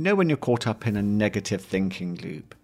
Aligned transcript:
You 0.00 0.04
know, 0.04 0.14
when 0.14 0.30
you're 0.30 0.38
caught 0.38 0.66
up 0.66 0.86
in 0.86 0.96
a 0.96 1.02
negative 1.02 1.60
thinking 1.60 2.16
loop 2.22 2.54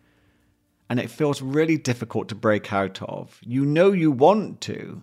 and 0.88 0.98
it 0.98 1.10
feels 1.10 1.42
really 1.42 1.76
difficult 1.76 2.30
to 2.30 2.34
break 2.34 2.72
out 2.72 3.02
of. 3.02 3.38
You 3.42 3.66
know 3.66 3.92
you 3.92 4.10
want 4.10 4.62
to, 4.62 5.02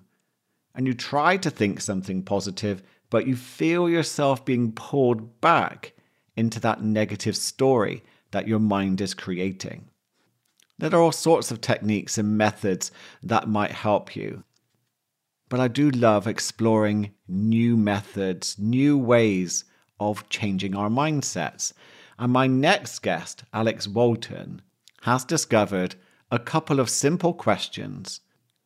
and 0.74 0.88
you 0.88 0.96
try 0.96 1.38
to 1.38 1.52
think 1.52 1.80
something 1.80 2.24
positive, 2.24 2.82
but 3.12 3.28
you 3.28 3.36
feel 3.36 3.88
yourself 3.88 4.44
being 4.46 4.72
pulled 4.72 5.42
back 5.42 5.94
into 6.36 6.60
that 6.62 6.82
negative 6.82 7.38
story 7.38 8.04
that 8.32 8.48
your 8.48 8.58
mind 8.58 9.00
is 9.00 9.14
creating. 9.14 9.92
There 10.80 10.96
are 10.96 11.04
all 11.04 11.12
sorts 11.12 11.52
of 11.52 11.62
techniques 11.62 12.18
and 12.18 12.36
methods 12.36 12.92
that 13.22 13.48
might 13.48 13.74
help 13.74 14.16
you. 14.16 14.44
But 15.50 15.60
I 15.60 15.68
do 15.68 15.92
love 15.92 16.26
exploring 16.26 17.12
new 17.28 17.78
methods, 17.78 18.58
new 18.58 18.98
ways 18.98 19.66
of 20.00 20.28
changing 20.30 20.76
our 20.76 20.90
mindsets. 20.90 21.74
And 22.18 22.32
my 22.32 22.48
next 22.48 23.00
guest, 23.00 23.44
Alex 23.54 23.88
Walton, 23.88 24.62
has 25.02 25.26
discovered 25.26 25.96
a 26.32 26.40
couple 26.40 26.80
of 26.80 26.90
simple 26.90 27.34
questions 27.34 28.22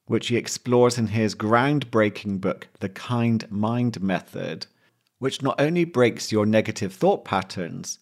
which 0.05 0.27
he 0.27 0.37
explores 0.37 0.97
in 0.97 1.07
his 1.07 1.35
groundbreaking 1.35 2.39
book, 2.39 2.67
The 2.79 2.89
Kind 2.89 3.49
Mind 3.51 4.01
Method, 4.01 4.65
which 5.19 5.41
not 5.41 5.59
only 5.59 5.83
breaks 5.83 6.31
your 6.31 6.45
negative 6.45 6.93
thought 6.93 7.25
patterns, 7.25 7.99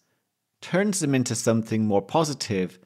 turns 0.60 1.00
them 1.00 1.14
into 1.14 1.34
something 1.34 1.84
more 1.84 2.02
positive, 2.02 2.78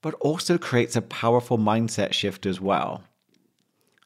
but 0.00 0.14
also 0.14 0.58
creates 0.58 0.96
a 0.96 1.02
powerful 1.02 1.58
mindset 1.58 2.12
shift 2.12 2.46
as 2.46 2.60
well. 2.60 3.04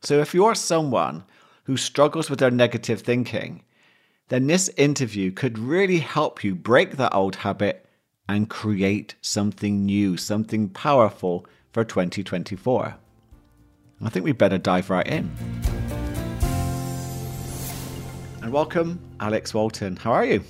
So, 0.02 0.20
if 0.20 0.34
you're 0.34 0.54
someone 0.54 1.24
who 1.64 1.76
struggles 1.76 2.28
with 2.28 2.38
their 2.38 2.50
negative 2.50 3.00
thinking, 3.00 3.62
then 4.28 4.48
this 4.48 4.68
interview 4.76 5.30
could 5.30 5.56
really 5.56 6.00
help 6.00 6.42
you 6.42 6.54
break 6.54 6.96
that 6.96 7.14
old 7.14 7.36
habit 7.36 7.86
and 8.28 8.50
create 8.50 9.14
something 9.20 9.84
new, 9.84 10.16
something 10.16 10.68
powerful 10.68 11.46
for 11.72 11.84
2024. 11.84 12.96
I 14.02 14.08
think 14.08 14.24
we 14.24 14.32
better 14.32 14.58
dive 14.58 14.90
right 14.90 15.06
in. 15.06 15.30
And 18.42 18.52
welcome, 18.52 18.98
Alex 19.20 19.54
Walton. 19.54 19.94
How 19.94 20.12
are 20.12 20.24
you? 20.24 20.42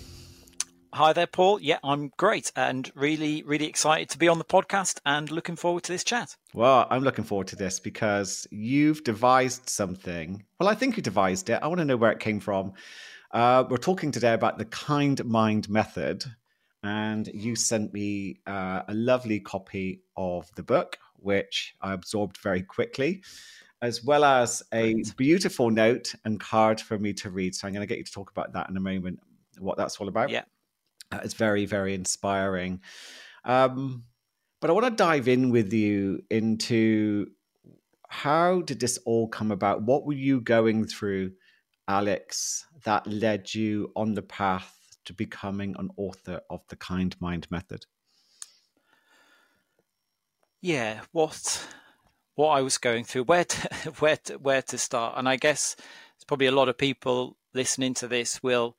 Hi 0.94 1.12
there, 1.12 1.26
Paul. 1.26 1.60
Yeah, 1.60 1.78
I'm 1.84 2.10
great 2.16 2.52
and 2.56 2.90
really, 2.94 3.42
really 3.42 3.66
excited 3.66 4.08
to 4.08 4.18
be 4.18 4.28
on 4.28 4.38
the 4.38 4.44
podcast 4.44 5.00
and 5.04 5.30
looking 5.30 5.56
forward 5.56 5.82
to 5.82 5.92
this 5.92 6.04
chat. 6.04 6.34
Well, 6.54 6.86
I'm 6.88 7.04
looking 7.04 7.24
forward 7.24 7.48
to 7.48 7.56
this 7.56 7.78
because 7.78 8.46
you've 8.50 9.04
devised 9.04 9.68
something. 9.68 10.44
Well, 10.58 10.70
I 10.70 10.74
think 10.74 10.96
you 10.96 11.02
devised 11.02 11.50
it. 11.50 11.58
I 11.62 11.66
want 11.66 11.80
to 11.80 11.84
know 11.84 11.98
where 11.98 12.12
it 12.12 12.20
came 12.20 12.40
from. 12.40 12.72
Uh, 13.36 13.64
we're 13.68 13.76
talking 13.76 14.10
today 14.10 14.32
about 14.32 14.56
the 14.56 14.64
kind 14.64 15.22
mind 15.26 15.68
method, 15.68 16.24
and 16.82 17.28
you 17.34 17.54
sent 17.54 17.92
me 17.92 18.40
uh, 18.46 18.80
a 18.88 18.94
lovely 18.94 19.38
copy 19.40 20.00
of 20.16 20.50
the 20.54 20.62
book, 20.62 20.96
which 21.16 21.74
I 21.82 21.92
absorbed 21.92 22.38
very 22.38 22.62
quickly, 22.62 23.22
as 23.82 24.02
well 24.02 24.24
as 24.24 24.62
a 24.72 24.94
Great. 24.94 25.16
beautiful 25.18 25.68
note 25.68 26.14
and 26.24 26.40
card 26.40 26.80
for 26.80 26.98
me 26.98 27.12
to 27.12 27.28
read. 27.28 27.54
So 27.54 27.68
I'm 27.68 27.74
going 27.74 27.82
to 27.82 27.86
get 27.86 27.98
you 27.98 28.04
to 28.04 28.10
talk 28.10 28.30
about 28.30 28.54
that 28.54 28.70
in 28.70 28.76
a 28.78 28.80
moment, 28.80 29.20
what 29.58 29.76
that's 29.76 29.98
all 29.98 30.08
about. 30.08 30.30
Yeah. 30.30 30.44
Uh, 31.12 31.20
it's 31.22 31.34
very, 31.34 31.66
very 31.66 31.92
inspiring. 31.92 32.80
Um, 33.44 34.04
but 34.62 34.70
I 34.70 34.72
want 34.72 34.86
to 34.86 34.92
dive 34.92 35.28
in 35.28 35.50
with 35.50 35.74
you 35.74 36.22
into 36.30 37.26
how 38.08 38.62
did 38.62 38.80
this 38.80 38.98
all 39.04 39.28
come 39.28 39.50
about? 39.50 39.82
What 39.82 40.06
were 40.06 40.14
you 40.14 40.40
going 40.40 40.86
through, 40.86 41.32
Alex, 41.88 42.64
that 42.84 43.06
led 43.06 43.54
you 43.54 43.92
on 43.94 44.14
the 44.14 44.22
path 44.22 44.96
to 45.04 45.12
becoming 45.12 45.74
an 45.78 45.90
author 45.96 46.40
of 46.50 46.62
the 46.68 46.76
Kind 46.76 47.16
Mind 47.20 47.46
Method? 47.50 47.86
Yeah, 50.60 51.02
what 51.12 51.66
what 52.34 52.48
I 52.50 52.60
was 52.60 52.76
going 52.76 53.04
through, 53.04 53.24
where 53.24 53.44
to, 53.44 53.68
where 53.98 54.16
to, 54.16 54.34
where 54.38 54.62
to 54.62 54.78
start, 54.78 55.14
and 55.16 55.28
I 55.28 55.36
guess 55.36 55.76
it's 56.16 56.24
probably 56.24 56.46
a 56.46 56.52
lot 56.52 56.68
of 56.68 56.76
people 56.76 57.36
listening 57.54 57.94
to 57.94 58.08
this 58.08 58.42
will 58.42 58.76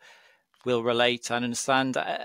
will 0.66 0.84
relate 0.84 1.32
and 1.32 1.46
understand. 1.46 1.98
Uh, 1.98 2.18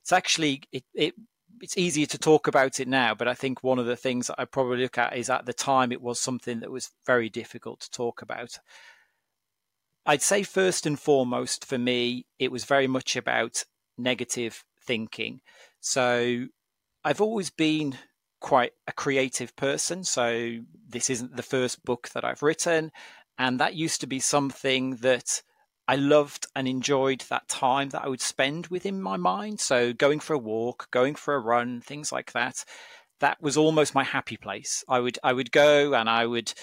it's 0.00 0.12
actually 0.12 0.62
it, 0.72 0.84
it 0.94 1.14
it's 1.60 1.76
easier 1.76 2.06
to 2.06 2.18
talk 2.18 2.46
about 2.46 2.80
it 2.80 2.88
now, 2.88 3.14
but 3.14 3.28
I 3.28 3.34
think 3.34 3.62
one 3.62 3.78
of 3.78 3.86
the 3.86 3.96
things 3.96 4.30
I 4.38 4.44
probably 4.44 4.78
look 4.78 4.96
at 4.96 5.16
is 5.16 5.28
at 5.28 5.44
the 5.44 5.52
time 5.52 5.92
it 5.92 6.00
was 6.00 6.20
something 6.20 6.60
that 6.60 6.70
was 6.70 6.90
very 7.06 7.28
difficult 7.28 7.80
to 7.80 7.90
talk 7.90 8.22
about. 8.22 8.58
I'd 10.08 10.22
say 10.22 10.42
first 10.42 10.86
and 10.86 10.98
foremost 10.98 11.66
for 11.66 11.76
me, 11.76 12.24
it 12.38 12.50
was 12.50 12.64
very 12.64 12.86
much 12.86 13.14
about 13.14 13.62
negative 13.98 14.64
thinking. 14.82 15.42
So 15.80 16.46
I've 17.04 17.20
always 17.20 17.50
been 17.50 17.98
quite 18.40 18.72
a 18.86 18.92
creative 18.92 19.54
person. 19.54 20.04
So 20.04 20.60
this 20.88 21.10
isn't 21.10 21.36
the 21.36 21.42
first 21.42 21.84
book 21.84 22.08
that 22.14 22.24
I've 22.24 22.42
written. 22.42 22.90
And 23.38 23.60
that 23.60 23.74
used 23.74 24.00
to 24.00 24.06
be 24.06 24.18
something 24.18 24.96
that 24.96 25.42
I 25.86 25.96
loved 25.96 26.46
and 26.56 26.66
enjoyed 26.66 27.20
that 27.28 27.46
time 27.46 27.90
that 27.90 28.02
I 28.02 28.08
would 28.08 28.22
spend 28.22 28.68
within 28.68 29.02
my 29.02 29.18
mind. 29.18 29.60
So 29.60 29.92
going 29.92 30.20
for 30.20 30.32
a 30.32 30.38
walk, 30.38 30.90
going 30.90 31.16
for 31.16 31.34
a 31.34 31.38
run, 31.38 31.82
things 31.82 32.10
like 32.10 32.32
that. 32.32 32.64
That 33.20 33.42
was 33.42 33.58
almost 33.58 33.94
my 33.94 34.04
happy 34.04 34.38
place. 34.38 34.84
I 34.88 35.00
would 35.00 35.18
I 35.22 35.34
would 35.34 35.52
go 35.52 35.92
and 35.92 36.08
I 36.08 36.24
would 36.24 36.54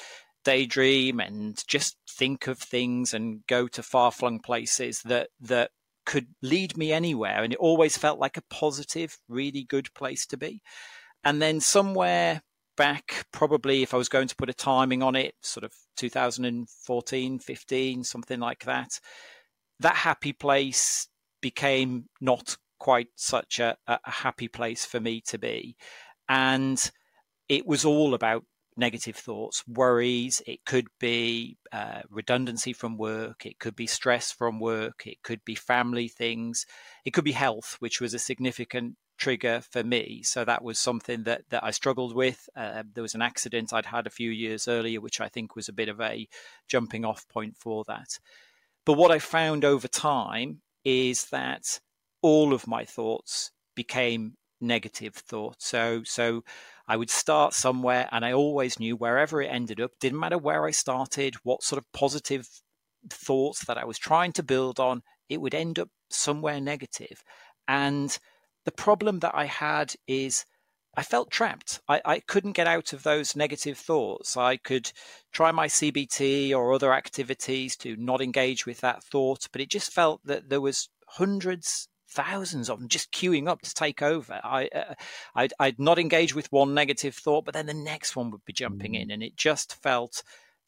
daydream 0.45 1.19
and 1.19 1.61
just 1.67 1.97
think 2.09 2.47
of 2.47 2.57
things 2.57 3.13
and 3.13 3.45
go 3.47 3.67
to 3.67 3.83
far 3.83 4.11
flung 4.11 4.39
places 4.39 5.01
that 5.03 5.29
that 5.41 5.71
could 6.05 6.27
lead 6.41 6.77
me 6.77 6.93
anywhere. 6.93 7.43
And 7.43 7.51
it 7.51 7.59
always 7.59 7.97
felt 7.97 8.19
like 8.19 8.37
a 8.37 8.43
positive 8.49 9.17
really 9.27 9.63
good 9.63 9.93
place 9.93 10.25
to 10.27 10.37
be. 10.37 10.61
And 11.23 11.41
then 11.41 11.59
somewhere 11.59 12.43
back 12.77 13.25
probably 13.31 13.83
if 13.83 13.93
i 13.93 13.97
was 13.97 14.09
going 14.09 14.27
to 14.27 14.35
put 14.35 14.49
a 14.49 14.53
timing 14.53 15.01
on 15.01 15.15
it 15.15 15.33
sort 15.41 15.63
of 15.63 15.71
2014 15.95 17.39
15 17.39 18.03
something 18.03 18.41
like 18.41 18.65
that 18.65 18.99
that 19.79 19.95
happy 19.95 20.33
place 20.33 21.07
became 21.41 22.05
not 22.19 22.57
quite 22.79 23.07
such 23.15 23.59
a, 23.59 23.75
a 23.87 23.99
happy 24.03 24.47
place 24.47 24.85
for 24.85 24.99
me 24.99 25.21
to 25.21 25.37
be. 25.37 25.75
And 26.27 26.91
it 27.49 27.65
was 27.65 27.85
all 27.85 28.13
about 28.13 28.43
negative 28.77 29.15
thoughts, 29.15 29.63
worries. 29.67 30.41
It 30.45 30.65
could 30.65 30.87
be 30.99 31.57
uh, 31.71 32.01
redundancy 32.09 32.73
from 32.73 32.97
work. 32.97 33.45
It 33.45 33.59
could 33.59 33.75
be 33.75 33.87
stress 33.87 34.31
from 34.31 34.59
work. 34.59 35.03
It 35.05 35.23
could 35.23 35.43
be 35.45 35.55
family 35.55 36.07
things. 36.07 36.65
It 37.05 37.11
could 37.11 37.23
be 37.23 37.31
health, 37.31 37.77
which 37.79 38.01
was 38.01 38.13
a 38.13 38.19
significant 38.19 38.95
trigger 39.17 39.61
for 39.71 39.83
me. 39.83 40.21
So 40.23 40.43
that 40.43 40.63
was 40.63 40.77
something 40.77 41.23
that, 41.23 41.43
that 41.49 41.63
I 41.63 41.71
struggled 41.71 42.15
with. 42.15 42.49
Uh, 42.55 42.83
there 42.93 43.01
was 43.01 43.15
an 43.15 43.21
accident 43.21 43.73
I'd 43.73 43.85
had 43.85 44.07
a 44.07 44.11
few 44.11 44.29
years 44.29 44.67
earlier, 44.67 44.99
which 44.99 45.21
I 45.21 45.29
think 45.29 45.55
was 45.55 45.69
a 45.69 45.73
bit 45.73 45.89
of 45.89 46.01
a 46.01 46.27
jumping 46.67 47.05
off 47.05 47.27
point 47.29 47.55
for 47.57 47.83
that. 47.87 48.19
But 48.85 48.93
what 48.93 49.11
I 49.11 49.19
found 49.19 49.65
over 49.65 49.87
time 49.87 50.61
is 50.83 51.25
that 51.25 51.79
all 52.21 52.53
of 52.53 52.67
my 52.67 52.85
thoughts 52.85 53.51
became 53.75 54.35
negative 54.61 55.13
thoughts. 55.15 55.67
So, 55.67 56.03
so 56.03 56.43
I 56.87 56.97
would 56.97 57.09
start 57.09 57.53
somewhere 57.53 58.07
and 58.11 58.25
I 58.25 58.33
always 58.33 58.79
knew 58.79 58.95
wherever 58.95 59.41
it 59.41 59.47
ended 59.47 59.81
up, 59.81 59.91
didn't 59.99 60.19
matter 60.19 60.37
where 60.37 60.65
I 60.65 60.71
started, 60.71 61.35
what 61.43 61.63
sort 61.63 61.79
of 61.79 61.91
positive 61.91 62.47
thoughts 63.09 63.65
that 63.65 63.77
I 63.77 63.85
was 63.85 63.97
trying 63.97 64.31
to 64.33 64.43
build 64.43 64.79
on, 64.79 65.03
it 65.29 65.41
would 65.41 65.55
end 65.55 65.79
up 65.79 65.89
somewhere 66.09 66.59
negative. 66.59 67.23
And 67.67 68.17
the 68.65 68.71
problem 68.71 69.19
that 69.19 69.35
I 69.35 69.45
had 69.45 69.95
is 70.07 70.45
I 70.97 71.03
felt 71.03 71.29
trapped. 71.29 71.81
I, 71.89 72.01
I 72.05 72.19
couldn't 72.21 72.53
get 72.53 72.67
out 72.67 72.93
of 72.93 73.03
those 73.03 73.35
negative 73.35 73.77
thoughts. 73.77 74.37
I 74.37 74.57
could 74.57 74.91
try 75.31 75.51
my 75.51 75.67
CBT 75.67 76.55
or 76.55 76.73
other 76.73 76.93
activities 76.93 77.75
to 77.77 77.95
not 77.97 78.21
engage 78.21 78.65
with 78.65 78.79
that 78.81 79.03
thought, 79.03 79.47
but 79.51 79.61
it 79.61 79.69
just 79.69 79.91
felt 79.91 80.21
that 80.25 80.49
there 80.49 80.61
was 80.61 80.89
hundreds 81.09 81.89
thousands 82.15 82.69
of 82.69 82.79
them 82.79 82.87
just 82.87 83.11
queuing 83.11 83.47
up 83.47 83.61
to 83.61 83.73
take 83.73 84.01
over. 84.01 84.39
I, 84.43 84.67
uh, 84.67 84.93
I'd, 85.35 85.53
I'd 85.59 85.79
not 85.79 85.99
engage 85.99 86.33
with 86.33 86.51
one 86.51 86.73
negative 86.73 87.15
thought, 87.15 87.45
but 87.45 87.53
then 87.53 87.65
the 87.65 87.73
next 87.73 88.15
one 88.15 88.31
would 88.31 88.45
be 88.45 88.53
jumping 88.53 88.93
mm. 88.93 89.01
in, 89.01 89.11
and 89.11 89.21
it 89.21 89.35
just 89.35 89.81
felt 89.81 90.23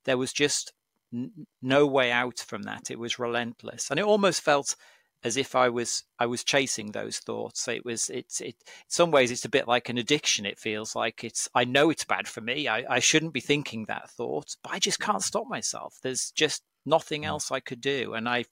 there 0.05 0.17
was 0.17 0.33
just 0.33 0.73
n- 1.13 1.47
no 1.61 1.87
way 1.87 2.11
out 2.11 2.39
from 2.39 2.63
that. 2.63 2.91
It 2.91 2.99
was 2.99 3.19
relentless, 3.19 3.89
and 3.89 3.99
it 3.99 4.05
almost 4.05 4.41
felt 4.41 4.75
as 5.23 5.37
if 5.37 5.55
I 5.55 5.69
was 5.69 6.03
I 6.19 6.25
was 6.25 6.43
chasing 6.43 6.91
those 6.91 7.19
thoughts. 7.19 7.67
It 7.67 7.83
was 7.85 8.09
it's 8.09 8.39
it 8.39 8.55
in 8.55 8.89
some 8.89 9.11
ways 9.11 9.31
it's 9.31 9.45
a 9.45 9.49
bit 9.49 9.67
like 9.67 9.89
an 9.89 9.97
addiction. 9.97 10.45
It 10.45 10.59
feels 10.59 10.95
like 10.95 11.23
it's 11.23 11.49
I 11.55 11.63
know 11.63 11.89
it's 11.89 12.05
bad 12.05 12.27
for 12.27 12.41
me. 12.41 12.67
I, 12.67 12.85
I 12.95 12.99
shouldn't 12.99 13.33
be 13.33 13.39
thinking 13.39 13.85
that 13.85 14.09
thought, 14.09 14.55
but 14.63 14.73
I 14.73 14.79
just 14.79 14.99
can't 14.99 15.23
stop 15.23 15.47
myself. 15.47 15.97
There's 16.03 16.31
just 16.31 16.63
nothing 16.85 17.23
mm. 17.23 17.27
else 17.27 17.51
I 17.51 17.59
could 17.59 17.81
do, 17.81 18.13
and 18.13 18.29
I 18.29 18.45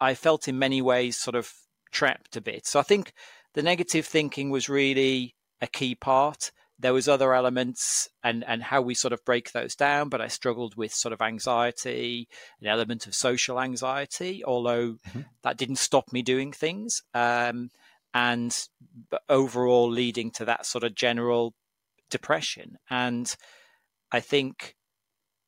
I 0.00 0.14
felt 0.14 0.48
in 0.48 0.58
many 0.58 0.80
ways 0.80 1.16
sort 1.16 1.34
of 1.34 1.52
trapped 1.94 2.36
a 2.36 2.40
bit. 2.42 2.66
So 2.66 2.78
I 2.78 2.82
think 2.82 3.14
the 3.54 3.62
negative 3.62 4.04
thinking 4.04 4.50
was 4.50 4.68
really 4.68 5.34
a 5.62 5.66
key 5.66 5.94
part. 5.94 6.50
There 6.78 6.92
was 6.92 7.08
other 7.08 7.32
elements 7.32 8.08
and 8.22 8.44
and 8.44 8.62
how 8.62 8.82
we 8.82 8.94
sort 8.94 9.12
of 9.12 9.24
break 9.24 9.52
those 9.52 9.76
down, 9.76 10.08
but 10.08 10.20
I 10.20 10.26
struggled 10.26 10.76
with 10.76 10.92
sort 10.92 11.12
of 11.12 11.22
anxiety, 11.22 12.28
an 12.60 12.66
element 12.66 13.06
of 13.06 13.14
social 13.14 13.60
anxiety, 13.60 14.44
although 14.44 14.94
mm-hmm. 15.08 15.20
that 15.44 15.56
didn't 15.56 15.76
stop 15.76 16.12
me 16.12 16.22
doing 16.22 16.52
things. 16.52 17.02
Um, 17.14 17.70
and 18.12 18.68
overall 19.28 19.90
leading 19.90 20.30
to 20.30 20.44
that 20.44 20.66
sort 20.66 20.84
of 20.84 20.94
general 20.94 21.52
depression. 22.10 22.76
And 22.88 23.34
I 24.12 24.20
think 24.20 24.76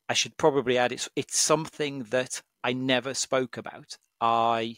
I 0.09 0.15
should 0.15 0.37
probably 0.37 0.79
add 0.79 0.93
it's 0.93 1.09
it's 1.17 1.39
something 1.39 2.05
that 2.11 2.43
I 2.63 2.73
never 2.73 3.15
spoke 3.15 3.57
about. 3.57 3.97
I 4.21 4.77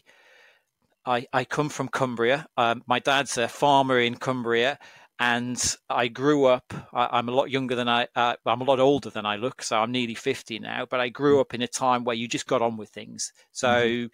I, 1.09 1.25
I 1.33 1.43
come 1.43 1.69
from 1.69 1.87
Cumbria. 1.87 2.45
Um, 2.55 2.83
my 2.85 2.99
dad's 2.99 3.39
a 3.39 3.47
farmer 3.47 3.99
in 3.99 4.15
Cumbria, 4.15 4.77
and 5.19 5.59
I 5.89 6.07
grew 6.07 6.45
up. 6.45 6.71
I, 6.93 7.17
am 7.17 7.27
a 7.27 7.31
lot 7.31 7.49
younger 7.49 7.73
than 7.73 7.89
I. 7.89 8.07
Uh, 8.15 8.35
I'm 8.45 8.61
a 8.61 8.65
lot 8.65 8.79
older 8.79 9.09
than 9.09 9.25
I 9.25 9.37
look, 9.37 9.63
so 9.63 9.79
I'm 9.79 9.91
nearly 9.91 10.13
50 10.13 10.59
now. 10.59 10.85
But 10.87 10.99
I 10.99 11.09
grew 11.09 11.41
up 11.41 11.55
in 11.55 11.63
a 11.63 11.67
time 11.67 12.03
where 12.03 12.15
you 12.15 12.27
just 12.27 12.45
got 12.45 12.61
on 12.61 12.77
with 12.77 12.89
things, 12.89 13.33
so 13.51 13.67
mm-hmm. 13.67 14.05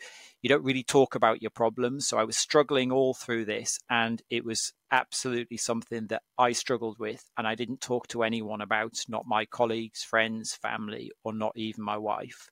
you 0.41 0.49
don't 0.49 0.63
really 0.63 0.83
talk 0.83 1.15
about 1.15 1.41
your 1.41 1.51
problems. 1.51 2.07
So 2.07 2.17
I 2.17 2.23
was 2.23 2.37
struggling 2.37 2.93
all 2.93 3.13
through 3.13 3.43
this, 3.43 3.77
and 3.89 4.21
it 4.29 4.45
was 4.45 4.71
absolutely 4.89 5.57
something 5.57 6.07
that 6.07 6.21
I 6.37 6.53
struggled 6.53 6.97
with, 6.97 7.29
and 7.37 7.45
I 7.45 7.55
didn't 7.55 7.81
talk 7.81 8.07
to 8.09 8.23
anyone 8.23 8.61
about, 8.61 8.93
not 9.09 9.27
my 9.27 9.43
colleagues, 9.43 10.01
friends, 10.01 10.55
family, 10.55 11.11
or 11.25 11.33
not 11.33 11.51
even 11.57 11.83
my 11.83 11.97
wife. 11.97 12.47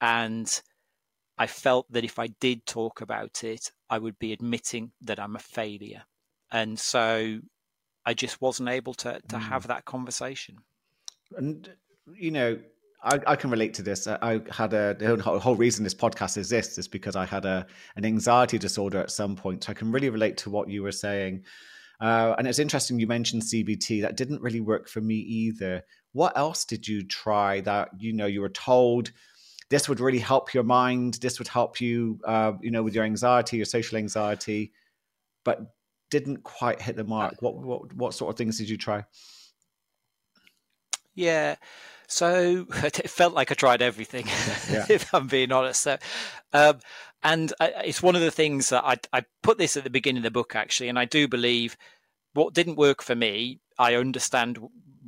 And 0.00 0.52
I 1.42 1.48
felt 1.48 1.90
that 1.90 2.04
if 2.04 2.20
I 2.20 2.28
did 2.28 2.66
talk 2.66 3.00
about 3.00 3.42
it, 3.42 3.72
I 3.90 3.98
would 3.98 4.16
be 4.20 4.32
admitting 4.32 4.92
that 5.00 5.18
I'm 5.18 5.34
a 5.34 5.40
failure. 5.40 6.04
And 6.52 6.78
so 6.78 7.40
I 8.06 8.14
just 8.14 8.40
wasn't 8.40 8.68
able 8.68 8.94
to 9.02 9.20
to 9.28 9.36
mm. 9.36 9.40
have 9.40 9.66
that 9.66 9.84
conversation. 9.84 10.58
And 11.36 11.68
you 12.14 12.30
know, 12.30 12.60
I, 13.02 13.18
I, 13.26 13.34
can 13.34 13.50
relate 13.50 13.74
to 13.74 13.82
this. 13.82 14.06
I 14.06 14.42
had 14.52 14.72
a 14.72 14.94
the 14.94 15.16
whole 15.40 15.56
reason 15.56 15.82
this 15.82 15.96
podcast 15.96 16.36
exists 16.36 16.78
is 16.78 16.86
because 16.86 17.16
I 17.16 17.24
had 17.24 17.44
a 17.44 17.66
an 17.96 18.04
anxiety 18.04 18.58
disorder 18.58 19.00
at 19.00 19.10
some 19.10 19.34
point. 19.34 19.64
So 19.64 19.72
I 19.72 19.74
can 19.74 19.90
really 19.90 20.10
relate 20.10 20.36
to 20.38 20.50
what 20.50 20.68
you 20.68 20.84
were 20.84 20.92
saying. 20.92 21.42
Uh, 22.00 22.36
and 22.38 22.46
it's 22.46 22.60
interesting 22.60 23.00
you 23.00 23.08
mentioned 23.08 23.42
CBT. 23.42 24.02
That 24.02 24.16
didn't 24.16 24.42
really 24.42 24.60
work 24.60 24.88
for 24.88 25.00
me 25.00 25.16
either. 25.16 25.82
What 26.12 26.38
else 26.38 26.64
did 26.64 26.86
you 26.86 27.02
try 27.02 27.62
that 27.62 27.88
you 27.98 28.12
know 28.12 28.26
you 28.26 28.42
were 28.42 28.56
told 28.70 29.10
this 29.72 29.88
would 29.88 30.00
really 30.00 30.18
help 30.18 30.52
your 30.52 30.64
mind? 30.64 31.14
This 31.14 31.38
would 31.38 31.48
help 31.48 31.80
you, 31.80 32.20
uh, 32.24 32.52
you 32.60 32.70
know, 32.70 32.82
with 32.82 32.94
your 32.94 33.04
anxiety, 33.04 33.56
your 33.56 33.64
social 33.64 33.96
anxiety, 33.96 34.70
but 35.44 35.74
didn't 36.10 36.42
quite 36.42 36.82
hit 36.82 36.94
the 36.94 37.04
mark. 37.04 37.40
What 37.40 37.56
what 37.56 37.94
what 37.94 38.12
sort 38.12 38.30
of 38.30 38.36
things 38.36 38.58
did 38.58 38.68
you 38.68 38.76
try? 38.76 39.06
Yeah, 41.14 41.56
so 42.06 42.66
it 42.84 43.08
felt 43.08 43.32
like 43.32 43.50
I 43.50 43.54
tried 43.54 43.80
everything, 43.80 44.26
yeah. 44.70 44.84
if 44.90 45.14
I'm 45.14 45.26
being 45.26 45.52
honest. 45.52 45.80
So, 45.80 45.96
um, 46.52 46.80
and 47.22 47.54
I, 47.58 47.68
it's 47.86 48.02
one 48.02 48.14
of 48.14 48.20
the 48.20 48.30
things 48.30 48.68
that 48.68 48.84
I, 48.84 48.96
I 49.10 49.24
put 49.42 49.56
this 49.56 49.78
at 49.78 49.84
the 49.84 49.90
beginning 49.90 50.18
of 50.18 50.24
the 50.24 50.30
book 50.30 50.54
actually, 50.54 50.90
and 50.90 50.98
I 50.98 51.06
do 51.06 51.26
believe 51.26 51.78
what 52.34 52.52
didn't 52.52 52.76
work 52.76 53.02
for 53.02 53.14
me, 53.14 53.60
I 53.78 53.94
understand 53.94 54.58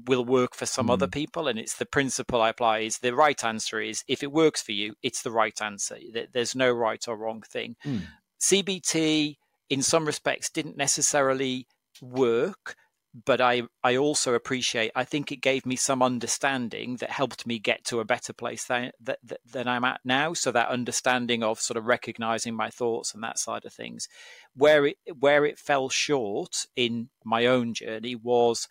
will 0.06 0.25
work 0.25 0.55
for 0.55 0.66
some 0.66 0.88
mm. 0.88 0.93
other 0.93 1.08
people, 1.08 1.49
and 1.49 1.58
it's 1.58 1.76
the 1.76 1.87
principle 1.87 2.43
I 2.43 2.50
apply. 2.50 2.81
Is 2.81 2.99
the 2.99 3.14
right 3.14 3.43
answer 3.44 3.81
is 3.81 4.05
if 4.08 4.22
it 4.22 4.32
works 4.32 4.62
for 4.62 4.72
you, 4.72 4.94
it's 5.02 5.22
the 5.22 5.31
right 5.31 5.61
answer. 5.62 5.96
There's 6.32 6.55
no 6.55 6.70
right 6.72 7.02
or 7.08 7.16
wrong 7.16 7.43
thing. 7.43 7.76
Mm. 7.84 8.02
CBT 8.40 9.37
in 9.70 9.82
some 9.82 10.05
respects 10.05 10.50
didn't 10.50 10.76
necessarily 10.76 11.66
work 12.02 12.76
but 13.14 13.40
I, 13.40 13.62
I 13.84 13.96
also 13.96 14.34
appreciate 14.34 14.90
I 14.94 15.05
think 15.05 15.31
it 15.31 15.40
gave 15.40 15.64
me 15.64 15.76
some 15.76 16.02
understanding 16.02 16.96
that 16.96 17.11
helped 17.11 17.46
me 17.46 17.58
get 17.61 17.84
to 17.84 18.00
a 18.00 18.05
better 18.05 18.32
place 18.32 18.64
than, 18.64 18.90
that, 19.02 19.20
than 19.46 19.69
I'm 19.69 19.84
at 19.84 20.00
now. 20.05 20.34
So 20.34 20.50
that 20.50 20.69
understanding 20.69 21.43
of 21.43 21.61
sort 21.61 21.76
of 21.76 21.87
recognizing 21.87 22.55
my 22.55 22.70
thoughts 22.70 23.14
and 23.14 23.22
that 23.22 23.38
side 23.38 23.64
of 23.64 23.72
things, 23.72 24.08
where 24.56 24.87
it 24.87 24.96
where 25.19 25.44
it 25.44 25.58
fell 25.58 25.88
short 25.88 26.66
in 26.75 27.08
my 27.25 27.46
own 27.46 27.75
journey 27.75 28.16
was 28.16 28.66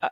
uh, 0.00 0.08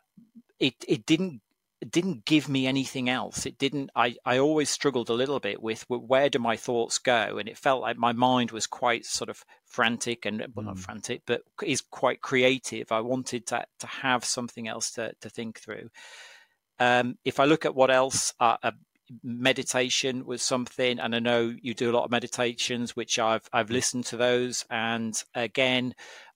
it 0.60 0.74
it 0.86 1.04
didn't 1.04 1.40
it 1.80 1.90
didn't 1.90 2.26
give 2.26 2.48
me 2.48 2.66
anything 2.66 3.08
else. 3.08 3.46
It 3.46 3.58
didn't. 3.58 3.90
I, 3.96 4.16
I 4.24 4.38
always 4.38 4.68
struggled 4.68 5.08
a 5.08 5.14
little 5.14 5.40
bit 5.40 5.62
with 5.62 5.84
where 5.88 6.28
do 6.28 6.38
my 6.38 6.56
thoughts 6.56 6.98
go, 6.98 7.38
and 7.38 7.48
it 7.48 7.56
felt 7.56 7.80
like 7.80 7.96
my 7.96 8.12
mind 8.12 8.50
was 8.50 8.66
quite 8.66 9.06
sort 9.06 9.30
of 9.30 9.44
frantic 9.64 10.26
and 10.26 10.46
well, 10.54 10.66
not 10.66 10.76
mm. 10.76 10.80
frantic, 10.80 11.22
but 11.26 11.42
is 11.64 11.80
quite 11.80 12.20
creative. 12.20 12.92
I 12.92 13.00
wanted 13.00 13.46
to 13.48 13.64
to 13.78 13.86
have 13.86 14.24
something 14.24 14.68
else 14.68 14.90
to 14.92 15.14
to 15.22 15.30
think 15.30 15.58
through. 15.58 15.88
Um, 16.78 17.16
if 17.24 17.40
I 17.40 17.46
look 17.46 17.64
at 17.64 17.74
what 17.74 17.90
else, 17.90 18.34
uh, 18.40 18.56
uh, 18.62 18.72
meditation 19.22 20.26
was 20.26 20.42
something, 20.42 20.98
and 20.98 21.14
I 21.14 21.18
know 21.18 21.54
you 21.62 21.72
do 21.72 21.90
a 21.90 21.96
lot 21.96 22.04
of 22.04 22.10
meditations, 22.10 22.94
which 22.94 23.18
I've 23.18 23.48
I've 23.54 23.70
listened 23.70 24.04
to 24.06 24.18
those, 24.18 24.66
and 24.68 25.14
again, 25.34 25.94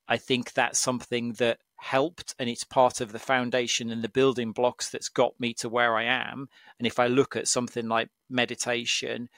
I 0.08 0.17
think 0.17 0.55
that's 0.55 0.79
something 0.79 1.35
that 1.35 1.58
helped 1.85 2.35
and 2.39 2.49
it's 2.49 2.65
part 2.65 3.03
of 3.03 3.13
the 3.13 3.19
foundation 3.19 3.91
and 3.91 4.03
the 4.03 4.09
building 4.09 4.53
blocks 4.53 4.89
that's 4.89 5.11
got 5.11 5.39
me 5.39 5.53
to 5.53 5.69
where 5.69 5.97
I 5.97 6.05
am. 6.05 6.49
And 6.79 6.87
if 6.87 6.99
I 6.99 7.09
look 7.09 7.37
at 7.37 7.47
something 7.47 7.89
like 7.89 8.09
meditation, 8.31 9.29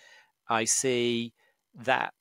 I 0.48 0.64
see 0.64 1.34
that 1.74 2.14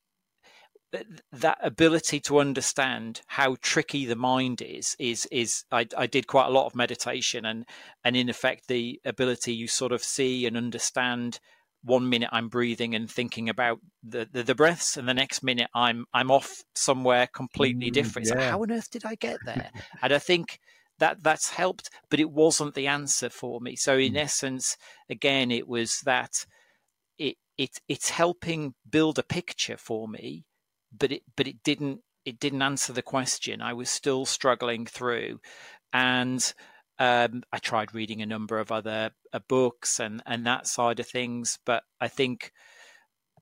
that 1.32 1.58
ability 1.62 2.22
to 2.22 2.40
understand 2.40 3.22
how 3.28 3.58
tricky 3.62 4.06
the 4.06 4.16
mind 4.16 4.62
is 4.62 4.96
is 4.98 5.28
is 5.30 5.66
I, 5.72 5.86
I, 5.98 6.08
did 6.08 6.26
quite 6.26 6.48
a 6.48 6.52
lot 6.52 6.68
of 6.68 6.76
meditation 6.76 7.46
and 7.46 7.66
and 8.04 8.16
in 8.16 8.30
effect 8.30 8.70
the 8.70 9.02
ability 9.04 9.54
you 9.54 9.68
sort 9.68 9.92
of 9.92 10.02
see 10.02 10.46
and 10.46 10.56
understand 10.56 11.40
one 11.86 12.10
minute 12.10 12.30
I'm 12.32 12.50
breathing 12.50 12.96
and 12.96 13.10
thinking 13.10 13.48
about 13.48 13.80
the, 14.04 14.28
the, 14.32 14.44
the, 14.44 14.56
breaths, 14.56 14.98
and 14.98 15.08
the 15.08 15.14
next 15.14 15.44
minute 15.44 15.70
I'm 15.74 16.06
I'm 16.14 16.32
off 16.32 16.64
somewhere 16.74 17.28
completely 17.28 17.90
mm, 17.90 17.94
different. 17.94 18.28
Yeah. 18.28 18.34
So 18.34 18.40
how 18.40 18.62
on 18.64 18.72
earth 18.72 18.90
did 18.90 19.06
I 19.06 19.16
get 19.16 19.38
there? 19.46 19.70
and 20.02 20.12
I 20.12 20.20
think 20.20 20.60
that 21.00 21.24
that's 21.24 21.52
helped, 21.52 21.90
but 22.10 22.20
it 22.20 22.32
wasn't 22.32 22.74
the 22.74 22.88
answer 22.88 23.30
for 23.30 23.62
me. 23.62 23.76
So 23.76 23.98
in 23.98 24.14
mm. 24.14 24.18
essence, 24.20 24.78
again, 25.10 25.52
it 25.52 25.68
was 25.68 26.02
that 26.06 26.32
it 27.20 27.38
it 27.58 27.80
it's 27.88 28.10
helping 28.10 28.74
build 28.90 29.20
a 29.20 29.24
picture 29.24 29.78
for 29.78 30.08
me, 30.08 30.46
but 30.98 31.12
it 31.12 31.22
but 31.38 31.48
it 31.48 31.64
didn't 31.64 32.00
it 32.26 32.40
didn't 32.40 32.64
answer 32.64 32.94
the 32.94 33.04
question. 33.04 33.62
I 33.62 33.74
was 33.74 33.90
still 33.90 34.26
struggling 34.26 34.88
through, 34.88 35.40
and 35.94 36.54
um, 37.00 37.44
I 37.52 37.60
tried 37.60 37.94
reading 37.94 38.22
a 38.22 38.26
number 38.26 38.60
of 38.60 38.72
other 38.72 39.12
uh, 39.34 39.40
books 39.48 40.00
and 40.00 40.22
and 40.26 40.46
that 40.46 40.68
side 40.68 41.00
of 41.00 41.08
things, 41.08 41.60
but 41.66 41.84
I 42.00 42.08
think 42.08 42.52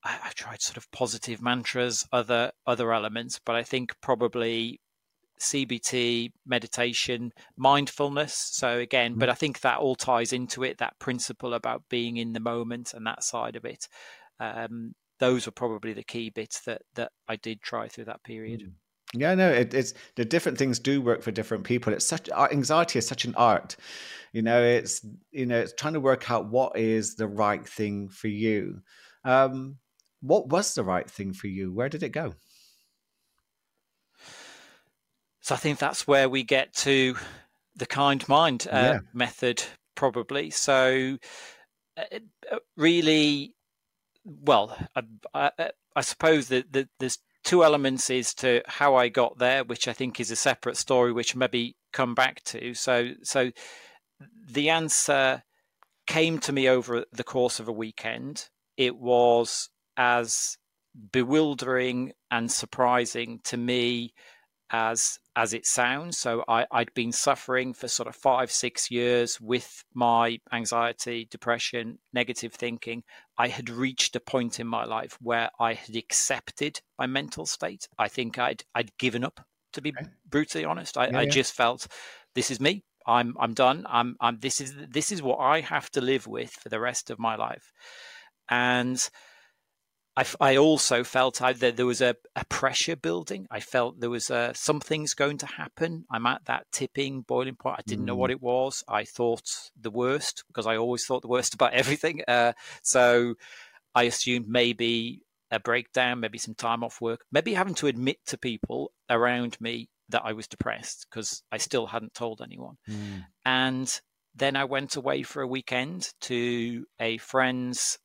I, 0.04 0.32
tried 0.36 0.62
sort 0.62 0.78
of 0.78 0.92
positive 0.92 1.42
mantras, 1.42 2.06
other 2.12 2.52
other 2.66 2.92
elements, 2.92 3.40
but 3.44 3.56
I 3.56 3.64
think 3.64 3.94
probably 4.02 4.82
CBT, 5.40 6.32
meditation, 6.46 7.32
mindfulness. 7.58 8.34
So 8.34 8.80
again, 8.80 9.12
mm-hmm. 9.12 9.20
but 9.20 9.30
I 9.30 9.34
think 9.34 9.62
that 9.62 9.80
all 9.80 9.96
ties 9.96 10.34
into 10.34 10.64
it. 10.64 10.80
That 10.80 11.00
principle 11.00 11.54
about 11.54 11.84
being 11.90 12.18
in 12.18 12.34
the 12.34 12.40
moment 12.40 12.94
and 12.94 13.06
that 13.08 13.24
side 13.24 13.56
of 13.56 13.66
it. 13.66 13.88
Um, 14.40 14.94
those 15.20 15.46
were 15.46 15.52
probably 15.54 15.94
the 15.94 16.04
key 16.04 16.30
bits 16.30 16.62
that 16.62 16.82
that 16.96 17.12
I 17.28 17.36
did 17.36 17.62
try 17.62 17.88
through 17.88 18.06
that 18.06 18.24
period. 18.24 18.62
Mm-hmm. 18.62 18.72
Yeah, 19.14 19.36
no, 19.36 19.52
it, 19.52 19.74
it's 19.74 19.94
the 20.16 20.26
different 20.26 20.58
things 20.58 20.80
do 20.80 21.02
work 21.02 21.22
for 21.22 21.32
different 21.32 21.66
people. 21.66 21.94
It's 21.94 22.06
such 22.06 22.30
anxiety 22.30 22.98
is 22.98 23.08
such 23.08 23.26
an 23.26 23.36
art, 23.36 23.76
you 24.32 24.42
know. 24.42 24.62
It's 24.62 25.06
you 25.32 25.46
know, 25.46 25.60
it's 25.60 25.74
trying 25.74 25.94
to 25.94 26.00
work 26.00 26.32
out 26.32 26.48
what 26.48 26.78
is 26.78 27.16
the 27.16 27.28
right 27.28 27.68
thing 27.68 28.10
for 28.10 28.28
you. 28.28 28.82
Um, 29.24 29.78
what 30.22 30.48
was 30.48 30.74
the 30.74 30.84
right 30.84 31.10
thing 31.10 31.34
for 31.34 31.48
you? 31.48 31.72
Where 31.72 31.90
did 31.90 32.02
it 32.02 32.10
go? 32.10 32.34
So 35.42 35.54
I 35.54 35.58
think 35.58 35.78
that's 35.78 36.08
where 36.08 36.30
we 36.30 36.44
get 36.44 36.74
to 36.78 37.16
the 37.76 37.86
kind 37.86 38.28
mind 38.30 38.66
uh, 38.72 38.76
yeah. 38.76 39.00
method, 39.14 39.62
probably. 39.94 40.50
So 40.50 41.18
uh, 41.98 42.04
uh 42.52 42.60
really, 42.78 43.54
well, 44.24 44.76
I, 44.96 45.02
I, 45.34 45.72
I 45.96 46.02
suppose 46.02 46.48
that, 46.48 46.72
that 46.72 46.88
there's 47.00 47.20
two 47.44 47.64
elements 47.64 48.10
is 48.10 48.34
to 48.36 48.62
how 48.68 48.96
I 48.96 49.10
got 49.10 49.38
there, 49.38 49.64
which 49.64 49.88
I 49.88 49.94
think 49.94 50.20
is 50.20 50.32
a 50.32 50.36
separate 50.36 50.78
story, 50.78 51.12
which 51.12 51.36
maybe 51.36 51.76
come 51.92 52.16
back 52.16 52.44
to. 52.46 52.74
So, 52.74 53.12
so 53.24 53.52
the 54.48 54.70
answer 54.70 55.44
came 56.08 56.40
to 56.40 56.52
me 56.54 56.68
over 56.68 57.06
the 57.12 57.24
course 57.24 57.60
of 57.60 57.68
a 57.68 57.74
weekend. 57.74 58.50
It 58.78 58.98
was 58.98 59.70
as 59.98 60.58
bewildering 61.12 62.14
and 62.32 62.52
surprising 62.52 63.40
to 63.46 63.58
me 63.58 64.14
as 64.70 65.20
as 65.36 65.54
it 65.54 65.66
sounds. 65.66 66.18
So 66.18 66.44
I, 66.48 66.66
I'd 66.72 66.94
been 66.94 67.12
suffering 67.12 67.74
for 67.74 67.88
sort 67.88 68.08
of 68.08 68.16
five, 68.16 68.52
six 68.52 68.92
years 68.92 69.40
with 69.42 69.84
my 69.94 70.40
anxiety, 70.52 71.28
depression, 71.30 72.00
negative 72.14 72.54
thinking. 72.54 73.04
I 73.38 73.48
had 73.48 73.70
reached 73.70 74.16
a 74.16 74.20
point 74.20 74.60
in 74.60 74.68
my 74.68 74.86
life 74.86 75.18
where 75.22 75.50
I 75.60 75.74
had 75.74 75.96
accepted 75.96 76.82
my 77.00 77.08
mental 77.08 77.46
state. 77.46 77.88
I 77.98 78.08
think 78.08 78.38
I'd 78.38 78.64
I'd 78.76 78.96
given 78.98 79.24
up, 79.24 79.46
to 79.74 79.82
be 79.82 79.94
okay. 79.98 80.10
brutally 80.30 80.66
honest. 80.66 80.98
I, 80.98 81.08
yeah, 81.08 81.20
I 81.20 81.26
just 81.26 81.54
felt 81.54 81.88
this 82.36 82.52
is 82.52 82.60
me. 82.60 82.84
I'm 83.06 83.36
I'm 83.40 83.54
done. 83.54 83.86
I'm 83.90 84.16
I'm 84.22 84.40
this 84.40 84.62
is 84.62 84.76
this 84.90 85.12
is 85.12 85.22
what 85.22 85.38
I 85.40 85.62
have 85.62 85.90
to 85.92 86.02
live 86.02 86.28
with 86.28 86.52
for 86.52 86.70
the 86.70 86.80
rest 86.80 87.10
of 87.10 87.20
my 87.20 87.36
life. 87.36 87.72
And 88.50 89.04
I, 90.16 90.26
I 90.40 90.58
also 90.58 91.04
felt 91.04 91.42
I, 91.42 91.54
that 91.54 91.76
there 91.76 91.86
was 91.86 92.02
a, 92.02 92.16
a, 92.36 92.46
pressure 92.46 92.96
building. 92.96 93.48
I 93.50 93.60
felt 93.60 94.00
there 94.00 94.10
was 94.10 94.30
uh, 94.30 94.54
something's 94.54 95.16
going 95.16 95.40
to 95.40 95.48
happen. 95.48 96.06
I'm 96.12 96.28
at 96.28 96.46
that 96.46 96.68
tipping 96.72 97.22
boiling 97.22 97.56
point. 97.56 97.78
I 97.80 97.84
didn't 97.88 98.04
mm. 98.04 98.10
know 98.10 98.16
what 98.16 98.30
mm. 98.30 98.34
it 98.34 98.42
was. 98.42 98.84
I 98.88 99.06
thought 99.06 99.50
the 99.80 99.90
worst 99.90 100.44
because 100.48 100.68
I 100.68 100.78
always 100.78 101.06
thought 101.06 101.24
the 101.24 101.28
worst 101.28 101.54
about 101.56 101.74
everything. 101.74 102.22
Uh, 102.28 102.54
so 102.84 103.36
I 103.96 104.04
assumed 104.04 104.48
maybe 104.48 105.22
a 105.50 105.60
breakdown, 105.60 106.20
maybe 106.20 106.38
some 106.38 106.56
time 106.56 106.84
off 106.84 107.02
work, 107.02 107.26
maybe 107.32 107.54
having 107.54 107.76
to 107.76 107.88
admit 107.88 108.18
to 108.28 108.38
people 108.38 108.92
around 109.10 109.58
me 109.60 109.90
that 110.10 110.24
I 110.24 110.34
was 110.34 110.48
depressed 110.48 111.08
because 111.10 111.44
I 111.52 111.58
still 111.58 111.88
hadn't 111.88 112.14
told 112.14 112.42
anyone. 112.42 112.78
Mm. 112.90 113.26
And 113.46 114.02
then 114.36 114.56
I 114.56 114.66
went 114.66 114.96
away 114.96 115.24
for 115.24 115.42
a 115.42 115.48
weekend 115.48 116.10
to 116.22 116.86
a 117.00 117.18
friend's 117.18 118.00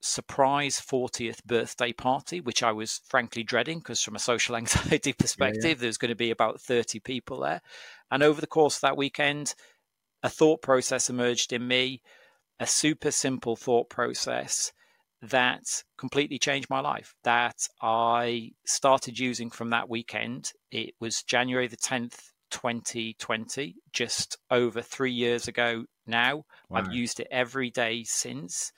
surprise 0.00 0.80
40th 0.80 1.44
birthday 1.44 1.92
party, 1.92 2.40
which 2.40 2.62
I 2.62 2.72
was 2.72 3.00
frankly 3.08 3.42
dreading 3.42 3.78
because, 3.78 4.02
from 4.02 4.16
a 4.16 4.20
social 4.20 4.56
anxiety 4.56 5.12
perspective, 5.12 5.64
yeah, 5.64 5.70
yeah. 5.70 5.74
there's 5.74 5.98
going 5.98 6.10
to 6.10 6.16
be 6.16 6.30
about 6.30 6.60
30 6.60 7.00
people 7.00 7.40
there. 7.40 7.60
And 8.10 8.22
over 8.22 8.40
the 8.40 8.46
course 8.46 8.76
of 8.76 8.82
that 8.82 8.96
weekend, 8.96 9.54
a 10.22 10.28
thought 10.28 10.62
process 10.62 11.10
emerged 11.10 11.52
in 11.52 11.66
me, 11.66 12.02
a 12.60 12.66
super 12.66 13.10
simple 13.10 13.56
thought 13.56 13.88
process 13.88 14.72
that 15.20 15.82
completely 15.96 16.38
changed 16.38 16.70
my 16.70 16.80
life 16.80 17.14
that 17.24 17.56
I 17.82 18.52
started 18.64 19.18
using 19.18 19.50
from 19.50 19.70
that 19.70 19.88
weekend. 19.88 20.52
It 20.70 20.94
was 21.00 21.22
January 21.22 21.66
the 21.66 21.76
10th, 21.76 22.30
2020, 22.50 23.76
just 23.92 24.38
over 24.50 24.80
three 24.80 25.12
years 25.12 25.48
ago 25.48 25.84
now. 26.06 26.44
Wow. 26.68 26.78
I've 26.78 26.92
used 26.92 27.20
it 27.20 27.28
every 27.30 27.70
day 27.70 28.04
since. 28.04 28.72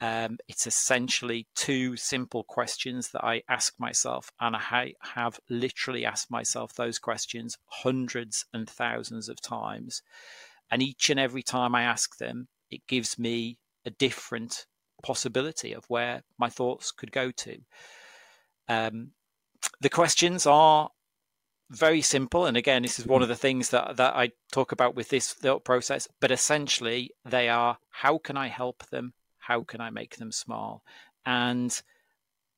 Um, 0.00 0.36
it's 0.46 0.66
essentially 0.66 1.46
two 1.54 1.96
simple 1.96 2.44
questions 2.44 3.10
that 3.12 3.24
I 3.24 3.42
ask 3.48 3.74
myself, 3.78 4.30
and 4.40 4.54
I 4.54 4.92
have 5.14 5.40
literally 5.48 6.04
asked 6.04 6.30
myself 6.30 6.74
those 6.74 6.98
questions 6.98 7.56
hundreds 7.66 8.44
and 8.52 8.68
thousands 8.68 9.28
of 9.28 9.40
times. 9.40 10.02
And 10.70 10.82
each 10.82 11.08
and 11.08 11.18
every 11.18 11.42
time 11.42 11.74
I 11.74 11.82
ask 11.82 12.18
them, 12.18 12.48
it 12.70 12.86
gives 12.86 13.18
me 13.18 13.58
a 13.86 13.90
different 13.90 14.66
possibility 15.02 15.72
of 15.72 15.84
where 15.88 16.22
my 16.38 16.50
thoughts 16.50 16.90
could 16.90 17.12
go 17.12 17.30
to. 17.30 17.58
Um, 18.68 19.12
the 19.80 19.88
questions 19.88 20.46
are 20.46 20.90
very 21.70 22.02
simple, 22.02 22.46
and 22.46 22.56
again, 22.56 22.82
this 22.82 22.98
is 22.98 23.06
one 23.06 23.22
of 23.22 23.28
the 23.28 23.36
things 23.36 23.70
that 23.70 23.96
that 23.96 24.14
I 24.14 24.32
talk 24.52 24.72
about 24.72 24.94
with 24.94 25.08
this 25.08 25.32
thought 25.32 25.64
process. 25.64 26.06
But 26.20 26.30
essentially, 26.30 27.10
they 27.24 27.48
are: 27.48 27.78
how 27.90 28.18
can 28.18 28.36
I 28.36 28.48
help 28.48 28.86
them? 28.90 29.14
How 29.46 29.62
can 29.62 29.80
I 29.80 29.90
make 29.90 30.16
them 30.16 30.32
smile? 30.32 30.82
And 31.24 31.80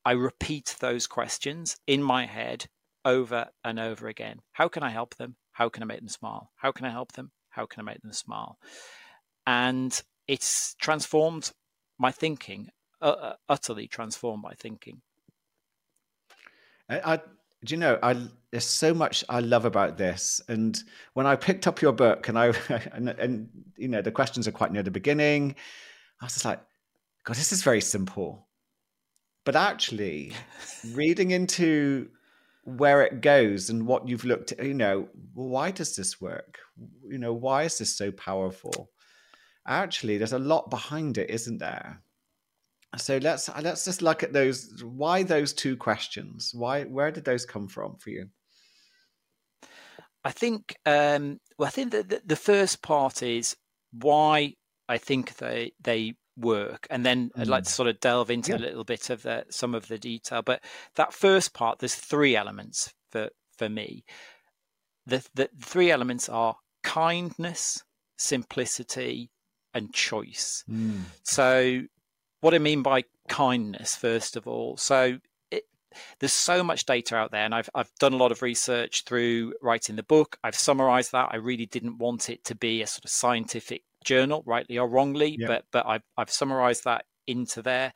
I 0.07 0.13
repeat 0.13 0.75
those 0.81 1.07
questions 1.07 1.77
in 1.87 2.03
my 2.03 2.25
head 2.25 2.65
over 3.05 3.49
and 3.63 3.79
over 3.79 4.09
again. 4.09 4.41
How 4.53 4.69
can 4.69 4.83
I 4.83 4.89
help 4.89 5.15
them? 5.17 5.37
How 5.53 5.69
can 5.69 5.83
I 5.83 5.87
make 5.87 5.99
them 5.99 6.09
smile? 6.09 6.51
How 6.57 6.73
can 6.73 6.87
I 6.87 6.91
help 6.91 7.13
them? 7.13 7.31
How 7.51 7.67
can 7.67 7.81
I 7.81 7.85
make 7.85 8.01
them 8.01 8.15
smile? 8.15 8.57
And 9.47 10.01
it's 10.27 10.77
transformed 10.81 11.53
my 11.99 12.11
thinking, 12.11 12.69
uh, 13.03 13.35
utterly 13.51 13.87
transformed 13.87 14.43
my 14.43 14.55
thinking. 14.55 15.03
I, 16.89 17.15
I, 17.15 17.17
do 17.17 17.75
you 17.75 17.77
know, 17.77 17.99
I 18.03 18.29
there's 18.51 18.65
so 18.65 18.95
much 18.95 19.25
I 19.29 19.41
love 19.41 19.67
about 19.67 19.99
this. 19.99 20.41
And 20.49 20.83
when 21.13 21.27
I 21.27 21.37
picked 21.37 21.67
up 21.67 21.83
your 21.83 21.93
book, 21.93 22.29
and 22.29 22.39
I 22.39 22.47
and, 22.93 23.11
and 23.11 23.51
you 23.77 23.89
know 23.89 24.01
the 24.01 24.11
questions 24.11 24.49
are 24.49 24.53
quite 24.53 24.73
near 24.73 24.83
the 24.83 24.91
beginning, 24.91 25.55
I 26.21 26.25
was 26.25 26.33
just 26.33 26.47
like, 26.47 26.61
God, 27.29 27.37
this 27.37 27.53
is 27.53 27.63
very 27.63 27.83
simple. 27.83 28.49
But 29.45 29.55
actually, 29.55 30.33
reading 30.95 31.33
into 31.33 32.09
where 32.65 33.03
it 33.03 33.21
goes 33.21 33.69
and 33.69 33.87
what 33.87 34.09
you've 34.09 34.25
looked 34.25 34.53
at, 34.53 34.65
you 34.65 34.73
know, 34.73 35.11
why 35.35 35.71
does 35.71 35.95
this 35.95 36.23
work? 36.23 36.59
You 37.07 37.19
know, 37.19 37.35
why 37.35 37.65
is 37.65 37.77
this 37.77 37.95
so 37.95 38.11
powerful? 38.13 38.89
Actually, 39.67 40.17
there's 40.17 40.33
a 40.33 40.39
lot 40.39 40.71
behind 40.71 41.19
it, 41.19 41.29
isn't 41.29 41.59
there? 41.59 42.01
So 42.97 43.19
let's 43.19 43.51
let's 43.61 43.85
just 43.85 44.01
look 44.01 44.23
at 44.23 44.33
those. 44.33 44.83
Why 44.83 45.23
those 45.23 45.53
two 45.53 45.77
questions? 45.77 46.53
Why 46.55 46.85
where 46.85 47.11
did 47.11 47.27
those 47.27 47.45
come 47.45 47.69
from 47.69 47.97
for 47.99 48.09
you? 48.09 48.31
I 50.25 50.31
think 50.31 50.75
um, 50.87 51.41
well, 51.59 51.67
I 51.67 51.71
think 51.73 51.93
that 51.93 52.09
the, 52.09 52.23
the 52.25 52.37
first 52.37 52.81
part 52.81 53.23
is 53.23 53.55
why 53.93 54.55
I 54.89 54.97
think 54.97 55.37
they 55.37 55.73
they 55.83 56.15
work 56.39 56.87
and 56.91 57.05
then 57.05 57.31
mm. 57.31 57.41
i'd 57.41 57.49
like 57.49 57.65
to 57.65 57.71
mm. 57.71 57.75
sort 57.75 57.89
of 57.89 58.01
delve 58.01 58.31
into 58.31 58.53
yeah. 58.53 58.59
a 58.59 58.61
little 58.61 58.85
bit 58.85 59.11
of 59.11 59.23
the, 59.23 59.45
some 59.51 59.75
of 59.75 59.89
the 59.89 59.99
detail 59.99 60.43
but 60.43 60.63
that 60.97 61.13
first 61.13 61.55
part 61.55 61.79
there's 61.79 61.95
three 61.95 62.37
elements 62.37 62.93
for 63.11 63.29
for 63.57 63.69
me 63.69 64.05
the, 65.07 65.27
the 65.35 65.49
three 65.61 65.91
elements 65.91 66.29
are 66.29 66.57
kindness 66.83 67.83
simplicity 68.19 69.31
and 69.75 69.93
choice 69.93 70.65
mm. 70.71 71.01
so 71.23 71.83
what 72.41 72.55
i 72.55 72.59
mean 72.59 72.83
by 72.83 73.03
kindness 73.29 73.97
first 73.97 74.37
of 74.37 74.47
all 74.47 74.77
so 74.77 75.19
there's 76.21 76.33
so 76.33 76.63
much 76.63 76.85
data 76.85 77.17
out 77.17 77.31
there 77.31 77.45
and 77.45 77.55
I've, 77.55 77.71
I've 77.75 77.91
done 77.99 78.13
a 78.13 78.17
lot 78.17 78.31
of 78.31 78.43
research 78.43 79.05
through 79.05 79.55
writing 79.63 79.97
the 79.97 80.03
book 80.03 80.39
i've 80.45 80.55
summarized 80.55 81.13
that 81.13 81.31
i 81.33 81.37
really 81.37 81.67
didn't 81.67 81.99
want 81.99 82.31
it 82.31 82.45
to 82.45 82.55
be 82.55 82.83
a 82.83 82.87
sort 82.87 83.05
of 83.05 83.11
scientific 83.11 83.83
journal, 84.05 84.43
rightly 84.47 84.79
or 84.79 84.89
wrongly, 84.89 85.37
yep. 85.39 85.49
but 85.49 85.65
but 85.73 85.87
I've, 85.87 86.03
I've 86.17 86.31
summarized 86.31 86.85
that 86.85 87.05
into 87.27 87.63
there. 87.63 87.93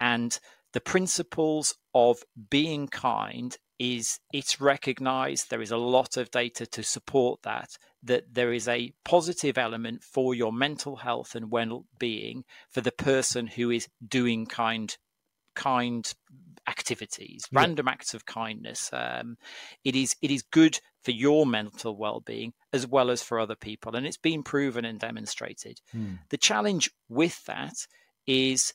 And 0.00 0.38
the 0.72 0.80
principles 0.80 1.74
of 1.94 2.18
being 2.50 2.88
kind 2.88 3.56
is 3.78 4.18
it's 4.32 4.60
recognized 4.60 5.50
there 5.50 5.62
is 5.62 5.70
a 5.70 5.76
lot 5.76 6.16
of 6.16 6.30
data 6.30 6.64
to 6.66 6.82
support 6.82 7.40
that 7.42 7.70
that 8.02 8.22
there 8.32 8.52
is 8.52 8.68
a 8.68 8.92
positive 9.04 9.58
element 9.58 10.02
for 10.02 10.34
your 10.34 10.52
mental 10.52 10.96
health 10.96 11.34
and 11.34 11.50
well-being 11.50 12.44
for 12.70 12.80
the 12.82 12.92
person 12.92 13.46
who 13.48 13.70
is 13.70 13.88
doing 14.06 14.46
kind 14.46 14.96
kind 15.56 16.12
activities, 16.68 17.44
yeah. 17.50 17.60
random 17.60 17.88
acts 17.88 18.14
of 18.14 18.26
kindness. 18.26 18.90
Um, 18.92 19.36
it 19.84 19.94
is 19.94 20.14
it 20.22 20.30
is 20.30 20.42
good 20.42 20.78
for 21.02 21.10
your 21.10 21.46
mental 21.46 21.96
well-being 21.96 22.52
as 22.72 22.86
well 22.86 23.10
as 23.10 23.22
for 23.22 23.38
other 23.38 23.56
people, 23.56 23.94
and 23.94 24.06
it's 24.06 24.16
been 24.16 24.42
proven 24.42 24.84
and 24.84 24.98
demonstrated. 24.98 25.80
Hmm. 25.92 26.14
The 26.30 26.38
challenge 26.38 26.90
with 27.08 27.44
that 27.44 27.74
is 28.26 28.72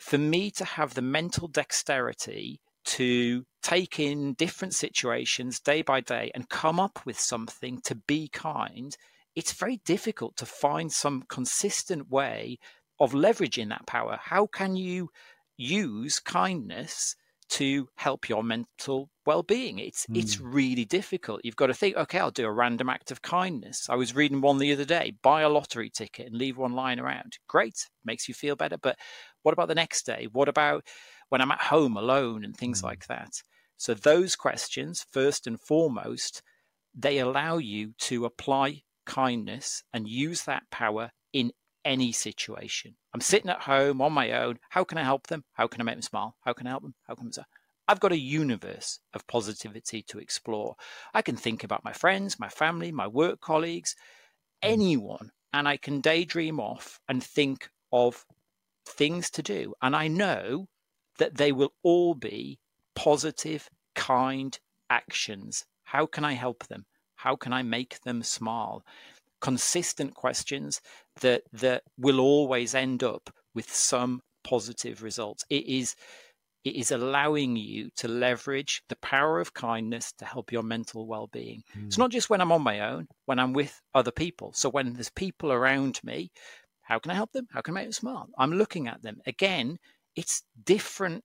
for 0.00 0.18
me 0.18 0.50
to 0.52 0.64
have 0.64 0.94
the 0.94 1.02
mental 1.02 1.46
dexterity 1.46 2.60
to 2.84 3.44
take 3.62 4.00
in 4.00 4.34
different 4.34 4.74
situations 4.74 5.60
day 5.60 5.82
by 5.82 6.00
day 6.00 6.30
and 6.34 6.48
come 6.48 6.80
up 6.80 7.04
with 7.04 7.18
something 7.20 7.80
to 7.84 7.94
be 7.94 8.28
kind. 8.28 8.96
It's 9.36 9.52
very 9.52 9.80
difficult 9.84 10.36
to 10.38 10.46
find 10.46 10.90
some 10.90 11.24
consistent 11.28 12.10
way 12.10 12.58
of 12.98 13.12
leveraging 13.12 13.68
that 13.68 13.86
power. 13.86 14.18
How 14.20 14.46
can 14.46 14.76
you 14.76 15.10
use 15.56 16.18
kindness 16.18 17.14
to 17.50 17.88
help 17.96 18.28
your 18.28 18.42
mental 18.42 19.10
well-being 19.26 19.78
it's 19.78 20.06
mm. 20.06 20.16
it's 20.16 20.36
hmm. 20.36 20.50
really 20.50 20.84
difficult 20.84 21.40
you've 21.44 21.56
got 21.56 21.66
to 21.66 21.74
think 21.74 21.96
okay 21.96 22.18
i'll 22.18 22.30
do 22.30 22.46
a 22.46 22.52
random 22.52 22.88
act 22.88 23.10
of 23.10 23.22
kindness 23.22 23.88
i 23.90 23.94
was 23.94 24.14
reading 24.14 24.40
one 24.40 24.58
the 24.58 24.72
other 24.72 24.84
day 24.84 25.12
buy 25.22 25.42
a 25.42 25.48
lottery 25.48 25.90
ticket 25.90 26.26
and 26.26 26.36
leave 26.36 26.56
one 26.56 26.72
lying 26.72 27.00
around 27.00 27.38
great 27.48 27.88
makes 28.04 28.28
you 28.28 28.34
feel 28.34 28.56
better 28.56 28.76
but 28.80 28.96
what 29.42 29.52
about 29.52 29.68
the 29.68 29.74
next 29.74 30.06
day 30.06 30.28
what 30.32 30.48
about 30.48 30.84
when 31.28 31.40
i'm 31.40 31.50
at 31.50 31.60
home 31.60 31.96
alone 31.96 32.44
and 32.44 32.56
things 32.56 32.80
mm. 32.80 32.84
like 32.84 33.06
that 33.06 33.32
so 33.76 33.94
those 33.94 34.36
questions 34.36 35.04
first 35.12 35.46
and 35.46 35.60
foremost 35.60 36.42
they 36.94 37.18
allow 37.18 37.58
you 37.58 37.92
to 37.98 38.24
apply 38.24 38.82
kindness 39.06 39.82
and 39.92 40.08
use 40.08 40.42
that 40.44 40.62
power 40.70 41.10
in 41.32 41.50
any 41.84 42.12
situation. 42.12 42.94
I'm 43.14 43.20
sitting 43.20 43.50
at 43.50 43.62
home 43.62 44.00
on 44.00 44.12
my 44.12 44.32
own. 44.32 44.58
How 44.68 44.84
can 44.84 44.98
I 44.98 45.04
help 45.04 45.26
them? 45.26 45.44
How 45.52 45.66
can 45.66 45.80
I 45.80 45.84
make 45.84 45.96
them 45.96 46.02
smile? 46.02 46.36
How 46.44 46.52
can 46.52 46.66
I 46.66 46.70
help 46.70 46.82
them? 46.82 46.94
How 47.06 47.14
can 47.14 47.30
I? 47.38 47.42
I've 47.88 48.00
got 48.00 48.12
a 48.12 48.18
universe 48.18 49.00
of 49.14 49.26
positivity 49.26 50.02
to 50.02 50.18
explore. 50.18 50.76
I 51.12 51.22
can 51.22 51.36
think 51.36 51.64
about 51.64 51.84
my 51.84 51.92
friends, 51.92 52.38
my 52.38 52.48
family, 52.48 52.92
my 52.92 53.08
work 53.08 53.40
colleagues, 53.40 53.96
mm. 54.62 54.70
anyone, 54.70 55.32
and 55.52 55.66
I 55.66 55.76
can 55.76 56.00
daydream 56.00 56.60
off 56.60 57.00
and 57.08 57.22
think 57.22 57.68
of 57.92 58.24
things 58.86 59.30
to 59.30 59.42
do. 59.42 59.74
And 59.82 59.96
I 59.96 60.08
know 60.08 60.68
that 61.18 61.36
they 61.36 61.52
will 61.52 61.72
all 61.82 62.14
be 62.14 62.60
positive, 62.94 63.68
kind 63.94 64.58
actions. 64.88 65.64
How 65.82 66.06
can 66.06 66.24
I 66.24 66.34
help 66.34 66.66
them? 66.68 66.86
How 67.16 67.36
can 67.36 67.52
I 67.52 67.62
make 67.62 68.00
them 68.02 68.22
smile? 68.22 68.84
Consistent 69.40 70.14
questions 70.14 70.80
that 71.20 71.42
that 71.52 71.82
will 71.98 72.20
always 72.20 72.74
end 72.74 73.02
up 73.02 73.30
with 73.54 73.72
some 73.72 74.20
positive 74.44 75.02
results. 75.02 75.44
It 75.50 75.66
is 75.66 75.94
it 76.64 76.76
is 76.76 76.90
allowing 76.90 77.56
you 77.56 77.88
to 77.96 78.08
leverage 78.08 78.82
the 78.90 78.96
power 78.96 79.40
of 79.40 79.54
kindness 79.54 80.12
to 80.18 80.26
help 80.26 80.52
your 80.52 80.62
mental 80.62 81.06
well-being. 81.06 81.62
Mm. 81.74 81.86
It's 81.86 81.96
hmm. 81.96 82.02
not 82.02 82.10
just 82.10 82.28
when 82.28 82.42
I'm 82.42 82.52
on 82.52 82.62
my 82.62 82.80
own, 82.80 83.08
when 83.24 83.38
I'm 83.38 83.54
with 83.54 83.80
other 83.94 84.10
people. 84.10 84.52
So 84.52 84.68
when 84.68 84.92
there's 84.92 85.10
people 85.10 85.52
around 85.52 86.00
me, 86.04 86.30
how 86.82 86.98
can 86.98 87.12
I 87.12 87.14
help 87.14 87.32
them? 87.32 87.46
How 87.50 87.62
can 87.62 87.72
I 87.72 87.80
make 87.80 87.86
them 87.86 87.92
smile? 87.92 88.28
I'm 88.36 88.52
looking 88.52 88.88
at 88.88 89.00
them. 89.02 89.22
Again, 89.26 89.78
it's 90.16 90.42
different 90.62 91.24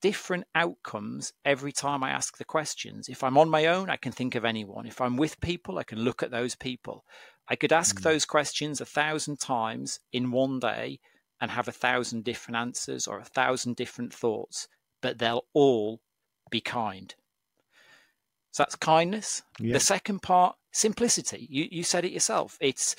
different 0.00 0.44
outcomes 0.54 1.32
every 1.44 1.72
time 1.72 2.04
I 2.04 2.10
ask 2.10 2.38
the 2.38 2.44
questions. 2.44 3.08
If 3.08 3.24
I'm 3.24 3.36
on 3.36 3.50
my 3.50 3.66
own, 3.66 3.90
I 3.90 3.96
can 3.96 4.12
think 4.12 4.36
of 4.36 4.44
anyone. 4.44 4.86
If 4.86 5.00
I'm 5.00 5.16
with 5.16 5.40
people, 5.40 5.78
I 5.78 5.82
can 5.82 5.98
look 5.98 6.22
at 6.22 6.30
those 6.30 6.54
people. 6.54 7.04
I 7.50 7.56
could 7.56 7.72
ask 7.72 7.98
mm. 7.98 8.02
those 8.02 8.24
questions 8.24 8.80
a 8.80 8.86
thousand 8.86 9.40
times 9.40 9.98
in 10.12 10.30
one 10.30 10.60
day 10.60 11.00
and 11.40 11.50
have 11.50 11.68
a 11.68 11.72
thousand 11.72 12.24
different 12.24 12.56
answers 12.56 13.08
or 13.08 13.18
a 13.18 13.24
thousand 13.24 13.74
different 13.76 14.14
thoughts, 14.14 14.68
but 15.02 15.18
they'll 15.18 15.44
all 15.52 16.00
be 16.50 16.60
kind. 16.60 17.14
So 18.52 18.62
that's 18.62 18.76
kindness. 18.76 19.42
Yeah. 19.58 19.72
The 19.74 19.80
second 19.80 20.22
part, 20.22 20.56
simplicity. 20.72 21.46
You 21.50 21.66
you 21.70 21.82
said 21.82 22.04
it 22.04 22.12
yourself. 22.12 22.56
It's 22.60 22.94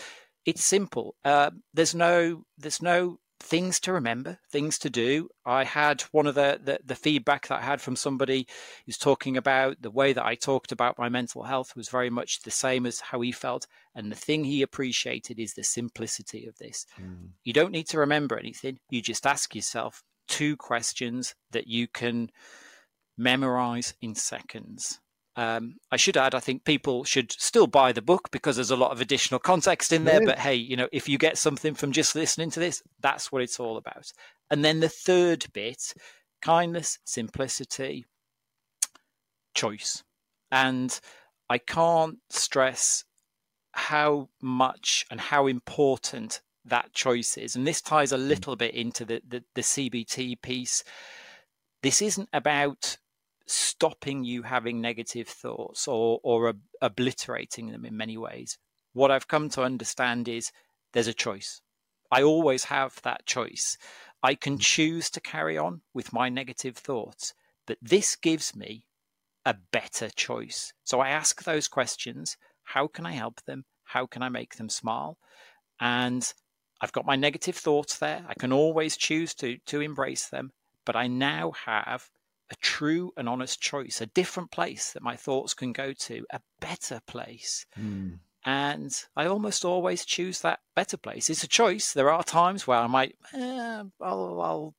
it's 0.45 0.63
simple. 0.63 1.15
Uh, 1.23 1.51
there's 1.73 1.95
no 1.95 2.45
there's 2.57 2.81
no 2.81 3.19
things 3.41 3.79
to 3.81 3.93
remember, 3.93 4.39
things 4.49 4.77
to 4.79 4.89
do. 4.89 5.29
I 5.45 5.63
had 5.63 6.01
one 6.11 6.27
of 6.27 6.35
the, 6.35 6.59
the, 6.63 6.79
the 6.85 6.95
feedback 6.95 7.47
that 7.47 7.59
I 7.59 7.63
had 7.63 7.81
from 7.81 7.95
somebody 7.95 8.47
who's 8.85 8.97
talking 8.97 9.37
about 9.37 9.81
the 9.81 9.91
way 9.91 10.13
that 10.13 10.25
I 10.25 10.35
talked 10.35 10.71
about 10.71 10.99
my 10.99 11.09
mental 11.09 11.43
health 11.43 11.75
was 11.75 11.89
very 11.89 12.09
much 12.09 12.41
the 12.41 12.51
same 12.51 12.85
as 12.85 12.99
how 12.99 13.21
he 13.21 13.31
felt. 13.31 13.67
And 13.95 14.11
the 14.11 14.15
thing 14.15 14.43
he 14.43 14.61
appreciated 14.61 15.39
is 15.39 15.53
the 15.53 15.63
simplicity 15.63 16.45
of 16.45 16.57
this. 16.57 16.85
Mm. 17.01 17.29
You 17.43 17.53
don't 17.53 17.71
need 17.71 17.87
to 17.89 17.99
remember 17.99 18.37
anything. 18.37 18.79
You 18.89 19.01
just 19.01 19.25
ask 19.25 19.55
yourself 19.55 20.03
two 20.27 20.55
questions 20.55 21.35
that 21.51 21.67
you 21.67 21.87
can 21.87 22.31
memorize 23.17 23.93
in 24.01 24.15
seconds. 24.15 24.99
Um, 25.35 25.75
I 25.91 25.97
should 25.97 26.17
add, 26.17 26.35
I 26.35 26.39
think 26.39 26.65
people 26.65 27.03
should 27.03 27.31
still 27.31 27.67
buy 27.67 27.93
the 27.93 28.01
book 28.01 28.29
because 28.31 28.57
there's 28.57 28.71
a 28.71 28.75
lot 28.75 28.91
of 28.91 28.99
additional 28.99 29.39
context 29.39 29.93
in 29.93 30.03
there. 30.03 30.15
Really? 30.15 30.25
But 30.25 30.39
hey, 30.39 30.55
you 30.55 30.75
know, 30.75 30.89
if 30.91 31.07
you 31.07 31.17
get 31.17 31.37
something 31.37 31.73
from 31.73 31.91
just 31.91 32.15
listening 32.15 32.51
to 32.51 32.59
this, 32.59 32.83
that's 32.99 33.31
what 33.31 33.41
it's 33.41 33.59
all 33.59 33.77
about. 33.77 34.11
And 34.49 34.65
then 34.65 34.81
the 34.81 34.89
third 34.89 35.45
bit 35.53 35.93
kindness, 36.41 36.99
simplicity, 37.05 38.05
choice. 39.53 40.03
And 40.51 40.99
I 41.49 41.57
can't 41.57 42.17
stress 42.29 43.05
how 43.73 44.29
much 44.41 45.05
and 45.09 45.19
how 45.19 45.47
important 45.47 46.41
that 46.65 46.93
choice 46.93 47.37
is. 47.37 47.55
And 47.55 47.65
this 47.65 47.81
ties 47.81 48.11
a 48.11 48.17
mm. 48.17 48.27
little 48.27 48.55
bit 48.55 48.73
into 48.73 49.05
the, 49.05 49.21
the, 49.27 49.43
the 49.55 49.61
CBT 49.61 50.41
piece. 50.41 50.83
This 51.81 52.01
isn't 52.01 52.29
about 52.33 52.97
stopping 53.51 54.23
you 54.23 54.43
having 54.43 54.81
negative 54.81 55.27
thoughts 55.27 55.87
or, 55.87 56.19
or 56.23 56.49
ob- 56.49 56.61
obliterating 56.81 57.71
them 57.71 57.85
in 57.85 57.97
many 57.97 58.17
ways. 58.17 58.57
What 58.93 59.11
I've 59.11 59.27
come 59.27 59.49
to 59.51 59.63
understand 59.63 60.27
is 60.27 60.51
there's 60.93 61.07
a 61.07 61.13
choice. 61.13 61.61
I 62.11 62.23
always 62.23 62.65
have 62.65 63.01
that 63.03 63.25
choice. 63.25 63.77
I 64.21 64.35
can 64.35 64.57
mm. 64.57 64.61
choose 64.61 65.09
to 65.11 65.21
carry 65.21 65.57
on 65.57 65.81
with 65.93 66.13
my 66.13 66.29
negative 66.29 66.77
thoughts, 66.77 67.33
but 67.65 67.77
this 67.81 68.15
gives 68.15 68.55
me 68.55 68.85
a 69.45 69.55
better 69.71 70.09
choice. 70.09 70.73
So 70.83 70.99
I 70.99 71.09
ask 71.09 71.43
those 71.43 71.67
questions 71.67 72.37
how 72.63 72.87
can 72.87 73.05
I 73.05 73.13
help 73.13 73.41
them? 73.43 73.65
How 73.83 74.05
can 74.05 74.21
I 74.21 74.29
make 74.29 74.55
them 74.55 74.69
smile? 74.69 75.17
And 75.79 76.31
I've 76.79 76.91
got 76.91 77.05
my 77.05 77.15
negative 77.15 77.57
thoughts 77.57 77.97
there. 77.97 78.23
I 78.27 78.33
can 78.35 78.53
always 78.53 78.97
choose 78.97 79.33
to, 79.35 79.57
to 79.67 79.81
embrace 79.81 80.29
them, 80.29 80.51
but 80.85 80.95
I 80.95 81.07
now 81.07 81.51
have 81.65 82.09
a 82.51 82.55
true 82.55 83.11
and 83.17 83.27
honest 83.29 83.61
choice, 83.61 84.01
a 84.01 84.05
different 84.05 84.51
place 84.51 84.91
that 84.91 85.01
my 85.01 85.15
thoughts 85.15 85.53
can 85.53 85.71
go 85.71 85.93
to, 85.93 86.25
a 86.31 86.41
better 86.59 86.99
place. 87.07 87.65
Mm. 87.79 88.19
And 88.43 89.03
I 89.15 89.27
almost 89.27 89.63
always 89.63 90.03
choose 90.03 90.41
that 90.41 90.59
better 90.75 90.97
place. 90.97 91.29
It's 91.29 91.43
a 91.43 91.47
choice. 91.47 91.93
There 91.93 92.11
are 92.11 92.23
times 92.23 92.65
where 92.65 92.79
I 92.79 92.87
might, 92.87 93.15
eh, 93.33 93.83
I'll, 94.01 94.41
I'll, 94.41 94.75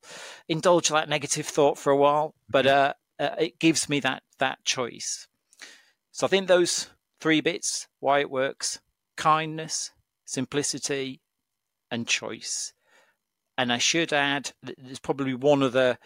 indulge 0.47 0.89
that 0.89 1.09
negative 1.09 1.47
thought 1.47 1.77
for 1.77 1.91
a 1.91 1.97
while, 1.97 2.35
but 2.49 2.67
uh, 2.67 2.93
uh, 3.19 3.35
it 3.39 3.59
gives 3.59 3.87
me 3.87 4.01
that 4.01 4.23
that 4.39 4.63
choice. 4.65 5.27
So 6.11 6.27
I 6.27 6.29
think 6.29 6.47
those 6.47 6.89
three 7.21 7.39
bits, 7.39 7.87
why 7.99 8.19
it 8.19 8.29
works: 8.29 8.81
kindness, 9.15 9.91
simplicity, 10.25 11.21
and 11.89 12.05
choice. 12.05 12.73
And 13.57 13.71
I 13.71 13.77
should 13.77 14.11
add, 14.11 14.51
there's 14.63 14.99
probably 14.99 15.35
one 15.35 15.61
other 15.61 15.99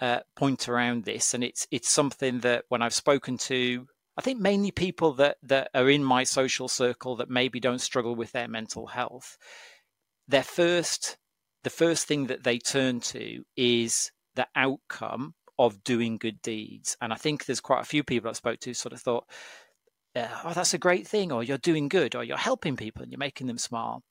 uh, 0.00 0.20
point 0.34 0.68
around 0.68 1.04
this, 1.04 1.34
and 1.34 1.44
it's 1.44 1.66
it's 1.70 1.90
something 1.90 2.40
that 2.40 2.64
when 2.68 2.82
I've 2.82 2.94
spoken 2.94 3.36
to, 3.38 3.86
I 4.16 4.22
think 4.22 4.40
mainly 4.40 4.70
people 4.70 5.12
that 5.14 5.36
that 5.42 5.70
are 5.74 5.90
in 5.90 6.02
my 6.02 6.24
social 6.24 6.68
circle 6.68 7.16
that 7.16 7.30
maybe 7.30 7.60
don't 7.60 7.80
struggle 7.80 8.14
with 8.14 8.32
their 8.32 8.48
mental 8.48 8.86
health, 8.86 9.36
their 10.26 10.42
first 10.42 11.18
the 11.64 11.70
first 11.70 12.06
thing 12.06 12.26
that 12.28 12.44
they 12.44 12.58
turn 12.58 13.00
to 13.00 13.44
is 13.56 14.10
the 14.34 14.46
outcome 14.56 15.34
of 15.58 15.84
doing 15.84 16.16
good 16.16 16.40
deeds, 16.40 16.96
and 17.02 17.12
I 17.12 17.16
think 17.16 17.44
there's 17.44 17.60
quite 17.60 17.82
a 17.82 17.86
few 17.86 18.02
people 18.02 18.30
I 18.30 18.32
spoke 18.32 18.60
to 18.60 18.74
sort 18.74 18.94
of 18.94 19.00
thought. 19.00 19.24
Oh, 20.16 20.52
that's 20.54 20.74
a 20.74 20.78
great 20.78 21.06
thing, 21.06 21.30
or 21.30 21.44
you're 21.44 21.58
doing 21.58 21.88
good, 21.88 22.16
or 22.16 22.24
you're 22.24 22.36
helping 22.36 22.76
people 22.76 23.02
and 23.02 23.12
you're 23.12 23.18
making 23.18 23.46
them 23.46 23.58
smile. 23.58 24.02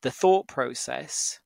The 0.00 0.10
thought 0.10 0.48
process 0.48 1.40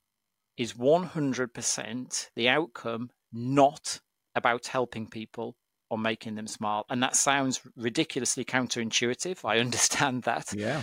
is 0.56 0.74
100% 0.74 2.28
the 2.36 2.48
outcome 2.48 3.10
not 3.32 4.00
about 4.34 4.66
helping 4.66 5.06
people 5.06 5.56
or 5.90 5.98
making 5.98 6.34
them 6.34 6.46
smile. 6.46 6.86
And 6.88 7.02
that 7.02 7.16
sounds 7.16 7.60
ridiculously 7.76 8.44
counterintuitive. 8.44 9.44
I 9.44 9.58
understand 9.60 10.22
that. 10.22 10.52
Yeah. 10.54 10.82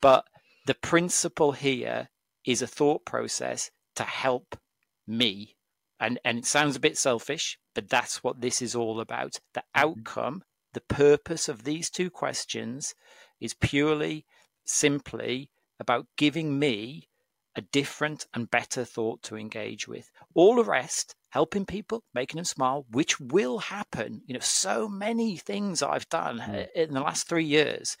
But 0.00 0.26
the 0.66 0.74
principle 0.74 1.52
here 1.52 2.10
is 2.44 2.62
a 2.62 2.66
thought 2.66 3.04
process 3.04 3.70
to 3.96 4.02
help 4.02 4.58
me. 5.06 5.56
And, 5.98 6.20
and 6.24 6.38
it 6.38 6.46
sounds 6.46 6.76
a 6.76 6.80
bit 6.80 6.96
selfish, 6.96 7.58
but 7.74 7.88
that's 7.88 8.22
what 8.22 8.40
this 8.40 8.62
is 8.62 8.74
all 8.74 9.00
about. 9.00 9.40
The 9.54 9.60
mm-hmm. 9.60 9.88
outcome, 9.88 10.44
the 10.74 10.82
purpose 10.82 11.48
of 11.48 11.64
these 11.64 11.90
two 11.90 12.10
questions 12.10 12.94
is 13.40 13.54
purely, 13.54 14.24
simply 14.64 15.50
about 15.80 16.06
giving 16.16 16.58
me 16.58 17.08
a 17.56 17.60
different 17.60 18.26
and 18.34 18.50
better 18.50 18.84
thought 18.84 19.22
to 19.24 19.36
engage 19.36 19.88
with. 19.88 20.10
All 20.34 20.56
the 20.56 20.64
rest 20.64 21.16
helping 21.30 21.66
people, 21.66 22.02
making 22.14 22.36
them 22.36 22.44
smile, 22.44 22.86
which 22.90 23.20
will 23.20 23.58
happen. 23.58 24.22
You 24.26 24.34
know, 24.34 24.40
so 24.40 24.88
many 24.88 25.36
things 25.36 25.82
I've 25.82 26.08
done 26.08 26.38
mm. 26.38 26.66
in 26.74 26.94
the 26.94 27.00
last 27.00 27.28
three 27.28 27.44
years 27.44 27.96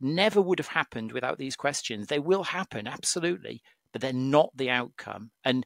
never 0.00 0.40
would 0.40 0.58
have 0.58 0.68
happened 0.68 1.12
without 1.12 1.38
these 1.38 1.56
questions. 1.56 2.08
They 2.08 2.18
will 2.18 2.44
happen, 2.44 2.86
absolutely, 2.86 3.62
but 3.92 4.02
they're 4.02 4.12
not 4.12 4.50
the 4.54 4.70
outcome. 4.70 5.30
And 5.44 5.64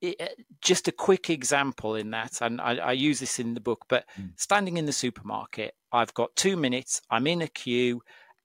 it, 0.00 0.16
eh, 0.18 0.28
just 0.60 0.88
a 0.88 0.92
quick 0.92 1.30
example 1.30 1.94
in 1.94 2.10
that, 2.10 2.40
and 2.40 2.60
I, 2.60 2.76
I 2.76 2.92
use 2.92 3.20
this 3.20 3.38
in 3.38 3.54
the 3.54 3.60
book, 3.60 3.84
but 3.88 4.04
mm. 4.20 4.30
standing 4.36 4.76
in 4.76 4.86
the 4.86 4.92
supermarket, 4.92 5.74
I've 5.92 6.14
got 6.14 6.34
two 6.36 6.56
minutes, 6.56 7.00
I'm 7.10 7.26
in 7.26 7.42
a 7.42 7.48
queue, 7.48 8.02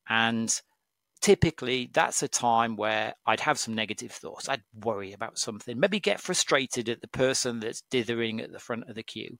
and 0.07 0.61
typically 1.21 1.89
that's 1.93 2.23
a 2.23 2.27
time 2.27 2.75
where 2.75 3.15
I'd 3.25 3.41
have 3.41 3.59
some 3.59 3.73
negative 3.73 4.11
thoughts. 4.11 4.49
I'd 4.49 4.63
worry 4.73 5.13
about 5.13 5.37
something, 5.37 5.79
maybe 5.79 5.99
get 5.99 6.21
frustrated 6.21 6.89
at 6.89 7.01
the 7.01 7.07
person 7.07 7.59
that's 7.59 7.83
dithering 7.89 8.39
at 8.41 8.51
the 8.51 8.59
front 8.59 8.89
of 8.89 8.95
the 8.95 9.03
queue. 9.03 9.37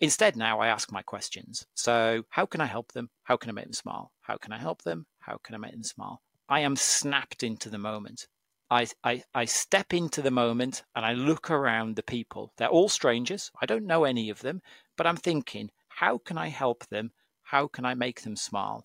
Instead, 0.00 0.36
now 0.36 0.60
I 0.60 0.66
ask 0.66 0.90
my 0.90 1.02
questions. 1.02 1.66
So, 1.74 2.24
how 2.30 2.46
can 2.46 2.60
I 2.60 2.66
help 2.66 2.92
them? 2.92 3.10
How 3.22 3.36
can 3.36 3.48
I 3.48 3.52
make 3.52 3.64
them 3.64 3.72
smile? 3.72 4.12
How 4.22 4.36
can 4.36 4.52
I 4.52 4.58
help 4.58 4.82
them? 4.82 5.06
How 5.20 5.38
can 5.42 5.54
I 5.54 5.58
make 5.58 5.72
them 5.72 5.84
smile? 5.84 6.20
I 6.48 6.60
am 6.60 6.76
snapped 6.76 7.42
into 7.42 7.70
the 7.70 7.78
moment. 7.78 8.26
I, 8.70 8.88
I, 9.04 9.22
I 9.34 9.44
step 9.44 9.94
into 9.94 10.20
the 10.20 10.30
moment 10.30 10.82
and 10.94 11.06
I 11.06 11.12
look 11.12 11.50
around 11.50 11.96
the 11.96 12.02
people. 12.02 12.52
They're 12.56 12.68
all 12.68 12.88
strangers. 12.88 13.50
I 13.60 13.66
don't 13.66 13.86
know 13.86 14.04
any 14.04 14.30
of 14.30 14.40
them, 14.40 14.62
but 14.96 15.06
I'm 15.06 15.16
thinking, 15.16 15.70
how 15.88 16.18
can 16.18 16.36
I 16.38 16.48
help 16.48 16.86
them? 16.86 17.12
How 17.42 17.68
can 17.68 17.84
I 17.84 17.94
make 17.94 18.22
them 18.22 18.36
smile? 18.36 18.84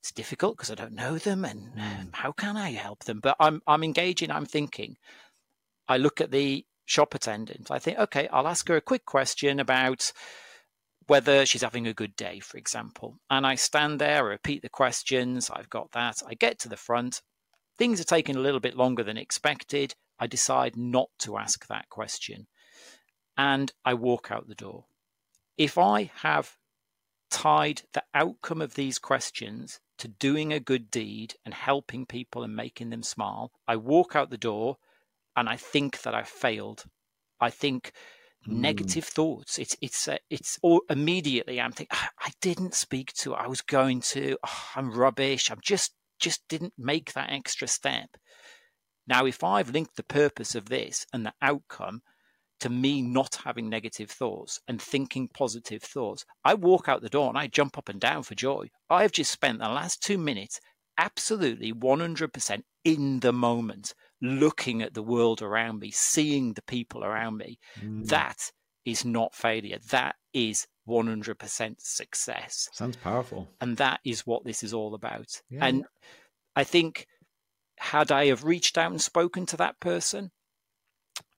It's 0.00 0.12
difficult 0.12 0.56
because 0.56 0.70
I 0.70 0.74
don't 0.74 0.94
know 0.94 1.18
them, 1.18 1.44
and 1.44 1.72
um, 1.78 2.08
how 2.12 2.32
can 2.32 2.56
I 2.56 2.72
help 2.72 3.04
them? 3.04 3.20
But 3.20 3.36
I'm 3.38 3.62
I'm 3.66 3.84
engaging. 3.84 4.30
I'm 4.30 4.46
thinking. 4.46 4.96
I 5.88 5.98
look 5.98 6.20
at 6.20 6.30
the 6.30 6.64
shop 6.86 7.14
attendant. 7.14 7.70
I 7.70 7.78
think, 7.78 7.98
okay, 7.98 8.28
I'll 8.28 8.48
ask 8.48 8.66
her 8.68 8.76
a 8.76 8.80
quick 8.80 9.04
question 9.04 9.60
about 9.60 10.12
whether 11.06 11.44
she's 11.44 11.62
having 11.62 11.86
a 11.86 11.94
good 11.94 12.14
day, 12.16 12.40
for 12.40 12.56
example. 12.56 13.18
And 13.28 13.46
I 13.46 13.56
stand 13.56 14.00
there, 14.00 14.26
I 14.26 14.30
repeat 14.30 14.62
the 14.62 14.68
questions. 14.68 15.50
I've 15.50 15.68
got 15.68 15.92
that. 15.92 16.22
I 16.26 16.34
get 16.34 16.58
to 16.60 16.68
the 16.68 16.76
front. 16.76 17.22
Things 17.78 18.00
are 18.00 18.04
taking 18.04 18.36
a 18.36 18.40
little 18.40 18.60
bit 18.60 18.76
longer 18.76 19.02
than 19.02 19.16
expected. 19.16 19.94
I 20.18 20.26
decide 20.26 20.76
not 20.76 21.08
to 21.20 21.36
ask 21.36 21.66
that 21.66 21.88
question. 21.88 22.46
And 23.36 23.72
I 23.84 23.94
walk 23.94 24.30
out 24.30 24.48
the 24.48 24.54
door. 24.54 24.84
If 25.58 25.78
I 25.78 26.10
have 26.22 26.56
tied 27.30 27.82
the 27.92 28.04
outcome 28.14 28.60
of 28.60 28.74
these 28.74 28.98
questions 28.98 29.80
to 30.00 30.08
doing 30.08 30.52
a 30.52 30.60
good 30.60 30.90
deed 30.90 31.34
and 31.44 31.54
helping 31.54 32.06
people 32.06 32.42
and 32.42 32.54
making 32.54 32.90
them 32.90 33.02
smile, 33.02 33.52
I 33.68 33.76
walk 33.76 34.16
out 34.16 34.30
the 34.30 34.36
door 34.36 34.78
and 35.36 35.48
I 35.48 35.56
think 35.56 36.02
that 36.02 36.14
I've 36.14 36.28
failed. 36.28 36.84
I 37.40 37.50
think 37.50 37.92
mm. 38.46 38.52
negative 38.52 39.04
thoughts. 39.04 39.58
It's 39.58 39.76
it's 39.80 40.08
uh, 40.08 40.18
it's 40.28 40.58
all 40.62 40.82
immediately 40.90 41.60
I'm 41.60 41.72
thinking 41.72 41.96
ah, 41.96 42.10
I 42.20 42.30
didn't 42.40 42.74
speak 42.74 43.12
to. 43.14 43.34
I 43.34 43.46
was 43.46 43.60
going 43.60 44.00
to. 44.12 44.36
Oh, 44.46 44.64
I'm 44.76 44.92
rubbish. 44.92 45.50
I'm 45.50 45.60
just 45.62 45.92
just 46.18 46.46
didn't 46.48 46.74
make 46.76 47.12
that 47.12 47.32
extra 47.32 47.68
step. 47.68 48.10
Now, 49.06 49.26
if 49.26 49.42
I've 49.42 49.70
linked 49.70 49.96
the 49.96 50.02
purpose 50.02 50.54
of 50.54 50.68
this 50.68 51.06
and 51.12 51.24
the 51.26 51.34
outcome 51.42 52.02
to 52.60 52.70
me 52.70 53.02
not 53.02 53.40
having 53.44 53.68
negative 53.68 54.10
thoughts 54.10 54.60
and 54.68 54.80
thinking 54.80 55.28
positive 55.28 55.82
thoughts, 55.82 56.24
I 56.44 56.54
walk 56.54 56.88
out 56.88 57.02
the 57.02 57.08
door 57.08 57.28
and 57.28 57.38
I 57.38 57.46
jump 57.46 57.76
up 57.78 57.88
and 57.88 58.00
down 58.00 58.22
for 58.22 58.34
joy. 58.34 58.70
I've 58.88 59.12
just 59.12 59.30
spent 59.30 59.58
the 59.58 59.68
last 59.68 60.02
two 60.02 60.18
minutes 60.18 60.60
absolutely 60.98 61.72
100% 61.72 62.62
in 62.84 63.20
the 63.20 63.32
moment, 63.32 63.94
looking 64.20 64.82
at 64.82 64.94
the 64.94 65.02
world 65.02 65.42
around 65.42 65.80
me, 65.80 65.90
seeing 65.90 66.52
the 66.52 66.62
people 66.62 67.04
around 67.04 67.38
me. 67.38 67.58
Mm. 67.80 68.06
That 68.08 68.52
is 68.84 69.04
not 69.04 69.34
failure. 69.34 69.78
That 69.90 70.16
is 70.32 70.66
100% 70.88 71.74
success. 71.78 72.68
Sounds 72.72 72.96
powerful. 72.96 73.48
And 73.60 73.76
that 73.78 74.00
is 74.04 74.26
what 74.26 74.44
this 74.44 74.62
is 74.62 74.74
all 74.74 74.94
about. 74.94 75.40
Yeah. 75.48 75.64
And 75.66 75.84
I 76.54 76.64
think, 76.64 77.06
had 77.78 78.12
I 78.12 78.26
have 78.26 78.44
reached 78.44 78.76
out 78.76 78.90
and 78.90 79.00
spoken 79.00 79.46
to 79.46 79.56
that 79.58 79.80
person, 79.80 80.30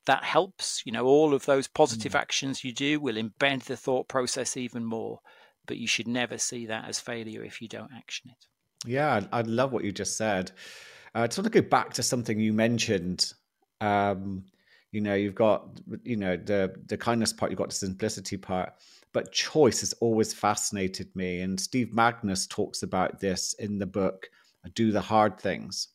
that 0.06 0.24
helps. 0.24 0.82
You 0.84 0.92
know, 0.92 1.06
all 1.06 1.34
of 1.34 1.46
those 1.46 1.68
positive 1.68 2.12
mm. 2.12 2.20
actions 2.20 2.64
you 2.64 2.72
do 2.72 3.00
will 3.00 3.14
embed 3.14 3.64
the 3.64 3.76
thought 3.76 4.08
process 4.08 4.56
even 4.56 4.84
more. 4.84 5.20
But 5.66 5.76
you 5.76 5.86
should 5.86 6.08
never 6.08 6.38
see 6.38 6.66
that 6.66 6.88
as 6.88 6.98
failure 6.98 7.44
if 7.44 7.62
you 7.62 7.68
don't 7.68 7.92
action 7.96 8.30
it. 8.30 8.46
Yeah, 8.84 9.24
I 9.32 9.42
love 9.42 9.72
what 9.72 9.84
you 9.84 9.92
just 9.92 10.16
said. 10.16 10.50
Uh, 11.14 11.28
to 11.28 11.34
sort 11.34 11.46
of 11.46 11.52
go 11.52 11.60
back 11.60 11.92
to 11.94 12.02
something 12.02 12.40
you 12.40 12.52
mentioned, 12.52 13.32
um, 13.80 14.44
you 14.90 15.00
know, 15.00 15.14
you've 15.14 15.34
got, 15.34 15.68
you 16.02 16.16
know, 16.16 16.36
the 16.36 16.74
the 16.86 16.96
kindness 16.96 17.32
part, 17.32 17.50
you've 17.50 17.58
got 17.58 17.68
the 17.68 17.74
simplicity 17.74 18.36
part, 18.36 18.72
but 19.12 19.32
choice 19.32 19.80
has 19.80 19.92
always 19.94 20.34
fascinated 20.34 21.14
me. 21.14 21.40
And 21.40 21.60
Steve 21.60 21.90
Magness 21.94 22.48
talks 22.48 22.82
about 22.82 23.20
this 23.20 23.54
in 23.54 23.78
the 23.78 23.86
book, 23.86 24.28
Do 24.74 24.90
the 24.90 25.00
Hard 25.00 25.38
Things 25.38 25.88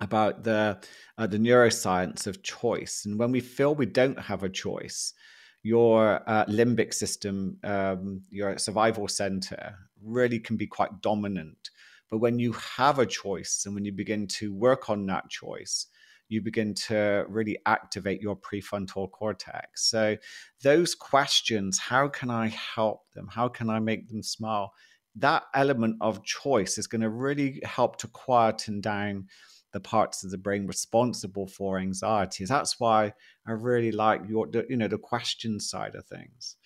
about 0.00 0.44
the 0.44 0.78
uh, 1.18 1.26
the 1.26 1.38
neuroscience 1.38 2.26
of 2.26 2.42
choice. 2.42 3.04
And 3.04 3.18
when 3.18 3.32
we 3.32 3.40
feel 3.40 3.74
we 3.74 3.86
don't 3.86 4.18
have 4.18 4.42
a 4.42 4.48
choice, 4.48 5.14
your 5.62 6.22
uh, 6.28 6.44
limbic 6.46 6.92
system, 6.94 7.58
um, 7.64 8.22
your 8.30 8.58
survival 8.58 9.08
center, 9.08 9.74
really 10.02 10.38
can 10.38 10.56
be 10.56 10.66
quite 10.66 11.00
dominant. 11.00 11.70
But 12.10 12.18
when 12.18 12.38
you 12.38 12.52
have 12.52 12.98
a 12.98 13.06
choice 13.06 13.64
and 13.66 13.74
when 13.74 13.84
you 13.84 13.92
begin 13.92 14.28
to 14.28 14.54
work 14.54 14.88
on 14.88 15.06
that 15.06 15.28
choice, 15.28 15.86
you 16.28 16.40
begin 16.42 16.74
to 16.74 17.24
really 17.28 17.58
activate 17.66 18.20
your 18.20 18.36
prefrontal 18.36 19.10
cortex. 19.10 19.88
So, 19.90 20.16
those 20.62 20.94
questions 20.94 21.78
how 21.78 22.08
can 22.08 22.30
I 22.30 22.48
help 22.48 23.10
them? 23.14 23.28
How 23.28 23.48
can 23.48 23.70
I 23.70 23.78
make 23.80 24.08
them 24.08 24.22
smile? 24.22 24.72
That 25.16 25.44
element 25.54 25.96
of 26.00 26.24
choice 26.24 26.78
is 26.78 26.86
going 26.86 27.00
to 27.00 27.10
really 27.10 27.60
help 27.64 27.96
to 27.98 28.08
quieten 28.08 28.80
down 28.80 29.28
the 29.76 29.80
parts 29.80 30.24
of 30.24 30.30
the 30.30 30.38
brain 30.38 30.66
responsible 30.66 31.46
for 31.46 31.78
anxiety. 31.78 32.46
That's 32.46 32.80
why 32.80 33.12
I 33.46 33.52
really 33.52 33.92
like 33.92 34.22
your, 34.26 34.46
the, 34.46 34.64
you 34.70 34.78
know, 34.78 34.88
the 34.88 34.96
question 34.96 35.60
side 35.60 35.94
of 35.94 36.06
things. 36.06 36.56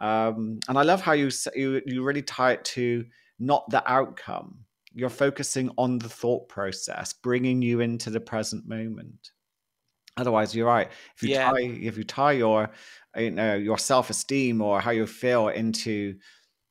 Um, 0.00 0.58
and 0.68 0.76
I 0.76 0.82
love 0.82 1.00
how 1.00 1.12
you, 1.12 1.30
you 1.54 1.80
you 1.86 2.02
really 2.02 2.22
tie 2.22 2.52
it 2.52 2.64
to 2.76 3.04
not 3.38 3.70
the 3.70 3.88
outcome. 3.88 4.64
You're 4.92 5.08
focusing 5.08 5.70
on 5.78 5.98
the 5.98 6.08
thought 6.08 6.48
process, 6.48 7.12
bringing 7.12 7.62
you 7.62 7.78
into 7.78 8.10
the 8.10 8.18
present 8.18 8.66
moment. 8.66 9.30
Otherwise, 10.16 10.52
you're 10.52 10.66
right. 10.66 10.90
If 11.14 11.22
you 11.22 11.28
yeah. 11.28 11.52
tie 11.52 11.60
if 11.60 11.96
you 11.96 12.02
tie 12.02 12.32
your 12.32 12.70
you 13.16 13.30
know 13.30 13.54
your 13.54 13.78
self 13.78 14.10
esteem 14.10 14.60
or 14.60 14.80
how 14.80 14.90
you 14.90 15.06
feel 15.06 15.46
into 15.46 16.16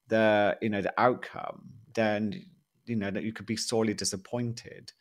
the 0.10 0.58
you 0.62 0.67
know 0.67 0.82
the 0.82 0.93
outcome, 0.97 1.62
then 1.93 2.43
you 2.86 2.97
know 2.97 3.10
that 3.10 3.23
you 3.23 3.32
could 3.32 3.45
be 3.45 3.56
sorely 3.56 3.93
disappointed. 3.93 4.91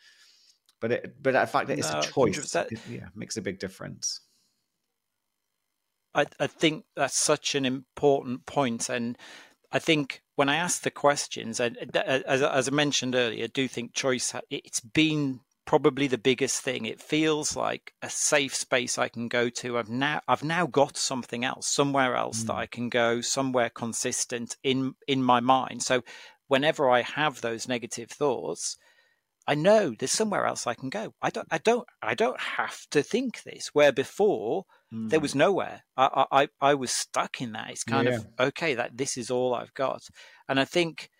But 0.81 0.93
it, 0.93 1.23
but 1.23 1.33
the 1.33 1.47
fact 1.47 1.69
that 1.69 1.79
it's 1.79 1.93
no, 1.93 2.01
a 2.01 2.03
choice, 2.03 2.55
it, 2.55 2.79
yeah, 2.89 3.09
makes 3.15 3.37
a 3.37 3.43
big 3.43 3.59
difference. 3.59 4.21
I, 6.15 6.27
I 6.39 6.47
think 6.47 6.85
that's 6.95 7.17
such 7.17 7.55
an 7.55 7.65
important 7.65 8.47
point, 8.47 8.89
and 8.89 9.17
I 9.73 9.79
think 9.79 10.23
when 10.35 10.49
I 10.49 10.57
ask 10.57 10.83
the 10.83 10.91
questions, 10.91 11.61
and 11.61 11.77
as, 11.97 12.43
as 12.43 12.69
I 12.69 12.71
mentioned 12.71 13.15
earlier, 13.15 13.45
I 13.45 13.49
do 13.49 13.69
think 13.69 13.95
choice. 13.95 14.35
It's 14.51 14.81
been 14.81 15.41
probably 15.67 16.07
the 16.07 16.17
biggest 16.17 16.63
thing. 16.63 16.87
It 16.87 17.03
feels 17.03 17.57
like 17.57 17.93
a 18.01 18.09
safe 18.09 18.55
space 18.55 18.97
I 18.97 19.09
can 19.09 19.29
go 19.29 19.51
to. 19.51 19.77
I've 19.77 19.91
now 19.91 20.21
I've 20.29 20.45
now 20.45 20.67
got 20.67 20.97
something 20.97 21.45
else, 21.45 21.67
somewhere 21.67 22.17
else 22.17 22.43
mm. 22.43 22.47
that 22.47 22.55
I 22.55 22.67
can 22.67 22.89
go, 22.89 23.21
somewhere 23.21 23.71
consistent 23.71 24.57
in 24.63 24.95
in 25.07 25.23
my 25.23 25.41
mind. 25.41 25.83
So 25.83 26.03
whenever 26.49 26.89
I 26.89 27.03
have 27.03 27.41
those 27.41 27.69
negative 27.69 28.11
thoughts, 28.11 28.77
I 29.47 29.55
know 29.55 29.95
there's 29.97 30.13
somewhere 30.13 30.47
else 30.47 30.67
I 30.67 30.75
can 30.75 30.91
go. 30.91 31.15
I 31.23 31.31
don't, 31.31 31.47
I 31.51 31.59
don't, 31.59 31.87
I 32.03 32.15
don't 32.15 32.41
have 32.41 32.79
to 32.91 33.03
think 33.03 33.43
this. 33.45 33.71
Where 33.73 33.93
before 33.93 34.65
mm. 34.93 35.09
there 35.09 35.21
was 35.21 35.33
mm. 35.33 35.39
nowhere. 35.39 35.83
I, 35.97 36.27
I, 36.33 36.49
I 36.61 36.75
was 36.75 36.91
stuck 36.91 37.41
in 37.41 37.53
that. 37.53 37.71
It's 37.71 37.85
kind 37.85 38.09
yeah. 38.09 38.17
of 38.17 38.27
okay 38.41 38.75
that 38.75 38.97
this 38.97 39.17
is 39.17 39.31
all 39.31 39.55
I've 39.55 39.75
got. 39.75 40.03
And 40.49 40.59
I 40.59 40.65
think 40.65 41.11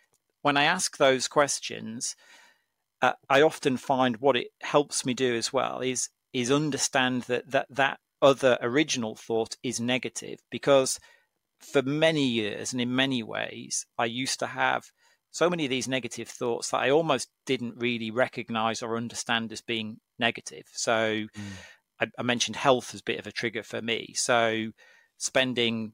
when 0.43 0.57
I 0.57 0.65
ask 0.65 0.97
those 0.97 1.29
questions, 1.29 2.17
uh, 3.03 3.13
I 3.29 3.43
often 3.43 3.77
find 3.77 4.17
what 4.19 4.37
it 4.37 4.49
helps 4.63 5.05
me 5.05 5.15
do 5.15 5.35
as 5.35 5.53
well 5.53 5.81
is 5.81 6.09
is 6.33 6.51
understand 6.51 7.23
that 7.23 7.51
that 7.51 7.67
that 7.71 7.99
other 8.23 8.59
original 8.61 9.15
thought 9.15 9.57
is 9.63 9.81
negative 9.81 10.39
because 10.51 10.99
for 11.61 11.83
many 11.83 12.27
years 12.27 12.73
and 12.73 12.81
in 12.81 12.95
many 12.95 13.23
ways 13.23 13.87
I 13.99 14.07
used 14.07 14.39
to 14.41 14.47
have 14.47 14.91
so 15.37 15.51
many 15.51 15.65
of 15.65 15.71
these 15.71 15.87
negative 15.87 16.29
thoughts 16.29 16.71
that 16.71 16.79
I 16.79 16.91
almost 16.91 17.29
didn't 17.45 17.75
really 17.77 18.11
recognize 18.11 18.83
or 18.83 18.97
understand 18.97 19.53
as 19.53 19.61
being 19.61 19.99
negative. 20.19 20.65
So 20.73 20.93
mm. 20.93 21.29
I, 22.01 22.07
I, 22.19 22.23
mentioned 22.23 22.57
health 22.57 22.95
as 22.95 23.01
a 23.01 23.05
bit 23.05 23.19
of 23.19 23.27
a 23.27 23.33
trigger 23.33 23.63
for 23.63 23.83
me. 23.83 24.15
So 24.15 24.71
spending 25.19 25.93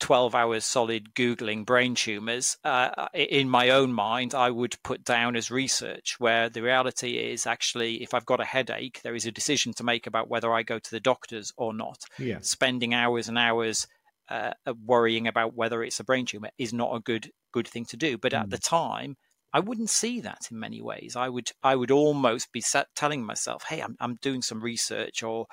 12 0.00 0.34
hours 0.34 0.66
solid 0.66 1.14
Googling 1.14 1.64
brain 1.64 1.94
tumors, 1.94 2.58
uh, 2.62 3.08
in 3.14 3.48
my 3.48 3.70
own 3.70 3.94
mind, 3.94 4.34
I 4.34 4.50
would 4.50 4.76
put 4.82 5.02
down 5.02 5.34
as 5.34 5.50
research, 5.50 6.16
where 6.18 6.50
the 6.50 6.62
reality 6.62 7.16
is 7.16 7.46
actually, 7.46 8.02
if 8.02 8.12
I've 8.12 8.26
got 8.26 8.40
a 8.40 8.44
headache, 8.44 9.00
there 9.02 9.14
is 9.14 9.24
a 9.24 9.32
decision 9.32 9.72
to 9.74 9.84
make 9.84 10.06
about 10.06 10.28
whether 10.28 10.52
I 10.52 10.62
go 10.62 10.78
to 10.78 10.90
the 10.90 11.00
doctors 11.00 11.52
or 11.56 11.72
not. 11.72 12.04
Yeah. 12.18 12.40
Spending 12.42 12.92
hours 12.92 13.28
and 13.28 13.38
hours 13.38 13.86
uh, 14.28 14.52
worrying 14.84 15.28
about 15.28 15.54
whether 15.54 15.82
it's 15.82 16.00
a 16.00 16.04
brain 16.04 16.26
tumor 16.26 16.50
is 16.58 16.72
not 16.72 16.94
a 16.94 17.00
good 17.00 17.30
good 17.52 17.68
thing 17.68 17.84
to 17.86 17.96
do. 17.96 18.18
But 18.18 18.32
mm. 18.32 18.40
at 18.40 18.50
the 18.50 18.58
mm. 18.58 18.68
time, 18.68 19.16
I 19.52 19.60
wouldn't 19.60 19.90
see 19.90 20.20
that 20.20 20.48
in 20.50 20.58
many 20.58 20.82
ways. 20.82 21.16
I 21.16 21.28
would 21.28 21.50
I 21.62 21.76
would 21.76 21.90
almost 21.90 22.52
be 22.52 22.60
set, 22.60 22.88
telling 22.94 23.24
myself, 23.24 23.64
"Hey, 23.64 23.80
I'm 23.80 23.96
I'm 24.00 24.16
doing 24.16 24.42
some 24.42 24.60
research," 24.60 25.22
or 25.22 25.46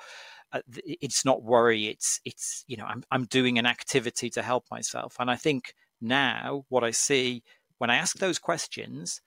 uh, 0.52 0.60
"It's 0.84 1.24
not 1.24 1.42
worry. 1.42 1.86
It's 1.86 2.20
it's 2.24 2.64
you 2.66 2.76
know 2.76 2.84
I'm 2.84 3.02
I'm 3.10 3.24
doing 3.24 3.58
an 3.58 3.66
activity 3.66 4.30
to 4.30 4.42
help 4.42 4.64
myself." 4.70 5.16
And 5.18 5.30
I 5.30 5.36
think 5.36 5.74
now 6.00 6.64
what 6.68 6.84
I 6.84 6.90
see 6.90 7.42
when 7.78 7.90
I 7.90 7.96
ask 7.96 8.18
those 8.18 8.38
questions, 8.38 9.20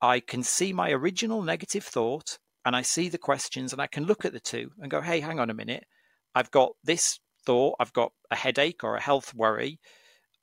I 0.00 0.20
can 0.20 0.42
see 0.42 0.72
my 0.72 0.90
original 0.90 1.42
negative 1.42 1.84
thought, 1.84 2.38
and 2.64 2.76
I 2.76 2.82
see 2.82 3.08
the 3.08 3.18
questions, 3.18 3.72
and 3.72 3.82
I 3.82 3.86
can 3.86 4.04
look 4.04 4.24
at 4.24 4.32
the 4.32 4.40
two 4.40 4.70
and 4.78 4.90
go, 4.90 5.00
"Hey, 5.00 5.20
hang 5.20 5.40
on 5.40 5.50
a 5.50 5.54
minute. 5.54 5.86
I've 6.34 6.50
got 6.50 6.72
this 6.84 7.20
thought. 7.46 7.76
I've 7.80 7.92
got 7.92 8.12
a 8.30 8.36
headache 8.36 8.84
or 8.84 8.96
a 8.96 9.00
health 9.00 9.34
worry." 9.34 9.80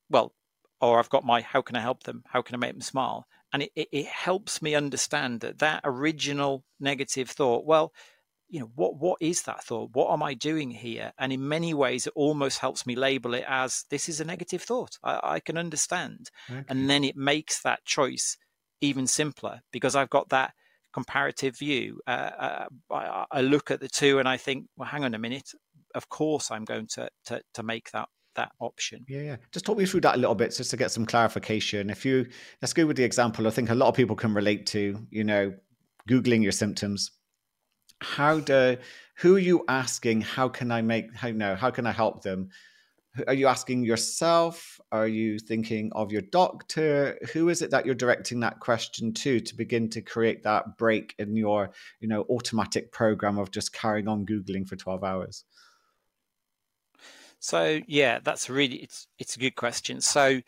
Well, 0.10 0.34
or 0.82 1.00
I've 1.00 1.10
got 1.10 1.24
my 1.24 1.42
how 1.42 1.62
can 1.62 1.76
I 1.76 1.82
help 1.82 2.04
them? 2.04 2.24
How 2.28 2.42
can 2.42 2.56
I 2.56 2.58
make 2.58 2.74
them 2.74 2.82
smile? 2.82 3.26
And 3.54 3.64
it, 3.64 3.72
it, 3.76 3.90
it 3.92 4.06
helps 4.08 4.62
me 4.62 4.76
understand 4.76 5.42
that 5.42 5.60
that 5.60 5.82
original 5.84 6.64
negative 6.80 7.30
thought, 7.30 7.66
well, 7.66 7.92
you 8.50 8.60
know, 8.60 8.72
what 8.76 8.96
what 8.98 9.22
is 9.22 9.44
that 9.44 9.64
thought? 9.64 9.92
What 9.94 10.12
am 10.12 10.22
I 10.22 10.34
doing 10.34 10.72
here? 10.72 11.14
And 11.18 11.32
in 11.32 11.48
many 11.48 11.74
ways, 11.74 12.06
it 12.06 12.14
almost 12.16 12.60
helps 12.60 12.86
me 12.86 12.96
label 12.96 13.34
it 13.34 13.46
as 13.48 13.86
this 13.90 14.10
is 14.10 14.20
a 14.20 14.26
negative 14.26 14.62
thought. 14.62 14.98
I, 15.04 15.20
I 15.24 15.40
can 15.40 15.58
understand, 15.58 16.30
okay. 16.50 16.64
and 16.68 16.90
then 16.90 17.04
it 17.06 17.16
makes 17.16 17.62
that 17.62 17.86
choice 17.86 18.38
even 18.82 19.08
simpler 19.08 19.62
because 19.72 19.96
I've 19.96 20.10
got 20.10 20.30
that 20.30 20.54
comparative 20.94 21.58
view. 21.58 22.02
Uh, 22.06 22.10
uh, 22.10 22.66
I, 22.92 23.26
I, 23.32 23.42
look 23.42 23.72
at 23.72 23.80
the 23.80 23.88
two 23.88 24.20
and 24.20 24.28
I 24.28 24.36
think, 24.36 24.66
well, 24.76 24.90
hang 24.90 25.06
on 25.06 25.14
a 25.14 25.20
minute. 25.20 25.52
Of 25.96 26.10
course, 26.10 26.52
I'm 26.52 26.66
going 26.66 26.88
to 26.94 27.10
to, 27.26 27.42
to 27.54 27.64
make 27.64 27.92
that 27.92 28.10
that 28.36 28.52
option. 28.60 29.06
Yeah, 29.08 29.22
yeah. 29.22 29.36
Just 29.52 29.66
talk 29.66 29.78
me 29.78 29.86
through 29.86 30.02
that 30.02 30.16
a 30.16 30.18
little 30.18 30.36
bit 30.36 30.56
just 30.56 30.72
to 30.72 30.78
get 30.78 30.92
some 30.92 31.06
clarification. 31.06 31.90
If 31.90 32.06
you 32.06 32.28
let's 32.62 32.74
go 32.74 32.86
with 32.86 32.98
the 32.98 33.04
example 33.04 33.48
I 33.48 33.50
think 33.50 33.70
a 33.70 33.76
lot 33.76 33.90
of 33.90 33.96
people 33.96 34.16
can 34.16 34.34
relate 34.34 34.66
to, 34.68 34.98
you 35.10 35.24
know, 35.24 35.54
Googling 36.10 36.44
your 36.44 36.52
symptoms. 36.52 37.12
How 38.02 38.40
do 38.40 38.78
who 39.18 39.36
are 39.36 39.40
you 39.40 39.64
asking? 39.68 40.22
How 40.22 40.50
can 40.50 40.72
I 40.72 40.82
make 40.82 41.16
how 41.16 41.30
no, 41.30 41.56
how 41.56 41.72
can 41.72 41.86
I 41.86 41.92
help 41.92 42.24
them? 42.24 42.50
Are 43.28 43.34
you 43.34 43.48
asking 43.48 43.84
yourself? 43.84 44.80
Are 44.94 45.08
you 45.08 45.38
thinking 45.38 45.92
of 45.94 46.14
your 46.14 46.22
doctor? 46.22 47.20
Who 47.34 47.50
is 47.50 47.62
it 47.62 47.70
that 47.72 47.86
you're 47.86 47.94
directing 47.94 48.40
that 48.40 48.62
question 48.62 49.14
to 49.16 49.42
to 49.42 49.56
begin 49.56 49.90
to 49.90 50.02
create 50.02 50.44
that 50.44 50.78
break 50.78 51.14
in 51.20 51.36
your, 51.36 51.72
you 52.00 52.08
know, 52.08 52.22
automatic 52.30 52.94
program 52.94 53.38
of 53.38 53.52
just 53.52 53.74
carrying 53.74 54.08
on 54.08 54.26
Googling 54.26 54.66
for 54.66 54.78
12 54.78 55.04
hours? 55.04 55.44
So 57.42 57.82
yeah, 57.88 58.20
that's 58.24 58.50
really 58.50 58.78
it's 58.78 59.08
it's 59.18 59.36
a 59.36 59.40
good 59.40 59.56
question. 59.56 60.00
So 60.00 60.42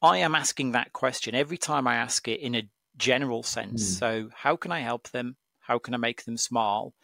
I 0.00 0.18
am 0.18 0.34
asking 0.34 0.72
that 0.72 0.92
question 0.94 1.34
every 1.34 1.58
time 1.58 1.86
I 1.86 1.96
ask 1.96 2.26
it 2.26 2.40
in 2.40 2.54
a 2.54 2.68
general 2.96 3.42
sense. 3.42 3.84
Mm. 3.84 3.98
So 3.98 4.30
how 4.34 4.56
can 4.56 4.72
I 4.72 4.80
help 4.80 5.10
them? 5.10 5.36
How 5.60 5.78
can 5.78 5.94
I 5.94 5.98
make 5.98 6.24
them 6.24 6.38
smile? 6.38 6.94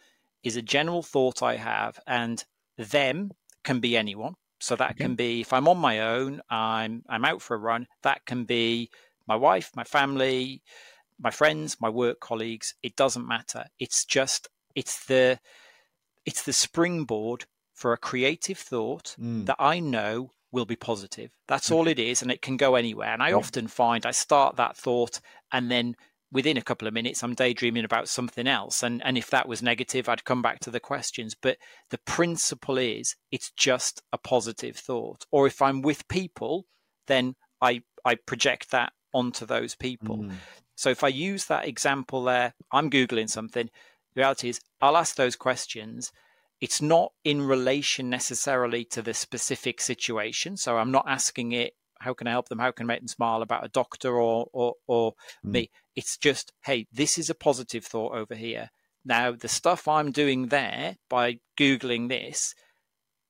Is 0.43 0.57
a 0.57 0.63
general 0.63 1.03
thought 1.03 1.43
I 1.43 1.57
have, 1.57 1.99
and 2.07 2.43
them 2.77 3.31
can 3.63 3.79
be 3.79 3.95
anyone. 3.95 4.35
So 4.59 4.75
that 4.75 4.97
can 4.97 5.15
be 5.15 5.41
if 5.41 5.53
I'm 5.53 5.67
on 5.67 5.77
my 5.77 5.99
own, 5.99 6.41
I'm 6.49 7.03
I'm 7.07 7.23
out 7.23 7.41
for 7.41 7.55
a 7.55 7.59
run. 7.59 7.87
That 8.01 8.25
can 8.25 8.45
be 8.45 8.89
my 9.27 9.35
wife, 9.35 9.69
my 9.75 9.83
family, 9.83 10.63
my 11.19 11.29
friends, 11.29 11.77
my 11.79 11.89
work 11.89 12.19
colleagues. 12.19 12.73
It 12.81 12.95
doesn't 12.95 13.27
matter. 13.27 13.65
It's 13.77 14.05
just 14.05 14.49
it's 14.73 15.05
the 15.05 15.39
it's 16.25 16.43
the 16.43 16.53
springboard 16.53 17.45
for 17.79 17.93
a 17.93 17.97
creative 17.97 18.57
thought 18.57 19.15
mm. 19.17 19.45
that 19.45 19.55
I 19.57 19.79
know 19.79 20.31
will 20.51 20.65
be 20.65 20.75
positive. 20.75 21.31
That's 21.47 21.71
all 21.71 21.87
it 21.87 21.97
is, 21.97 22.21
and 22.21 22.29
it 22.29 22.41
can 22.41 22.57
go 22.57 22.75
anywhere. 22.75 23.13
And 23.13 23.23
I 23.23 23.29
yeah. 23.29 23.35
often 23.35 23.67
find 23.67 24.05
I 24.05 24.11
start 24.11 24.57
that 24.57 24.75
thought, 24.75 25.21
and 25.53 25.71
then 25.71 25.95
within 26.29 26.57
a 26.57 26.61
couple 26.61 26.89
of 26.89 26.93
minutes, 26.93 27.23
I'm 27.23 27.35
daydreaming 27.35 27.85
about 27.85 28.09
something 28.09 28.47
else. 28.47 28.83
And 28.83 29.01
and 29.05 29.17
if 29.17 29.29
that 29.29 29.47
was 29.47 29.61
negative, 29.61 30.09
I'd 30.09 30.25
come 30.25 30.41
back 30.41 30.59
to 30.61 30.71
the 30.71 30.81
questions. 30.81 31.35
But 31.41 31.57
the 31.89 31.99
principle 31.99 32.77
is, 32.77 33.15
it's 33.31 33.51
just 33.51 34.01
a 34.11 34.17
positive 34.17 34.75
thought. 34.75 35.25
Or 35.31 35.47
if 35.47 35.61
I'm 35.61 35.81
with 35.81 36.07
people, 36.09 36.65
then 37.07 37.35
I 37.61 37.83
I 38.03 38.15
project 38.15 38.71
that 38.71 38.91
onto 39.13 39.45
those 39.45 39.75
people. 39.75 40.17
Mm. 40.17 40.31
So 40.75 40.89
if 40.89 41.01
I 41.01 41.09
use 41.09 41.45
that 41.45 41.67
example 41.67 42.25
there, 42.25 42.53
I'm 42.73 42.89
googling 42.89 43.29
something. 43.29 43.69
The 44.15 44.21
reality 44.21 44.49
is, 44.49 44.59
I'll 44.81 44.97
ask 44.97 45.15
those 45.15 45.37
questions 45.37 46.11
it's 46.61 46.81
not 46.81 47.11
in 47.23 47.41
relation 47.41 48.09
necessarily 48.09 48.83
to 48.85 49.01
the 49.01 49.13
specific 49.13 49.79
situation. 49.81 50.57
So 50.57 50.77
I'm 50.77 50.91
not 50.91 51.05
asking 51.07 51.53
it, 51.53 51.73
how 51.99 52.13
can 52.13 52.27
I 52.27 52.31
help 52.31 52.49
them? 52.49 52.59
How 52.59 52.71
can 52.71 52.85
I 52.85 52.93
make 52.93 53.01
them 53.01 53.07
smile 53.07 53.41
about 53.41 53.65
a 53.65 53.69
doctor 53.69 54.19
or 54.19 54.47
or, 54.53 54.75
or 54.87 55.13
mm. 55.45 55.51
me? 55.51 55.71
It's 55.95 56.17
just, 56.17 56.53
hey, 56.63 56.87
this 56.91 57.17
is 57.17 57.29
a 57.29 57.35
positive 57.35 57.85
thought 57.85 58.13
over 58.13 58.35
here. 58.35 58.69
Now 59.05 59.31
the 59.31 59.47
stuff 59.47 59.87
I'm 59.87 60.11
doing 60.11 60.47
there 60.47 60.97
by 61.09 61.39
googling 61.57 62.09
this 62.09 62.53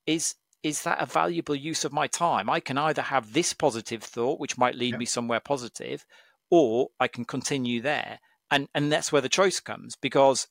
is 0.05 0.35
is 0.61 0.83
that 0.83 1.01
a 1.01 1.05
valuable 1.05 1.55
use 1.55 1.85
of 1.85 1.93
my 1.93 2.07
time? 2.07 2.49
I 2.49 2.59
can 2.59 2.77
either 2.77 3.01
have 3.01 3.33
this 3.33 3.53
positive 3.53 4.03
thought, 4.03 4.39
which 4.39 4.57
might 4.57 4.75
lead 4.75 4.97
me 4.97 5.05
somewhere 5.05 5.39
positive, 5.39 6.05
or 6.51 6.89
I 6.99 7.07
can 7.07 7.25
continue 7.25 7.81
there. 7.81 8.19
And 8.51 8.67
and 8.75 8.91
that's 8.91 9.11
where 9.11 9.21
the 9.21 9.29
choice 9.29 9.59
comes 9.59 9.95
because 9.95 10.47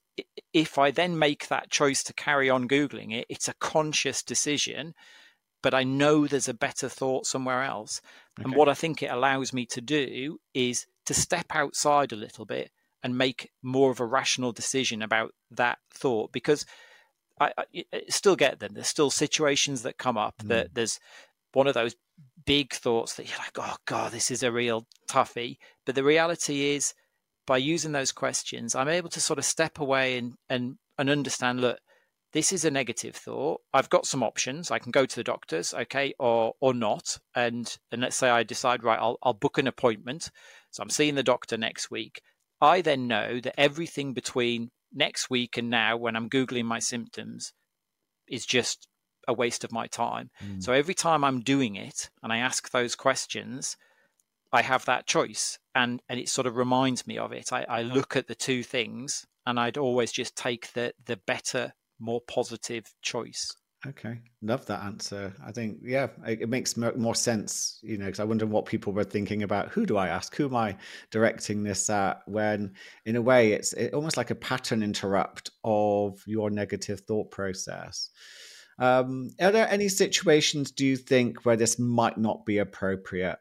if 0.53 0.79
I 0.79 0.91
then 0.91 1.19
make 1.19 1.49
that 1.49 1.71
choice 1.71 2.03
to 2.05 2.13
carry 2.13 2.49
on 2.51 2.69
Googling 2.69 3.13
it, 3.13 3.27
it's 3.29 3.49
a 3.49 3.55
conscious 3.55 4.23
decision, 4.23 4.95
but 5.63 5.75
I 5.75 5.85
know 5.85 6.27
there's 6.27 6.49
a 6.49 6.55
better 6.55 6.89
thought 6.89 7.27
somewhere 7.27 7.63
else. 7.63 8.01
Okay. 8.39 8.45
And 8.45 8.55
what 8.55 8.69
I 8.69 8.75
think 8.75 9.03
it 9.03 9.11
allows 9.11 9.53
me 9.53 9.67
to 9.67 9.81
do 9.81 10.39
is 10.55 10.87
to 11.07 11.15
step 11.15 11.47
outside 11.51 12.13
a 12.13 12.17
little 12.17 12.45
bit 12.45 12.71
and 13.03 13.17
make 13.17 13.51
more 13.63 13.91
of 13.91 14.01
a 14.01 14.07
rational 14.07 14.53
decision 14.53 15.03
about 15.03 15.33
that 15.51 15.79
thought 15.93 16.33
because 16.33 16.67
I, 17.41 17.53
I 17.57 17.85
still 18.09 18.37
get 18.37 18.59
them. 18.59 18.75
There's 18.75 18.89
still 18.89 19.11
situations 19.11 19.83
that 19.83 19.99
come 19.99 20.19
up 20.19 20.35
mm. 20.43 20.49
that 20.49 20.75
there's 20.75 20.99
one 21.53 21.67
of 21.67 21.75
those 21.75 21.97
big 22.45 22.73
thoughts 22.73 23.15
that 23.15 23.29
you're 23.29 23.39
like, 23.39 23.59
oh 23.59 23.77
God, 23.87 24.13
this 24.13 24.31
is 24.31 24.43
a 24.43 24.53
real 24.53 24.87
toughie. 25.09 25.59
But 25.87 25.95
the 25.95 26.05
reality 26.05 26.71
is, 26.75 26.95
by 27.49 27.57
using 27.57 27.93
those 27.93 28.13
questions, 28.13 28.75
I'm 28.75 28.91
able 28.91 29.09
to 29.09 29.21
sort 29.21 29.39
of 29.39 29.45
step 29.47 29.81
away 29.81 30.19
and 30.19 30.35
and 30.51 30.77
and 30.99 31.09
understand. 31.09 31.61
Look, 31.63 31.79
this 32.35 32.53
is 32.53 32.67
a 32.67 32.71
negative 32.71 33.17
thought. 33.17 33.63
I've 33.73 33.89
got 33.89 34.05
some 34.05 34.23
options. 34.23 34.71
I 34.71 34.79
can 34.79 34.93
go 34.93 35.07
to 35.07 35.17
the 35.17 35.25
doctors, 35.25 35.73
okay, 35.73 36.13
or 36.19 36.53
or 36.61 36.75
not. 36.75 37.19
And 37.35 37.75
and 37.91 38.03
let's 38.03 38.17
say 38.17 38.29
I 38.29 38.43
decide, 38.43 38.85
right, 38.85 38.99
I'll 39.01 39.17
I'll 39.23 39.33
book 39.33 39.57
an 39.57 39.67
appointment. 39.67 40.31
So 40.71 40.83
I'm 40.83 40.91
seeing 40.91 41.15
the 41.15 41.23
doctor 41.23 41.57
next 41.57 41.91
week. 41.91 42.21
I 42.61 42.83
then 42.83 43.09
know 43.09 43.41
that 43.41 43.59
everything 43.59 44.13
between 44.13 44.69
next 44.93 45.31
week 45.31 45.57
and 45.57 45.71
now, 45.71 45.97
when 45.97 46.17
I'm 46.17 46.29
googling 46.29 46.65
my 46.67 46.81
symptoms, 46.81 47.55
is 48.29 48.45
just 48.45 48.89
a 49.27 49.33
waste 49.33 49.65
of 49.65 49.73
my 49.73 49.87
time. 49.87 50.31
Mm. 50.45 50.63
So 50.63 50.73
every 50.73 50.95
time 50.95 51.25
I'm 51.25 51.41
doing 51.41 51.77
it 51.77 52.11
and 52.23 52.31
I 52.31 52.39
ask 52.39 52.71
those 52.71 52.95
questions, 52.95 53.77
I 54.53 54.63
have 54.63 54.85
that 54.87 55.07
choice, 55.07 55.59
and 55.75 56.01
and 56.09 56.19
it 56.19 56.29
sort 56.29 56.47
of 56.47 56.57
reminds 56.57 57.07
me 57.07 57.19
of 57.19 57.33
it. 57.33 57.53
I, 57.53 57.65
I 57.69 57.83
look 57.83 58.17
at 58.17 58.27
the 58.27 58.35
two 58.35 58.63
things, 58.63 59.27
and 59.47 59.59
I'd 59.61 59.79
always 59.79 60.13
just 60.13 60.37
take 60.37 60.73
the 60.73 60.93
the 61.07 61.17
better, 61.27 61.75
more 61.99 62.21
positive 62.21 62.93
choice. 63.03 63.53
Okay, 63.87 64.19
love 64.43 64.67
that 64.67 64.83
answer. 64.83 65.33
I 65.47 65.53
think 65.53 65.79
yeah, 65.83 66.09
it, 66.27 66.43
it 66.43 66.49
makes 66.49 66.77
more 66.77 67.15
sense. 67.15 67.79
You 67.83 67.99
know, 67.99 68.07
because 68.07 68.21
I 68.21 68.25
wonder 68.25 68.47
what 68.47 68.67
people 68.67 68.93
were 68.93 69.05
thinking 69.05 69.43
about. 69.43 69.69
Who 69.69 69.87
do 69.87 69.97
I 69.97 70.09
ask? 70.09 70.35
Who 70.35 70.47
am 70.47 70.57
I 70.57 70.77
directing 71.11 71.63
this 71.63 71.89
at? 71.89 72.23
When 72.27 72.73
in 73.05 73.17
a 73.17 73.23
way, 73.23 73.53
it's 73.53 73.75
it, 73.75 73.95
almost 73.95 74.17
like 74.17 74.31
a 74.31 74.35
pattern 74.35 74.83
interrupt 74.83 75.51
of 75.63 76.23
your 76.27 76.51
negative 76.51 77.01
thought 77.01 77.31
process. 77.31 78.11
Um, 78.81 79.31
are 79.41 79.51
there 79.53 79.69
any 79.69 79.89
situations 79.89 80.71
do 80.71 80.87
you 80.87 80.97
think 80.97 81.45
where 81.45 81.57
this 81.57 81.79
might 81.79 82.17
not 82.17 82.47
be 82.47 82.59
appropriate? 82.59 83.39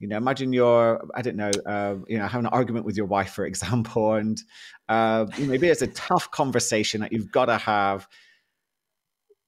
You 0.00 0.08
know 0.08 0.16
imagine 0.16 0.52
you're 0.52 1.00
i 1.14 1.22
don't 1.22 1.36
know 1.36 1.50
uh, 1.66 1.94
you 2.08 2.18
know 2.18 2.26
having 2.26 2.46
an 2.46 2.52
argument 2.52 2.84
with 2.84 2.96
your 2.96 3.06
wife 3.06 3.32
for 3.32 3.46
example 3.46 4.14
and 4.14 4.42
uh, 4.90 5.24
maybe 5.38 5.68
it's 5.68 5.82
a 5.82 5.86
tough 5.86 6.30
conversation 6.32 7.00
that 7.00 7.12
you've 7.12 7.30
got 7.30 7.46
to 7.46 7.56
have. 7.56 8.08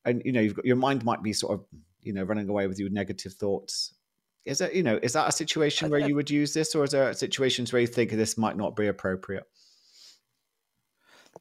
And 0.04 0.22
you 0.24 0.30
know 0.30 0.40
you've 0.40 0.54
got, 0.54 0.64
your 0.64 0.76
mind 0.76 1.04
might 1.04 1.22
be 1.22 1.32
sort 1.32 1.54
of 1.58 1.66
you 2.00 2.12
know 2.12 2.22
running 2.22 2.48
away 2.48 2.68
with 2.68 2.78
your 2.78 2.90
negative 2.90 3.34
thoughts. 3.34 3.92
Is 4.44 4.58
that 4.58 4.74
you 4.74 4.84
know 4.84 4.98
is 5.02 5.14
that 5.14 5.28
a 5.28 5.32
situation 5.32 5.90
where 5.90 6.00
you 6.00 6.14
would 6.14 6.30
use 6.30 6.54
this 6.54 6.74
or 6.76 6.84
is 6.84 6.92
there 6.92 7.12
situations 7.12 7.72
where 7.72 7.80
you 7.80 7.88
think 7.88 8.12
this 8.12 8.38
might 8.38 8.56
not 8.56 8.76
be 8.76 8.86
appropriate? 8.86 9.44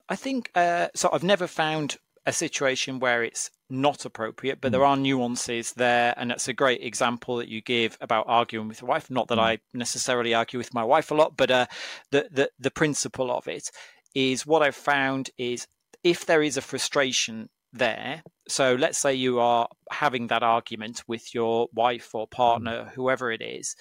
I 0.09 0.15
think 0.15 0.51
uh, 0.55 0.87
so 0.95 1.09
i've 1.13 1.23
never 1.23 1.47
found 1.47 1.97
a 2.25 2.33
situation 2.33 2.99
where 2.99 3.23
it's 3.23 3.49
not 3.69 4.05
appropriate, 4.05 4.61
but 4.61 4.71
there 4.71 4.85
are 4.85 4.97
nuances 4.97 5.73
there. 5.73 6.13
And 6.17 6.29
that's 6.29 6.47
a 6.47 6.53
great 6.53 6.83
example 6.83 7.37
that 7.37 7.47
you 7.47 7.61
give 7.61 7.97
about 8.01 8.25
arguing 8.27 8.67
with 8.67 8.81
your 8.81 8.89
wife. 8.89 9.09
Not 9.09 9.27
that 9.29 9.37
mm. 9.37 9.43
I 9.43 9.59
necessarily 9.73 10.33
argue 10.33 10.59
with 10.59 10.73
my 10.73 10.83
wife 10.83 11.11
a 11.11 11.15
lot, 11.15 11.35
but 11.35 11.49
uh, 11.49 11.65
the, 12.11 12.27
the, 12.31 12.51
the 12.59 12.71
principle 12.71 13.31
of 13.31 13.47
it 13.47 13.71
is 14.13 14.45
what 14.45 14.61
I've 14.61 14.75
found 14.75 15.29
is 15.37 15.67
if 16.03 16.25
there 16.25 16.43
is 16.43 16.57
a 16.57 16.61
frustration 16.61 17.49
there, 17.73 18.21
so 18.47 18.75
let's 18.75 18.97
say 18.97 19.13
you 19.13 19.39
are 19.39 19.67
having 19.89 20.27
that 20.27 20.43
argument 20.43 21.03
with 21.07 21.33
your 21.33 21.69
wife 21.73 22.13
or 22.13 22.27
partner, 22.27 22.83
mm. 22.83 22.91
whoever 22.91 23.31
it 23.31 23.41
is, 23.41 23.75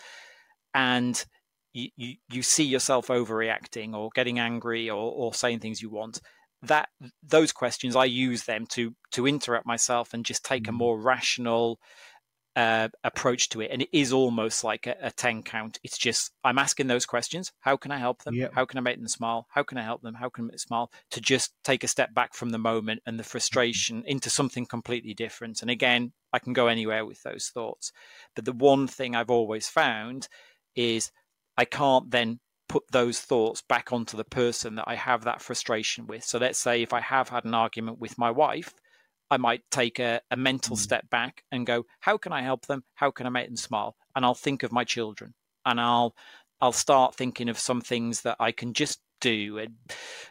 and 0.72 1.24
you, 1.72 1.88
you, 1.96 2.14
you 2.30 2.42
see 2.42 2.64
yourself 2.64 3.08
overreacting 3.08 3.94
or 3.94 4.10
getting 4.14 4.38
angry 4.38 4.88
or, 4.88 5.12
or 5.12 5.34
saying 5.34 5.58
things 5.58 5.82
you 5.82 5.90
want 5.90 6.20
that 6.62 6.88
those 7.22 7.52
questions 7.52 7.96
I 7.96 8.04
use 8.04 8.44
them 8.44 8.66
to 8.70 8.94
to 9.12 9.26
interrupt 9.26 9.66
myself 9.66 10.12
and 10.12 10.24
just 10.24 10.44
take 10.44 10.68
a 10.68 10.72
mm. 10.72 10.76
more 10.76 11.00
rational 11.00 11.80
uh, 12.56 12.88
approach 13.04 13.48
to 13.50 13.60
it. 13.60 13.70
And 13.70 13.82
it 13.82 13.88
is 13.92 14.12
almost 14.12 14.64
like 14.64 14.86
a, 14.86 14.96
a, 15.00 15.10
10 15.10 15.44
count. 15.44 15.78
It's 15.84 15.96
just, 15.96 16.32
I'm 16.42 16.58
asking 16.58 16.88
those 16.88 17.06
questions. 17.06 17.52
How 17.60 17.76
can 17.76 17.92
I 17.92 17.98
help 17.98 18.24
them? 18.24 18.34
Yep. 18.34 18.52
How 18.54 18.64
can 18.64 18.78
I 18.78 18.80
make 18.80 18.98
them 18.98 19.08
smile? 19.08 19.46
How 19.50 19.62
can 19.62 19.78
I 19.78 19.82
help 19.82 20.02
them? 20.02 20.14
How 20.14 20.28
can 20.28 20.44
I 20.44 20.46
make 20.46 20.52
them 20.52 20.58
smile? 20.58 20.90
To 21.12 21.20
just 21.20 21.52
take 21.62 21.84
a 21.84 21.88
step 21.88 22.12
back 22.12 22.34
from 22.34 22.50
the 22.50 22.58
moment 22.58 23.02
and 23.06 23.18
the 23.18 23.22
mm-hmm. 23.22 23.30
frustration 23.30 24.02
into 24.06 24.30
something 24.30 24.66
completely 24.66 25.14
different. 25.14 25.62
And 25.62 25.70
again, 25.70 26.12
I 26.32 26.38
can 26.38 26.52
go 26.52 26.66
anywhere 26.66 27.06
with 27.06 27.22
those 27.22 27.50
thoughts. 27.54 27.92
But 28.34 28.44
the 28.44 28.52
one 28.52 28.88
thing 28.88 29.14
I've 29.14 29.30
always 29.30 29.68
found 29.68 30.28
is 30.74 31.12
I 31.56 31.64
can't 31.64 32.10
then 32.10 32.40
put 32.70 32.84
those 32.92 33.18
thoughts 33.18 33.62
back 33.62 33.92
onto 33.92 34.16
the 34.16 34.24
person 34.24 34.76
that 34.76 34.84
I 34.86 34.94
have 34.94 35.24
that 35.24 35.42
frustration 35.42 36.06
with. 36.06 36.22
So 36.22 36.38
let's 36.38 36.60
say 36.60 36.82
if 36.82 36.92
I 36.92 37.00
have 37.00 37.28
had 37.28 37.44
an 37.44 37.52
argument 37.52 37.98
with 37.98 38.16
my 38.16 38.30
wife, 38.30 38.72
I 39.28 39.38
might 39.38 39.68
take 39.72 39.98
a, 39.98 40.20
a 40.30 40.36
mental 40.36 40.76
mm. 40.76 40.78
step 40.78 41.10
back 41.10 41.42
and 41.50 41.66
go, 41.66 41.86
how 41.98 42.16
can 42.16 42.32
I 42.32 42.42
help 42.42 42.66
them? 42.66 42.84
How 42.94 43.10
can 43.10 43.26
I 43.26 43.30
make 43.30 43.48
them 43.48 43.56
smile? 43.56 43.96
And 44.14 44.24
I'll 44.24 44.34
think 44.34 44.62
of 44.62 44.70
my 44.70 44.84
children 44.84 45.34
and 45.66 45.80
I'll 45.80 46.14
I'll 46.60 46.72
start 46.72 47.16
thinking 47.16 47.48
of 47.48 47.58
some 47.58 47.80
things 47.80 48.22
that 48.22 48.36
I 48.38 48.52
can 48.52 48.72
just 48.72 49.00
do. 49.20 49.58
And 49.58 49.74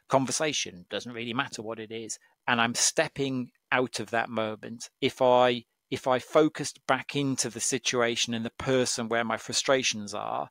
conversation 0.08 0.86
doesn't 0.89 1.12
really 1.12 1.34
matter 1.34 1.62
what 1.62 1.80
it 1.80 1.91
is. 1.91 2.19
And 2.47 2.62
I'm 2.62 2.75
stepping 2.75 3.52
out 3.69 3.99
of 3.99 4.12
that 4.12 4.30
moment. 4.30 4.89
If 5.02 5.21
I 5.21 5.65
if 5.91 6.08
I 6.08 6.19
focused 6.19 6.80
back 6.88 7.17
into 7.17 7.49
the 7.49 7.60
situation 7.60 8.34
and 8.34 8.45
the 8.45 8.52
person 8.52 9.10
where 9.10 9.25
my 9.25 9.36
frustrations 9.36 10.13
are, 10.13 10.49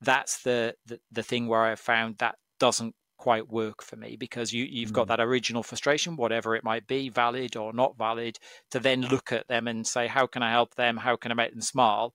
that's 0.00 0.42
the, 0.42 0.74
the, 0.86 1.00
the 1.12 1.22
thing 1.22 1.46
where 1.46 1.62
I 1.62 1.74
found 1.74 2.18
that 2.18 2.36
doesn't 2.58 2.94
quite 3.20 3.50
work 3.50 3.82
for 3.82 3.96
me 3.96 4.16
because 4.16 4.50
you 4.50 4.64
you've 4.64 4.92
mm. 4.92 4.94
got 4.94 5.08
that 5.08 5.20
original 5.20 5.62
frustration 5.62 6.16
whatever 6.16 6.56
it 6.56 6.64
might 6.64 6.86
be 6.86 7.10
valid 7.10 7.54
or 7.54 7.70
not 7.70 7.94
valid 7.98 8.38
to 8.70 8.80
then 8.80 9.02
look 9.02 9.30
at 9.30 9.46
them 9.46 9.68
and 9.68 9.86
say 9.86 10.06
how 10.06 10.26
can 10.26 10.42
i 10.42 10.50
help 10.50 10.74
them 10.76 10.96
how 10.96 11.16
can 11.16 11.30
i 11.30 11.34
make 11.34 11.50
them 11.50 11.60
smile 11.60 12.14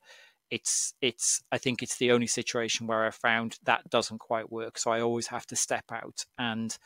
it's 0.49 0.95
it's 1.01 1.43
i 1.51 1.59
think 1.59 1.83
it's 1.83 1.97
the 1.97 2.11
only 2.11 2.25
situation 2.25 2.87
where 2.87 3.05
i 3.05 3.11
found 3.11 3.59
that 3.65 3.87
doesn't 3.87 4.17
quite 4.17 4.51
work 4.51 4.79
so 4.79 4.89
i 4.89 4.99
always 4.99 5.27
have 5.27 5.45
to 5.45 5.55
step 5.55 5.85
out 5.91 6.25
and 6.39 6.79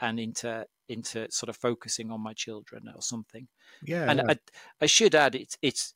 and 0.00 0.18
into 0.18 0.64
into 0.88 1.30
sort 1.30 1.50
of 1.50 1.56
focusing 1.56 2.10
on 2.10 2.22
my 2.22 2.32
children 2.32 2.84
or 2.94 3.02
something 3.02 3.46
yeah 3.84 4.10
and 4.10 4.22
yeah. 4.24 4.32
I, 4.32 4.38
I 4.80 4.86
should 4.86 5.14
add 5.14 5.34
it's 5.34 5.58
it's 5.60 5.92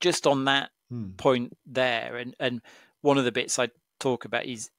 just 0.00 0.26
on 0.26 0.46
that 0.46 0.70
hmm. 0.90 1.12
point 1.12 1.56
there 1.64 2.16
and 2.16 2.34
and 2.40 2.60
one 3.04 3.18
of 3.18 3.24
the 3.26 3.32
bits 3.32 3.58
I 3.58 3.68
talk 4.00 4.24
about 4.24 4.46
is 4.46 4.70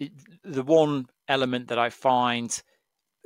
the 0.44 0.64
one 0.64 1.06
element 1.28 1.68
that 1.68 1.78
I 1.78 1.92
find 1.92 2.60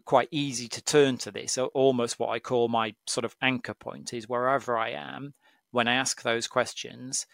quite 0.05 0.27
easy 0.29 0.67
to 0.67 0.83
turn 0.83 1.17
to 1.19 1.31
this. 1.31 1.57
Almost 1.57 2.19
what 2.19 2.29
I 2.29 2.39
call 2.39 2.67
my 2.67 2.93
sort 3.07 3.23
of 3.23 3.33
anchor 3.41 3.73
point 3.73 4.13
is 4.13 4.27
wherever 4.27 4.77
I 4.77 4.89
am 4.89 5.35
when 5.71 5.88
I 5.88 5.93
ask 5.93 6.21
those 6.21 6.47
questions. 6.47 7.25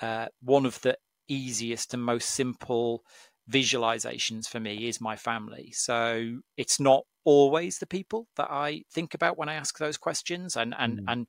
Uh, 0.00 0.26
one 0.42 0.66
of 0.66 0.78
the 0.82 0.98
easiest 1.26 1.94
and 1.94 2.02
most 2.02 2.28
simple 2.28 3.02
visualizations 3.50 4.46
for 4.46 4.60
me 4.60 4.86
is 4.86 5.00
my 5.00 5.16
family. 5.16 5.70
So 5.72 6.40
it's 6.58 6.78
not 6.78 7.04
always 7.24 7.78
the 7.78 7.86
people 7.86 8.28
that 8.36 8.50
I 8.50 8.82
think 8.92 9.14
about 9.14 9.38
when 9.38 9.48
I 9.48 9.54
ask 9.54 9.78
those 9.78 9.96
questions, 9.96 10.54
and 10.54 10.74
and 10.78 11.00
mm. 11.00 11.04
and 11.08 11.26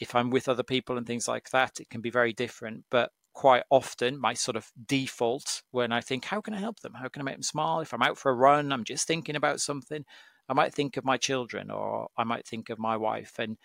if 0.00 0.14
I'm 0.14 0.28
with 0.28 0.50
other 0.50 0.64
people 0.64 0.98
and 0.98 1.06
things 1.06 1.26
like 1.26 1.48
that, 1.50 1.80
it 1.80 1.88
can 1.88 2.02
be 2.02 2.10
very 2.10 2.34
different. 2.34 2.84
But 2.90 3.10
quite 3.32 3.62
often, 3.70 4.20
my 4.20 4.34
sort 4.34 4.56
of 4.56 4.70
default 4.86 5.62
when 5.70 5.92
I 5.92 6.00
think, 6.00 6.24
how 6.24 6.40
can 6.40 6.54
I 6.54 6.58
help 6.58 6.80
them? 6.80 6.94
How 6.94 7.08
can 7.08 7.22
I 7.22 7.24
make 7.24 7.36
them 7.36 7.42
smile? 7.42 7.80
If 7.80 7.94
I'm 7.94 8.02
out 8.02 8.18
for 8.18 8.30
a 8.30 8.34
run, 8.34 8.72
I'm 8.72 8.84
just 8.84 9.06
thinking 9.06 9.36
about 9.36 9.60
something. 9.60 10.04
I 10.48 10.52
might 10.52 10.74
think 10.74 10.96
of 10.96 11.04
my 11.04 11.16
children, 11.16 11.70
or 11.70 12.08
I 12.16 12.24
might 12.24 12.46
think 12.46 12.70
of 12.70 12.78
my 12.78 12.96
wife, 12.96 13.38
and 13.38 13.56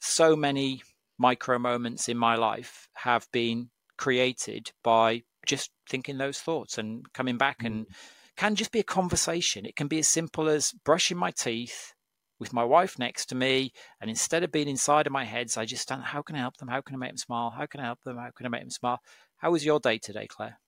so 0.00 0.34
many 0.34 0.82
micro 1.18 1.58
moments 1.58 2.08
in 2.08 2.16
my 2.16 2.34
life 2.34 2.88
have 2.94 3.28
been 3.32 3.70
created 3.96 4.72
by 4.82 5.22
just 5.46 5.70
thinking 5.88 6.18
those 6.18 6.40
thoughts 6.40 6.78
and 6.78 7.04
coming 7.12 7.36
back 7.36 7.62
and 7.62 7.86
mm. 7.86 7.90
can 8.36 8.54
just 8.54 8.72
be 8.72 8.80
a 8.80 8.84
conversation. 8.84 9.66
It 9.66 9.76
can 9.76 9.86
be 9.86 9.98
as 9.98 10.08
simple 10.08 10.48
as 10.48 10.72
brushing 10.84 11.18
my 11.18 11.30
teeth 11.30 11.94
with 12.40 12.52
my 12.52 12.64
wife 12.64 12.98
next 12.98 13.26
to 13.26 13.34
me. 13.36 13.72
And 14.00 14.10
instead 14.10 14.42
of 14.42 14.50
being 14.50 14.68
inside 14.68 15.06
of 15.06 15.12
my 15.12 15.24
heads, 15.24 15.56
I 15.56 15.64
just 15.64 15.82
stand, 15.82 16.02
how 16.02 16.22
can 16.22 16.34
I 16.34 16.40
help 16.40 16.56
them? 16.56 16.68
How 16.68 16.80
can 16.80 16.96
I 16.96 16.98
make 16.98 17.10
them 17.10 17.18
smile? 17.18 17.50
How 17.50 17.66
can 17.66 17.80
I 17.80 17.84
help 17.84 18.02
them? 18.02 18.16
How 18.16 18.30
can 18.34 18.46
I 18.46 18.48
make 18.48 18.62
them 18.62 18.70
smile? 18.70 19.00
How 19.36 19.52
was 19.52 19.64
your 19.64 19.78
day 19.78 19.98
today, 19.98 20.26
Claire? 20.26 20.58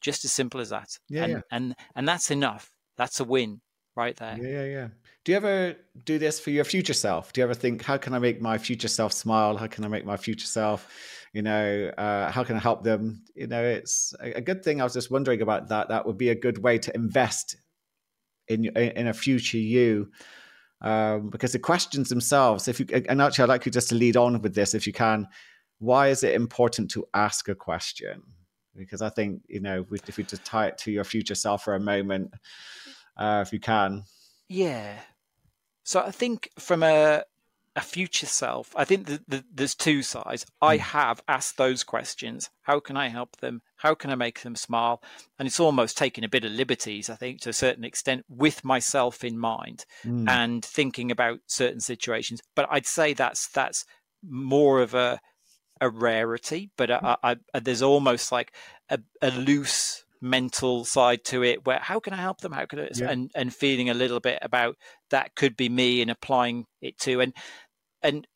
Just 0.00 0.24
as 0.24 0.32
simple 0.32 0.60
as 0.60 0.70
that. 0.70 0.98
Yeah. 1.08 1.24
And, 1.24 1.32
yeah. 1.32 1.40
and, 1.50 1.76
and 1.94 2.08
that's 2.08 2.30
enough. 2.30 2.70
That's 2.98 3.20
a 3.20 3.24
win 3.24 3.60
right 3.96 4.16
there. 4.16 4.36
Yeah, 4.40 4.48
yeah, 4.48 4.64
yeah. 4.64 4.88
Do 5.24 5.32
you 5.32 5.36
ever 5.36 5.76
do 6.04 6.18
this 6.18 6.40
for 6.40 6.50
your 6.50 6.64
future 6.64 6.94
self? 6.94 7.32
Do 7.32 7.40
you 7.40 7.44
ever 7.44 7.54
think, 7.54 7.82
how 7.82 7.96
can 7.96 8.12
I 8.12 8.18
make 8.18 8.40
my 8.42 8.58
future 8.58 8.88
self 8.88 9.12
smile? 9.12 9.56
How 9.56 9.68
can 9.68 9.84
I 9.84 9.88
make 9.88 10.04
my 10.04 10.16
future 10.16 10.46
self 10.46 10.86
you 11.32 11.42
know 11.42 11.92
uh, 11.96 12.30
how 12.30 12.42
can 12.42 12.56
i 12.56 12.58
help 12.58 12.82
them 12.82 13.22
you 13.34 13.46
know 13.46 13.62
it's 13.62 14.14
a, 14.20 14.38
a, 14.38 14.40
good 14.40 14.64
thing 14.64 14.80
i 14.80 14.84
was 14.84 14.92
just 14.92 15.10
wondering 15.10 15.42
about 15.42 15.68
that 15.68 15.88
that 15.88 16.04
would 16.04 16.18
be 16.18 16.30
a 16.30 16.34
good 16.34 16.58
way 16.58 16.76
to 16.76 16.94
invest 16.94 17.56
in 18.48 18.64
in 18.64 19.06
a 19.06 19.14
future 19.14 19.56
you 19.56 20.10
um, 20.82 21.28
because 21.28 21.52
the 21.52 21.58
questions 21.58 22.08
themselves 22.08 22.66
if 22.68 22.80
you 22.80 22.86
and 23.08 23.20
actually 23.20 23.42
i'd 23.42 23.48
like 23.48 23.66
you 23.66 23.72
just 23.72 23.90
to 23.90 23.94
lead 23.94 24.16
on 24.16 24.40
with 24.40 24.54
this 24.54 24.74
if 24.74 24.86
you 24.86 24.92
can. 24.92 25.26
Why 25.78 26.08
is 26.08 26.22
it 26.24 26.34
important 26.34 26.90
to 26.90 27.06
ask 27.14 27.48
a 27.48 27.54
question? 27.54 28.22
Because 28.76 29.02
i 29.02 29.08
think 29.08 29.42
you 29.48 29.60
know 29.60 29.86
if 29.90 30.16
we 30.16 30.24
just 30.24 30.44
tie 30.44 30.66
it 30.66 30.78
to 30.78 30.90
your 30.90 31.04
future 31.04 31.34
self 31.34 31.64
for 31.64 31.74
a 31.74 31.80
moment 31.80 32.32
uh, 33.16 33.44
if 33.46 33.52
you 33.52 33.60
can. 33.60 34.04
Yeah. 34.48 34.98
So 35.82 36.00
i 36.00 36.10
think 36.10 36.50
from 36.58 36.82
a 36.82 37.24
a 37.80 37.82
future 37.82 38.26
self, 38.26 38.72
I 38.76 38.84
think 38.84 39.06
the, 39.06 39.22
the, 39.26 39.44
there's 39.52 39.74
two 39.74 40.02
sides. 40.02 40.44
I 40.60 40.76
hmm. 40.76 40.82
have 40.82 41.22
asked 41.26 41.56
those 41.56 41.82
questions. 41.82 42.50
How 42.62 42.78
can 42.78 42.96
I 42.96 43.08
help 43.08 43.38
them? 43.38 43.62
How 43.76 43.94
can 43.94 44.10
I 44.10 44.14
make 44.14 44.42
them 44.42 44.54
smile? 44.54 45.02
And 45.38 45.48
it's 45.48 45.58
almost 45.58 45.96
taking 45.96 46.22
a 46.22 46.28
bit 46.28 46.44
of 46.44 46.52
liberties, 46.52 47.08
I 47.08 47.16
think, 47.16 47.40
to 47.40 47.48
a 47.48 47.54
certain 47.54 47.84
extent, 47.84 48.24
with 48.28 48.64
myself 48.64 49.24
in 49.24 49.38
mind 49.38 49.86
mm. 50.04 50.28
and 50.28 50.64
thinking 50.64 51.10
about 51.10 51.40
certain 51.46 51.80
situations. 51.80 52.42
But 52.54 52.68
I'd 52.70 52.86
say 52.86 53.14
that's 53.14 53.48
that's 53.48 53.84
more 54.22 54.80
of 54.80 54.94
a 54.94 55.20
a 55.80 55.88
rarity. 55.88 56.70
But 56.76 56.90
I, 56.90 57.16
I, 57.22 57.36
I, 57.54 57.60
there's 57.60 57.82
almost 57.82 58.30
like 58.30 58.54
a, 58.90 58.98
a 59.22 59.30
loose 59.30 60.04
mental 60.20 60.84
side 60.84 61.24
to 61.24 61.42
it 61.42 61.64
where 61.64 61.78
how 61.78 61.98
can 61.98 62.12
i 62.12 62.16
help 62.16 62.40
them 62.42 62.52
how 62.52 62.66
can 62.66 62.78
i 62.78 62.88
yeah. 62.94 63.08
and 63.10 63.30
and 63.34 63.54
feeling 63.54 63.88
a 63.88 63.94
little 63.94 64.20
bit 64.20 64.38
about 64.42 64.76
that 65.08 65.34
could 65.34 65.56
be 65.56 65.68
me 65.68 66.02
and 66.02 66.10
applying 66.10 66.66
it 66.82 66.98
to 66.98 67.20
and 67.20 67.32
and 68.02 68.26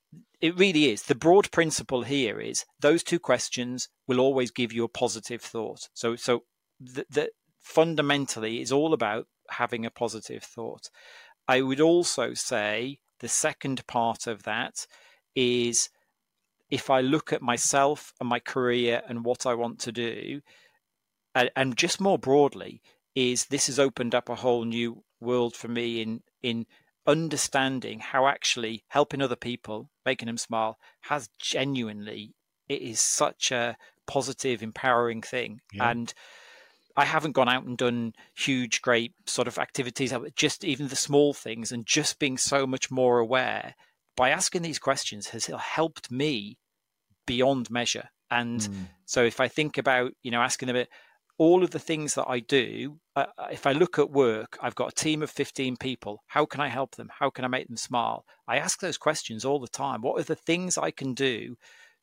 it 0.41 0.59
really 0.59 0.91
is. 0.91 1.03
The 1.03 1.15
broad 1.15 1.51
principle 1.51 2.03
here 2.03 2.41
is 2.41 2.65
those 2.81 3.03
two 3.03 3.19
questions 3.19 3.89
will 4.07 4.21
always 4.21 4.51
give 4.51 4.73
you 4.73 4.85
a 4.85 4.89
positive 4.89 5.43
thought. 5.43 5.89
So 5.95 6.17
so 6.17 6.45
the, 6.81 7.07
the 7.11 7.31
fundamentally 7.61 8.61
is 8.61 8.73
all 8.73 8.93
about 8.93 9.27
having 9.51 9.87
a 9.87 9.91
positive 9.91 10.43
thought. 10.43 10.91
I 11.49 11.63
would 11.63 11.81
also 11.81 12.35
say 12.35 12.99
the 13.21 13.29
second 13.29 13.87
part 13.87 14.27
of 14.27 14.43
that 14.43 14.87
is 15.35 15.89
if 16.71 16.89
i 16.91 17.01
look 17.01 17.33
at 17.33 17.43
myself 17.43 18.13
and 18.21 18.29
my 18.29 18.39
career 18.39 19.03
and 19.09 19.25
what 19.25 19.47
i 19.47 19.55
want 19.55 19.79
to 19.79 19.93
do 19.93 20.41
and, 21.35 21.51
and 21.57 21.77
just 21.77 22.01
more 22.01 22.19
broadly, 22.19 22.81
is 23.15 23.47
this 23.47 23.67
has 23.67 23.79
opened 23.79 24.15
up 24.15 24.29
a 24.29 24.37
whole 24.37 24.65
new 24.65 25.05
world 25.21 25.55
for 25.55 25.69
me 25.69 26.03
in 26.03 26.23
in 26.43 26.67
understanding 27.07 28.01
how 28.01 28.27
actually 28.27 28.85
helping 28.89 29.23
other 29.23 29.37
people, 29.37 29.91
making 30.05 30.27
them 30.27 30.39
smile, 30.39 30.79
has 31.03 31.29
genuinely 31.39 32.35
it 32.69 32.81
is 32.81 33.01
such 33.01 33.51
a 33.53 33.77
positive, 34.07 34.63
empowering 34.63 35.23
thing. 35.23 35.61
Yeah. 35.73 35.91
And 35.91 36.15
I 36.97 37.05
haven't 37.05 37.33
gone 37.33 37.49
out 37.49 37.65
and 37.65 37.77
done 37.77 38.15
huge, 38.37 38.81
great 38.81 39.13
sort 39.27 39.49
of 39.49 39.59
activities, 39.59 40.13
just 40.37 40.65
even 40.65 40.89
the 40.89 40.97
small 40.97 41.35
things, 41.35 41.73
and 41.73 41.85
just 41.87 42.19
being 42.19 42.39
so 42.39 42.67
much 42.67 42.91
more 42.91 43.19
aware 43.19 43.75
by 44.17 44.31
asking 44.31 44.63
these 44.63 44.79
questions 44.79 45.29
has 45.29 45.47
helped 45.47 46.11
me 46.11 46.59
beyond 47.27 47.71
measure. 47.71 48.11
And 48.31 48.61
mm. 48.61 48.75
so 49.07 49.25
if 49.25 49.41
I 49.41 49.49
think 49.49 49.77
about, 49.77 50.13
you 50.23 50.31
know, 50.31 50.41
asking 50.41 50.69
them, 50.69 50.87
all 51.39 51.65
of 51.65 51.71
the 51.71 51.79
things 51.79 52.15
that 52.15 52.27
I 52.29 52.41
do, 52.41 52.99
uh, 53.17 53.27
uh, 53.37 53.49
if 53.51 53.67
I 53.67 53.73
look 53.73 53.99
at 53.99 54.11
work, 54.11 54.57
I've 54.61 54.75
got 54.75 54.93
a 54.93 54.95
team 54.95 55.23
of 55.23 55.31
15 55.31 55.77
people. 55.77 56.23
How 56.27 56.47
can 56.47 56.61
I 56.61 56.69
help 56.69 56.95
them? 56.95 57.11
How 57.19 57.31
can 57.31 57.45
I 57.45 57.49
make 57.49 57.67
them 57.67 57.77
smile? 57.77 58.25
I 58.47 58.59
ask 58.59 58.81
those 58.81 58.99
questions 58.99 59.45
all 59.45 59.59
the 59.59 59.69
time. 59.69 60.01
What 60.01 60.21
are 60.21 60.25
the 60.25 60.37
things 60.37 60.79
I 60.79 60.91
can 60.91 61.15
do 61.15 61.57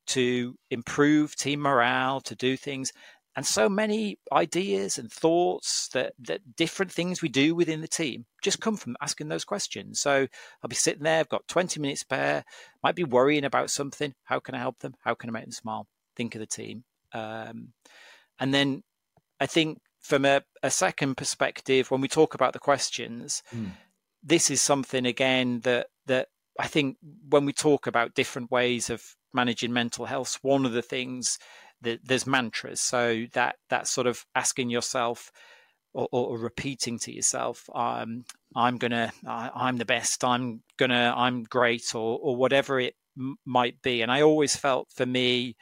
to 0.08 0.56
improve 0.70 1.36
team 1.36 1.60
morale, 1.60 2.20
to 2.22 2.34
do 2.34 2.56
things? 2.56 2.92
And 3.34 3.46
so 3.46 3.70
many 3.70 4.18
ideas 4.30 4.98
and 4.98 5.10
thoughts 5.10 5.88
that, 5.94 6.12
that 6.18 6.54
different 6.54 6.92
things 6.92 7.22
we 7.22 7.30
do 7.30 7.54
within 7.54 7.80
the 7.80 7.88
team 7.88 8.26
just 8.42 8.60
come 8.60 8.76
from 8.76 8.96
asking 9.00 9.28
those 9.28 9.44
questions. 9.44 10.00
So 10.00 10.26
I'll 10.62 10.68
be 10.68 10.74
sitting 10.74 11.04
there, 11.04 11.20
I've 11.20 11.30
got 11.30 11.48
20 11.48 11.80
minutes 11.80 12.02
spare, 12.02 12.44
might 12.82 12.94
be 12.94 13.04
worrying 13.04 13.44
about 13.44 13.70
something. 13.70 14.12
How 14.24 14.38
can 14.38 14.54
I 14.54 14.58
help 14.58 14.80
them? 14.80 14.94
How 15.00 15.14
can 15.14 15.30
I 15.30 15.32
make 15.32 15.44
them 15.44 15.52
smile? 15.52 15.86
Think 16.14 16.34
of 16.34 16.40
the 16.40 16.46
team. 16.46 16.84
Um, 17.14 17.72
and 18.38 18.52
then 18.52 18.82
I 19.42 19.46
think 19.46 19.80
from 19.98 20.24
a, 20.24 20.42
a 20.62 20.70
second 20.70 21.16
perspective, 21.16 21.90
when 21.90 22.00
we 22.00 22.06
talk 22.06 22.34
about 22.34 22.52
the 22.52 22.60
questions, 22.60 23.42
mm. 23.52 23.72
this 24.22 24.52
is 24.52 24.62
something 24.62 25.04
again 25.04 25.60
that 25.64 25.88
that 26.06 26.28
I 26.60 26.68
think 26.68 26.96
when 27.28 27.44
we 27.44 27.52
talk 27.52 27.88
about 27.88 28.14
different 28.14 28.52
ways 28.52 28.88
of 28.88 29.02
managing 29.34 29.72
mental 29.72 30.04
health, 30.04 30.38
one 30.42 30.64
of 30.64 30.72
the 30.72 30.82
things 30.94 31.40
that 31.80 31.98
there's 32.04 32.24
mantras. 32.24 32.80
So 32.80 33.24
that 33.32 33.56
that 33.68 33.88
sort 33.88 34.06
of 34.06 34.24
asking 34.36 34.70
yourself 34.70 35.32
or, 35.92 36.06
or 36.12 36.38
repeating 36.38 37.00
to 37.00 37.12
yourself, 37.12 37.68
um, 37.74 38.24
"I'm 38.54 38.78
gonna, 38.78 39.12
I, 39.26 39.68
am 39.68 39.78
the 39.78 39.84
best. 39.84 40.22
I'm 40.22 40.62
gonna, 40.76 41.12
I'm 41.16 41.42
great," 41.42 41.96
or 41.96 42.16
or 42.22 42.36
whatever 42.36 42.78
it 42.78 42.94
m- 43.18 43.38
might 43.44 43.82
be. 43.82 44.02
And 44.02 44.12
I 44.12 44.22
always 44.22 44.54
felt 44.54 44.86
for 44.94 45.04
me 45.04 45.56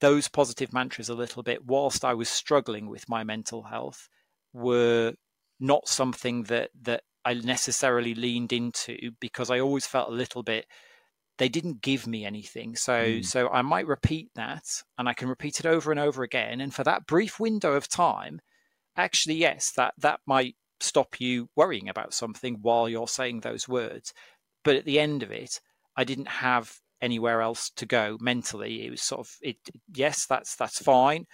those 0.00 0.28
positive 0.28 0.72
mantras 0.72 1.08
a 1.08 1.14
little 1.14 1.42
bit 1.42 1.66
whilst 1.66 2.04
I 2.04 2.14
was 2.14 2.28
struggling 2.28 2.88
with 2.88 3.08
my 3.08 3.24
mental 3.24 3.64
health 3.64 4.08
were 4.52 5.14
not 5.60 5.88
something 5.88 6.44
that 6.44 6.70
that 6.82 7.02
I 7.24 7.34
necessarily 7.34 8.14
leaned 8.14 8.52
into 8.52 9.10
because 9.20 9.50
I 9.50 9.60
always 9.60 9.86
felt 9.86 10.08
a 10.08 10.14
little 10.14 10.42
bit 10.42 10.66
they 11.38 11.48
didn't 11.48 11.82
give 11.82 12.06
me 12.06 12.24
anything. 12.24 12.74
So 12.76 12.92
mm. 12.92 13.24
so 13.24 13.48
I 13.48 13.62
might 13.62 13.86
repeat 13.86 14.30
that 14.34 14.64
and 14.96 15.08
I 15.08 15.14
can 15.14 15.28
repeat 15.28 15.60
it 15.60 15.66
over 15.66 15.90
and 15.90 16.00
over 16.00 16.22
again 16.22 16.60
and 16.60 16.74
for 16.74 16.84
that 16.84 17.06
brief 17.06 17.38
window 17.40 17.74
of 17.74 17.88
time 17.88 18.40
actually 18.96 19.36
yes 19.36 19.72
that 19.76 19.94
that 19.98 20.20
might 20.26 20.56
stop 20.80 21.20
you 21.20 21.48
worrying 21.56 21.88
about 21.88 22.14
something 22.14 22.58
while 22.62 22.88
you're 22.88 23.08
saying 23.08 23.40
those 23.40 23.68
words 23.68 24.12
but 24.64 24.76
at 24.76 24.84
the 24.84 24.98
end 24.98 25.22
of 25.22 25.30
it 25.30 25.60
I 25.96 26.04
didn't 26.04 26.28
have 26.28 26.80
anywhere 27.00 27.40
else 27.40 27.70
to 27.76 27.86
go 27.86 28.16
mentally. 28.20 28.86
It 28.86 28.90
was 28.90 29.02
sort 29.02 29.20
of 29.20 29.30
it. 29.42 29.56
Yes, 29.94 30.26
that's 30.26 30.56
that's 30.56 30.82
fine, 30.82 31.26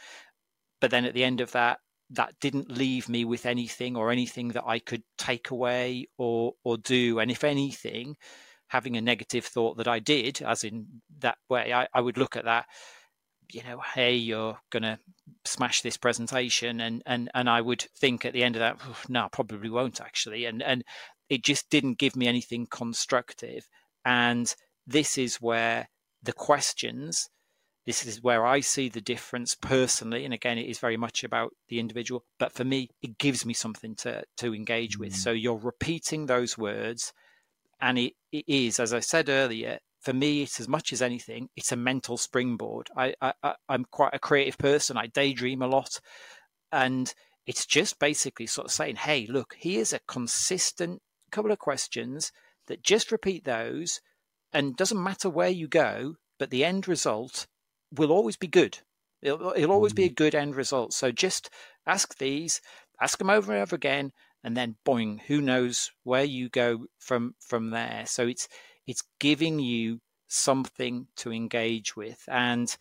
but 0.80 0.90
then 0.90 1.04
at 1.04 1.14
the 1.14 1.24
end 1.24 1.40
of 1.40 1.52
that, 1.52 1.78
that 2.10 2.34
didn't 2.40 2.70
leave 2.70 3.08
me 3.08 3.24
with 3.24 3.46
anything 3.46 3.96
or 3.96 4.10
anything 4.10 4.48
that 4.48 4.64
I 4.66 4.78
could 4.78 5.02
take 5.18 5.50
away 5.50 6.06
or 6.18 6.52
or 6.64 6.76
do. 6.76 7.18
And 7.18 7.30
if 7.30 7.44
anything, 7.44 8.16
having 8.68 8.96
a 8.96 9.02
negative 9.02 9.44
thought 9.44 9.76
that 9.78 9.88
I 9.88 9.98
did, 9.98 10.42
as 10.42 10.64
in 10.64 10.86
that 11.18 11.38
way, 11.48 11.72
I, 11.72 11.88
I 11.92 12.00
would 12.00 12.18
look 12.18 12.36
at 12.36 12.44
that. 12.44 12.66
You 13.52 13.62
know, 13.62 13.80
hey, 13.94 14.14
you're 14.14 14.58
gonna 14.70 14.98
smash 15.44 15.82
this 15.82 15.96
presentation, 15.96 16.80
and 16.80 17.02
and 17.06 17.30
and 17.34 17.48
I 17.48 17.60
would 17.60 17.86
think 17.98 18.24
at 18.24 18.32
the 18.32 18.42
end 18.42 18.56
of 18.56 18.60
that, 18.60 18.80
no, 19.08 19.28
probably 19.30 19.70
won't 19.70 20.00
actually, 20.00 20.46
and 20.46 20.62
and 20.62 20.84
it 21.28 21.44
just 21.44 21.70
didn't 21.70 21.98
give 21.98 22.16
me 22.16 22.26
anything 22.26 22.66
constructive. 22.66 23.66
And 24.04 24.54
this 24.86 25.18
is 25.18 25.36
where 25.36 25.88
the 26.22 26.32
questions 26.32 27.28
this 27.86 28.06
is 28.06 28.22
where 28.22 28.46
I 28.46 28.60
see 28.60 28.88
the 28.88 29.00
difference 29.00 29.54
personally. 29.54 30.24
And 30.24 30.32
again, 30.32 30.56
it 30.56 30.68
is 30.68 30.78
very 30.78 30.96
much 30.96 31.22
about 31.22 31.52
the 31.68 31.78
individual. 31.78 32.24
But 32.38 32.52
for 32.52 32.64
me, 32.64 32.88
it 33.02 33.18
gives 33.18 33.44
me 33.44 33.52
something 33.52 33.94
to 33.96 34.24
to 34.38 34.54
engage 34.54 34.98
with. 34.98 35.12
Mm. 35.12 35.16
So 35.16 35.32
you're 35.32 35.56
repeating 35.56 36.26
those 36.26 36.56
words, 36.56 37.12
and 37.80 37.98
it, 37.98 38.14
it 38.32 38.44
is, 38.48 38.80
as 38.80 38.94
I 38.94 39.00
said 39.00 39.28
earlier, 39.28 39.78
for 40.00 40.12
me, 40.12 40.42
it's 40.42 40.60
as 40.60 40.68
much 40.68 40.92
as 40.92 41.02
anything, 41.02 41.48
it's 41.56 41.72
a 41.72 41.76
mental 41.76 42.16
springboard. 42.16 42.88
I, 42.96 43.14
I 43.20 43.54
I'm 43.68 43.84
quite 43.90 44.14
a 44.14 44.18
creative 44.18 44.58
person. 44.58 44.96
I 44.96 45.06
daydream 45.08 45.60
a 45.60 45.66
lot, 45.66 46.00
and 46.72 47.12
it's 47.46 47.66
just 47.66 47.98
basically 47.98 48.46
sort 48.46 48.66
of 48.66 48.72
saying, 48.72 48.96
"Hey, 48.96 49.26
look, 49.28 49.56
here's 49.58 49.92
a 49.92 50.00
consistent 50.08 51.02
couple 51.30 51.52
of 51.52 51.58
questions 51.58 52.32
that 52.66 52.82
just 52.82 53.12
repeat 53.12 53.44
those, 53.44 54.00
and 54.54 54.76
doesn't 54.76 55.02
matter 55.02 55.28
where 55.28 55.50
you 55.50 55.68
go, 55.68 56.14
but 56.38 56.50
the 56.50 56.64
end 56.64 56.88
result 56.88 57.46
will 57.92 58.12
always 58.12 58.36
be 58.36 58.46
good. 58.46 58.78
It'll, 59.20 59.52
it'll 59.56 59.72
always 59.72 59.92
be 59.92 60.04
a 60.04 60.10
mm. 60.10 60.16
good 60.16 60.34
end 60.34 60.54
result. 60.54 60.92
So 60.92 61.10
just 61.10 61.50
ask 61.86 62.16
these, 62.18 62.60
ask 63.00 63.18
them 63.18 63.30
over 63.30 63.52
and 63.52 63.60
over 63.62 63.74
again, 63.74 64.12
and 64.42 64.56
then 64.56 64.76
boing, 64.86 65.20
who 65.22 65.40
knows 65.40 65.90
where 66.02 66.24
you 66.24 66.48
go 66.50 66.86
from 66.98 67.34
from 67.40 67.70
there. 67.70 68.04
So 68.06 68.26
it's 68.26 68.48
it's 68.86 69.02
giving 69.18 69.58
you 69.58 70.00
something 70.28 71.06
to 71.16 71.32
engage 71.32 71.96
with, 71.96 72.22
and 72.28 72.76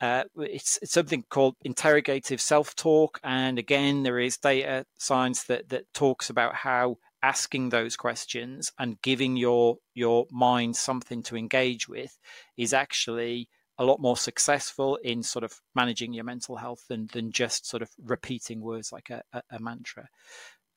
uh, 0.00 0.24
it's, 0.36 0.78
it's 0.82 0.92
something 0.92 1.24
called 1.30 1.54
interrogative 1.62 2.40
self-talk. 2.40 3.18
And 3.24 3.58
again, 3.58 4.02
there 4.02 4.18
is 4.18 4.36
data 4.36 4.84
science 4.98 5.44
that 5.44 5.70
that 5.70 5.84
talks 5.94 6.28
about 6.30 6.54
how 6.54 6.96
asking 7.22 7.68
those 7.68 7.96
questions 7.96 8.72
and 8.78 9.00
giving 9.02 9.36
your 9.36 9.78
your 9.94 10.26
mind 10.30 10.76
something 10.76 11.22
to 11.24 11.36
engage 11.36 11.88
with 11.88 12.18
is 12.56 12.72
actually 12.72 13.48
a 13.78 13.84
lot 13.84 14.00
more 14.00 14.16
successful 14.16 14.96
in 14.96 15.22
sort 15.22 15.44
of 15.44 15.60
managing 15.74 16.12
your 16.12 16.24
mental 16.24 16.56
health 16.56 16.84
than 16.88 17.08
than 17.12 17.30
just 17.30 17.66
sort 17.66 17.82
of 17.82 17.90
repeating 18.02 18.60
words 18.60 18.92
like 18.92 19.10
a, 19.10 19.22
a, 19.32 19.42
a 19.52 19.60
mantra. 19.60 20.08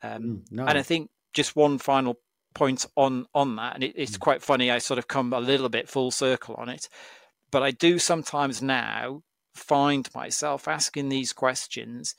Um, 0.03 0.23
mm, 0.23 0.41
no. 0.51 0.65
And 0.65 0.77
I 0.77 0.83
think 0.83 1.09
just 1.33 1.55
one 1.55 1.77
final 1.77 2.19
point 2.53 2.85
on 2.95 3.25
on 3.33 3.55
that, 3.55 3.75
and 3.75 3.83
it, 3.83 3.93
it's 3.95 4.17
mm. 4.17 4.21
quite 4.21 4.41
funny. 4.41 4.69
I 4.69 4.77
sort 4.77 4.99
of 4.99 5.07
come 5.07 5.33
a 5.33 5.39
little 5.39 5.69
bit 5.69 5.89
full 5.89 6.11
circle 6.11 6.55
on 6.55 6.69
it, 6.69 6.89
but 7.51 7.63
I 7.63 7.71
do 7.71 7.99
sometimes 7.99 8.61
now 8.61 9.23
find 9.55 10.07
myself 10.15 10.67
asking 10.67 11.09
these 11.09 11.33
questions, 11.33 12.15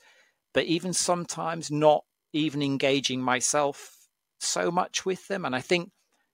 but 0.53 0.65
even 0.65 0.93
sometimes 0.93 1.71
not 1.71 2.03
even 2.33 2.61
engaging 2.61 3.21
myself 3.21 4.02
so 4.43 4.71
much 4.71 5.05
with 5.05 5.27
them. 5.27 5.45
And 5.45 5.55
I 5.55 5.61
think 5.61 5.91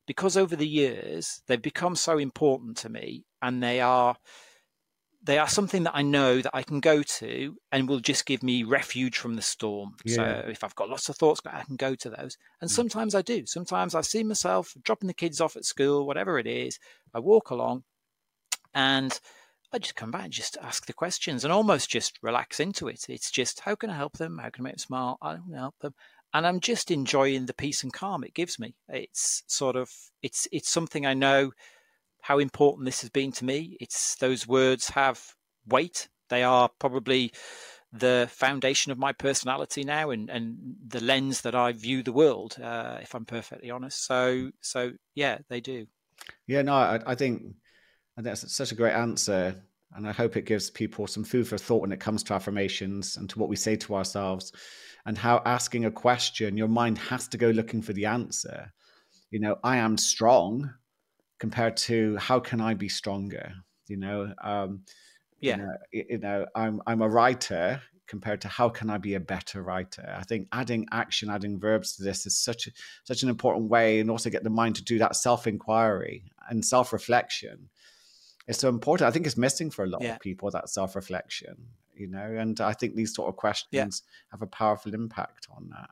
because 0.07 0.35
over 0.35 0.55
the 0.55 0.67
years 0.67 1.41
they've 1.47 1.61
become 1.61 1.95
so 1.95 2.17
important 2.17 2.77
to 2.77 2.89
me 2.89 3.25
and 3.41 3.61
they 3.61 3.79
are 3.79 4.15
they 5.21 5.37
are 5.37 5.47
something 5.47 5.83
that 5.83 5.95
I 5.95 6.01
know 6.01 6.41
that 6.41 6.55
I 6.55 6.63
can 6.63 6.79
go 6.79 7.03
to 7.03 7.57
and 7.71 7.89
will 7.89 7.99
just 7.99 8.25
give 8.25 8.41
me 8.41 8.63
refuge 8.63 9.17
from 9.17 9.35
the 9.35 9.41
storm. 9.41 9.95
Yeah. 10.05 10.15
So 10.15 10.23
if 10.49 10.63
I've 10.63 10.75
got 10.75 10.89
lots 10.89 11.09
of 11.09 11.17
thoughts, 11.17 11.41
I 11.45 11.63
can 11.63 11.75
go 11.75 11.93
to 11.95 12.09
those. 12.09 12.37
And 12.61 12.69
mm. 12.69 12.73
sometimes 12.73 13.13
I 13.13 13.21
do. 13.21 13.45
Sometimes 13.45 13.95
I 13.95 14.01
see 14.01 14.23
myself 14.23 14.73
dropping 14.81 15.07
the 15.07 15.13
kids 15.13 15.41
off 15.41 15.57
at 15.57 15.65
school, 15.65 16.07
whatever 16.07 16.39
it 16.39 16.47
is. 16.47 16.79
I 17.13 17.19
walk 17.19 17.49
along 17.49 17.83
and 18.73 19.19
I 19.71 19.77
just 19.77 19.95
come 19.95 20.09
back 20.09 20.23
and 20.23 20.33
just 20.33 20.57
ask 20.61 20.85
the 20.85 20.93
questions 20.93 21.43
and 21.43 21.53
almost 21.53 21.89
just 21.89 22.17
relax 22.23 22.59
into 22.59 22.87
it. 22.87 23.05
It's 23.09 23.29
just 23.29 23.59
how 23.59 23.75
can 23.75 23.89
I 23.89 23.95
help 23.95 24.17
them? 24.17 24.39
How 24.39 24.49
can 24.49 24.63
I 24.63 24.69
make 24.69 24.73
them 24.75 24.79
smile? 24.79 25.17
I 25.21 25.33
want 25.33 25.51
to 25.51 25.57
help 25.57 25.79
them 25.79 25.93
and 26.33 26.45
I'm 26.45 26.59
just 26.59 26.91
enjoying 26.91 27.45
the 27.45 27.53
peace 27.53 27.83
and 27.83 27.93
calm 27.93 28.23
it 28.23 28.33
gives 28.33 28.59
me. 28.59 28.75
It's 28.87 29.43
sort 29.47 29.75
of 29.75 29.91
it's 30.21 30.47
it's 30.51 30.69
something 30.69 31.05
I 31.05 31.13
know 31.13 31.51
how 32.21 32.39
important 32.39 32.85
this 32.85 33.01
has 33.01 33.09
been 33.09 33.31
to 33.33 33.45
me. 33.45 33.77
It's 33.79 34.15
those 34.15 34.47
words 34.47 34.89
have 34.89 35.35
weight. 35.67 36.09
They 36.29 36.43
are 36.43 36.69
probably 36.79 37.31
the 37.91 38.29
foundation 38.31 38.91
of 38.91 38.99
my 38.99 39.11
personality 39.11 39.83
now 39.83 40.11
and, 40.11 40.29
and 40.29 40.75
the 40.87 41.03
lens 41.03 41.41
that 41.41 41.55
I 41.55 41.71
view 41.71 42.03
the 42.03 42.13
world, 42.13 42.57
uh, 42.61 42.99
if 43.01 43.15
I'm 43.15 43.25
perfectly 43.25 43.71
honest. 43.71 44.05
So 44.05 44.51
so 44.61 44.91
yeah, 45.15 45.39
they 45.49 45.61
do. 45.61 45.87
Yeah, 46.45 46.61
no, 46.61 46.73
I, 46.73 46.99
I 47.05 47.15
think 47.15 47.41
I 48.17 48.21
think 48.21 48.25
that's 48.25 48.53
such 48.53 48.71
a 48.71 48.75
great 48.75 48.93
answer. 48.93 49.55
And 49.95 50.07
I 50.07 50.11
hope 50.11 50.37
it 50.37 50.45
gives 50.45 50.69
people 50.69 51.07
some 51.07 51.23
food 51.23 51.47
for 51.47 51.57
thought 51.57 51.81
when 51.81 51.91
it 51.91 51.99
comes 51.99 52.23
to 52.23 52.33
affirmations 52.33 53.17
and 53.17 53.29
to 53.29 53.39
what 53.39 53.49
we 53.49 53.55
say 53.55 53.75
to 53.77 53.95
ourselves 53.95 54.51
and 55.05 55.17
how 55.17 55.41
asking 55.45 55.85
a 55.85 55.91
question, 55.91 56.57
your 56.57 56.67
mind 56.67 56.97
has 56.97 57.27
to 57.29 57.37
go 57.37 57.49
looking 57.49 57.81
for 57.81 57.93
the 57.93 58.05
answer. 58.05 58.71
You 59.31 59.39
know, 59.39 59.57
I 59.63 59.77
am 59.77 59.97
strong 59.97 60.71
compared 61.39 61.77
to 61.77 62.17
how 62.17 62.39
can 62.39 62.61
I 62.61 62.73
be 62.73 62.89
stronger? 62.89 63.53
You 63.87 63.97
know, 63.97 64.33
um, 64.43 64.83
yeah, 65.39 65.57
you 65.57 65.63
know, 65.63 65.77
you 65.91 66.17
know, 66.19 66.45
I'm 66.55 66.81
I'm 66.85 67.01
a 67.01 67.09
writer 67.09 67.81
compared 68.07 68.41
to 68.41 68.47
how 68.47 68.67
can 68.69 68.89
I 68.89 68.97
be 68.97 69.13
a 69.13 69.19
better 69.19 69.61
writer. 69.61 70.13
I 70.17 70.23
think 70.23 70.47
adding 70.51 70.87
action, 70.91 71.29
adding 71.29 71.59
verbs 71.59 71.95
to 71.95 72.03
this 72.03 72.25
is 72.25 72.37
such 72.37 72.67
a, 72.67 72.71
such 73.03 73.23
an 73.23 73.29
important 73.29 73.69
way, 73.69 73.99
and 73.99 74.09
also 74.09 74.29
get 74.29 74.43
the 74.43 74.49
mind 74.49 74.75
to 74.75 74.83
do 74.83 74.97
that 74.99 75.15
self 75.15 75.47
inquiry 75.47 76.31
and 76.49 76.65
self 76.65 76.91
reflection. 76.91 77.69
It's 78.49 78.59
so 78.59 78.67
important. 78.67 79.07
I 79.07 79.11
think 79.11 79.25
it's 79.25 79.37
missing 79.37 79.71
for 79.71 79.85
a 79.85 79.87
lot 79.87 80.01
yeah. 80.01 80.15
of 80.15 80.19
people 80.19 80.51
that 80.51 80.69
self 80.69 80.95
reflection 80.95 81.55
you 81.99 82.07
know 82.07 82.35
and 82.37 82.61
i 82.61 82.73
think 82.73 82.95
these 82.95 83.13
sort 83.13 83.27
of 83.27 83.35
questions 83.35 84.03
yeah. 84.05 84.27
have 84.31 84.41
a 84.41 84.47
powerful 84.47 84.93
impact 84.93 85.47
on 85.55 85.69
that 85.69 85.89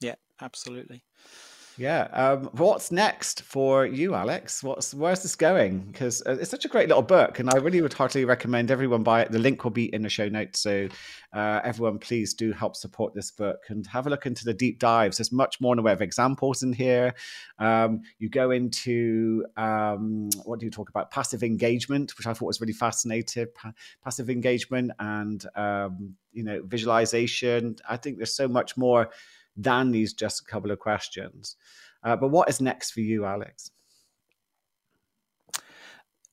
yeah 0.00 0.14
absolutely 0.40 1.02
yeah. 1.78 2.08
Um, 2.12 2.50
what's 2.52 2.90
next 2.90 3.42
for 3.42 3.86
you, 3.86 4.14
Alex? 4.14 4.62
What's 4.62 4.94
where's 4.94 5.22
this 5.22 5.36
going? 5.36 5.80
Because 5.80 6.22
uh, 6.26 6.36
it's 6.40 6.50
such 6.50 6.64
a 6.64 6.68
great 6.68 6.88
little 6.88 7.02
book, 7.02 7.38
and 7.38 7.50
I 7.50 7.56
really 7.56 7.82
would 7.82 7.92
heartily 7.92 8.24
recommend 8.24 8.70
everyone 8.70 9.02
buy 9.02 9.22
it. 9.22 9.30
The 9.30 9.38
link 9.38 9.62
will 9.62 9.70
be 9.70 9.92
in 9.94 10.02
the 10.02 10.08
show 10.08 10.28
notes, 10.28 10.60
so 10.60 10.88
uh, 11.34 11.60
everyone 11.64 11.98
please 11.98 12.34
do 12.34 12.52
help 12.52 12.76
support 12.76 13.14
this 13.14 13.30
book 13.30 13.58
and 13.68 13.86
have 13.86 14.06
a 14.06 14.10
look 14.10 14.26
into 14.26 14.44
the 14.44 14.54
deep 14.54 14.78
dives. 14.78 15.18
There's 15.18 15.32
much 15.32 15.60
more 15.60 15.74
in 15.74 15.76
the 15.76 15.82
way 15.82 15.92
of 15.92 16.00
examples 16.00 16.62
in 16.62 16.72
here. 16.72 17.14
Um, 17.58 18.00
you 18.18 18.30
go 18.30 18.50
into 18.52 19.44
um, 19.56 20.30
what 20.44 20.60
do 20.60 20.66
you 20.66 20.70
talk 20.70 20.88
about? 20.88 21.10
Passive 21.10 21.42
engagement, 21.42 22.16
which 22.16 22.26
I 22.26 22.32
thought 22.32 22.46
was 22.46 22.60
really 22.60 22.72
fascinating. 22.72 23.46
Pa- 23.54 23.72
passive 24.02 24.30
engagement 24.30 24.92
and 24.98 25.44
um, 25.54 26.14
you 26.32 26.44
know 26.44 26.62
visualization. 26.64 27.76
I 27.88 27.96
think 27.96 28.16
there's 28.16 28.34
so 28.34 28.48
much 28.48 28.76
more 28.76 29.10
than 29.56 29.90
these 29.90 30.12
just 30.12 30.42
a 30.42 30.44
couple 30.44 30.70
of 30.70 30.78
questions. 30.78 31.56
Uh, 32.02 32.16
but 32.16 32.28
what 32.28 32.48
is 32.48 32.60
next 32.60 32.92
for 32.92 33.00
you, 33.00 33.24
Alex? 33.24 33.70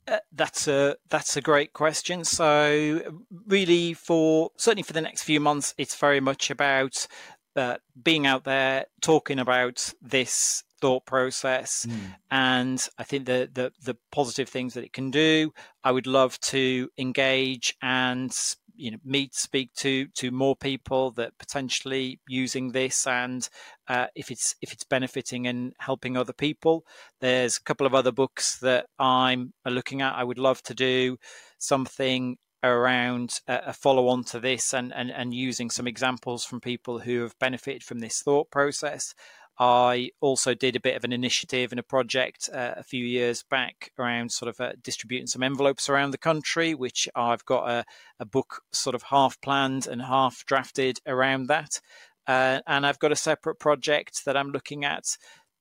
Uh, 0.05 0.17
that's 0.33 0.67
a 0.67 0.97
that's 1.09 1.37
a 1.37 1.41
great 1.41 1.71
question. 1.71 2.25
So, 2.25 3.01
really, 3.47 3.93
for 3.93 4.51
certainly 4.57 4.83
for 4.83 4.93
the 4.93 5.01
next 5.01 5.23
few 5.23 5.39
months, 5.39 5.73
it's 5.77 5.95
very 5.95 6.19
much 6.19 6.51
about 6.51 7.07
uh, 7.55 7.77
being 8.03 8.25
out 8.25 8.43
there 8.43 8.85
talking 9.01 9.39
about 9.39 9.93
this 10.01 10.63
thought 10.81 11.05
process 11.05 11.85
mm. 11.87 11.95
and 12.29 12.89
i 12.97 13.03
think 13.03 13.25
the, 13.25 13.49
the 13.53 13.71
the 13.85 13.95
positive 14.11 14.49
things 14.49 14.73
that 14.73 14.83
it 14.83 14.91
can 14.91 15.11
do 15.11 15.49
i 15.85 15.89
would 15.89 16.07
love 16.07 16.37
to 16.41 16.89
engage 16.97 17.73
and 17.81 18.35
you 18.75 18.91
know 18.91 18.97
meet 19.03 19.35
speak 19.35 19.73
to 19.75 20.07
to 20.15 20.31
more 20.31 20.55
people 20.55 21.11
that 21.11 21.37
potentially 21.37 22.19
using 22.27 22.71
this 22.71 23.05
and 23.07 23.49
uh, 23.87 24.07
if 24.15 24.31
it's 24.31 24.55
if 24.61 24.73
it's 24.73 24.83
benefiting 24.83 25.47
and 25.47 25.73
helping 25.79 26.17
other 26.17 26.33
people. 26.33 26.85
There's 27.21 27.57
a 27.57 27.63
couple 27.63 27.87
of 27.87 27.95
other 27.95 28.11
books 28.11 28.57
that 28.59 28.87
i'm 28.99 29.53
looking 29.65 30.01
at 30.01 30.15
i 30.15 30.23
would 30.23 30.37
love 30.37 30.61
to 30.63 30.73
do 30.73 31.17
something 31.57 32.37
around 32.63 33.39
a 33.47 33.73
follow 33.73 34.07
on 34.07 34.23
to 34.23 34.39
this 34.39 34.73
and, 34.73 34.93
and 34.93 35.11
and 35.11 35.33
using 35.33 35.69
some 35.69 35.85
examples 35.85 36.45
from 36.45 36.61
people 36.61 36.99
who 36.99 37.21
have 37.21 37.37
benefited 37.39 37.83
from 37.83 37.99
this 37.99 38.21
thought 38.21 38.49
process 38.49 39.13
I 39.59 40.09
also 40.19 40.53
did 40.53 40.75
a 40.75 40.79
bit 40.79 40.95
of 40.95 41.03
an 41.03 41.13
initiative 41.13 41.71
and 41.71 41.79
a 41.79 41.83
project 41.83 42.49
uh, 42.51 42.73
a 42.75 42.83
few 42.83 43.05
years 43.05 43.43
back 43.43 43.91
around 43.99 44.31
sort 44.31 44.49
of 44.49 44.59
uh, 44.59 44.73
distributing 44.81 45.27
some 45.27 45.43
envelopes 45.43 45.89
around 45.89 46.11
the 46.11 46.17
country, 46.17 46.73
which 46.73 47.07
I've 47.15 47.45
got 47.45 47.69
a, 47.69 47.85
a 48.19 48.25
book 48.25 48.63
sort 48.71 48.95
of 48.95 49.03
half 49.03 49.39
planned 49.41 49.85
and 49.85 50.01
half 50.01 50.43
drafted 50.45 50.99
around 51.05 51.47
that. 51.47 51.79
Uh, 52.25 52.61
and 52.67 52.85
I've 52.85 52.99
got 52.99 53.11
a 53.11 53.17
separate 53.17 53.59
project 53.59 54.25
that 54.25 54.37
I'm 54.37 54.51
looking 54.51 54.85
at 54.85 55.17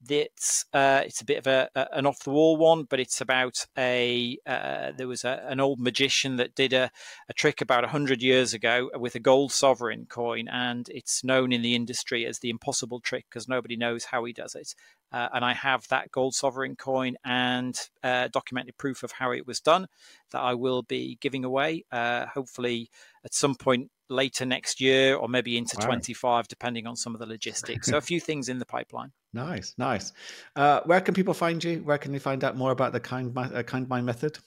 it's 0.08 0.64
uh, 0.72 1.02
it's 1.04 1.20
a 1.20 1.24
bit 1.24 1.38
of 1.38 1.46
a, 1.46 1.68
a, 1.74 1.86
an 1.92 2.06
off 2.06 2.20
the 2.20 2.30
wall 2.30 2.56
one, 2.56 2.84
but 2.84 3.00
it's 3.00 3.20
about 3.20 3.66
a 3.76 4.38
uh, 4.46 4.92
there 4.96 5.08
was 5.08 5.24
a, 5.24 5.44
an 5.48 5.60
old 5.60 5.80
magician 5.80 6.36
that 6.36 6.54
did 6.54 6.72
a, 6.72 6.90
a 7.28 7.32
trick 7.32 7.60
about 7.60 7.84
hundred 7.84 8.22
years 8.22 8.54
ago 8.54 8.90
with 8.94 9.14
a 9.14 9.20
gold 9.20 9.52
sovereign 9.52 10.06
coin, 10.08 10.48
and 10.48 10.88
it's 10.90 11.22
known 11.22 11.52
in 11.52 11.62
the 11.62 11.74
industry 11.74 12.26
as 12.26 12.38
the 12.38 12.50
impossible 12.50 13.00
trick 13.00 13.26
because 13.28 13.48
nobody 13.48 13.76
knows 13.76 14.04
how 14.04 14.24
he 14.24 14.32
does 14.32 14.54
it. 14.54 14.74
Uh, 15.12 15.28
and 15.34 15.44
I 15.44 15.52
have 15.52 15.86
that 15.88 16.10
gold 16.10 16.34
sovereign 16.34 16.74
coin 16.74 17.16
and 17.24 17.78
uh, 18.02 18.28
documented 18.32 18.78
proof 18.78 19.02
of 19.02 19.12
how 19.12 19.30
it 19.32 19.46
was 19.46 19.60
done 19.60 19.86
that 20.30 20.40
I 20.40 20.54
will 20.54 20.82
be 20.82 21.18
giving 21.20 21.44
away, 21.44 21.84
uh, 21.92 22.26
hopefully 22.26 22.90
at 23.24 23.34
some 23.34 23.54
point 23.54 23.90
later 24.12 24.44
next 24.44 24.80
year 24.80 25.16
or 25.16 25.28
maybe 25.28 25.56
into 25.56 25.76
wow. 25.80 25.86
25, 25.86 26.48
depending 26.48 26.86
on 26.86 26.96
some 26.96 27.14
of 27.14 27.20
the 27.20 27.26
logistics. 27.26 27.88
so 27.88 27.96
a 27.96 28.00
few 28.12 28.20
things 28.20 28.48
in 28.48 28.58
the 28.58 28.66
pipeline. 28.66 29.12
Nice, 29.32 29.74
nice. 29.78 30.12
Uh, 30.54 30.80
where 30.84 31.00
can 31.00 31.14
people 31.14 31.34
find 31.34 31.64
you? 31.64 31.78
Where 31.78 31.98
can 31.98 32.12
they 32.12 32.18
find 32.18 32.44
out 32.44 32.56
more 32.56 32.70
about 32.70 32.92
the 32.92 33.00
Kind, 33.00 33.36
uh, 33.36 33.62
kind 33.62 33.88
Mind 33.88 34.06
method? 34.06 34.38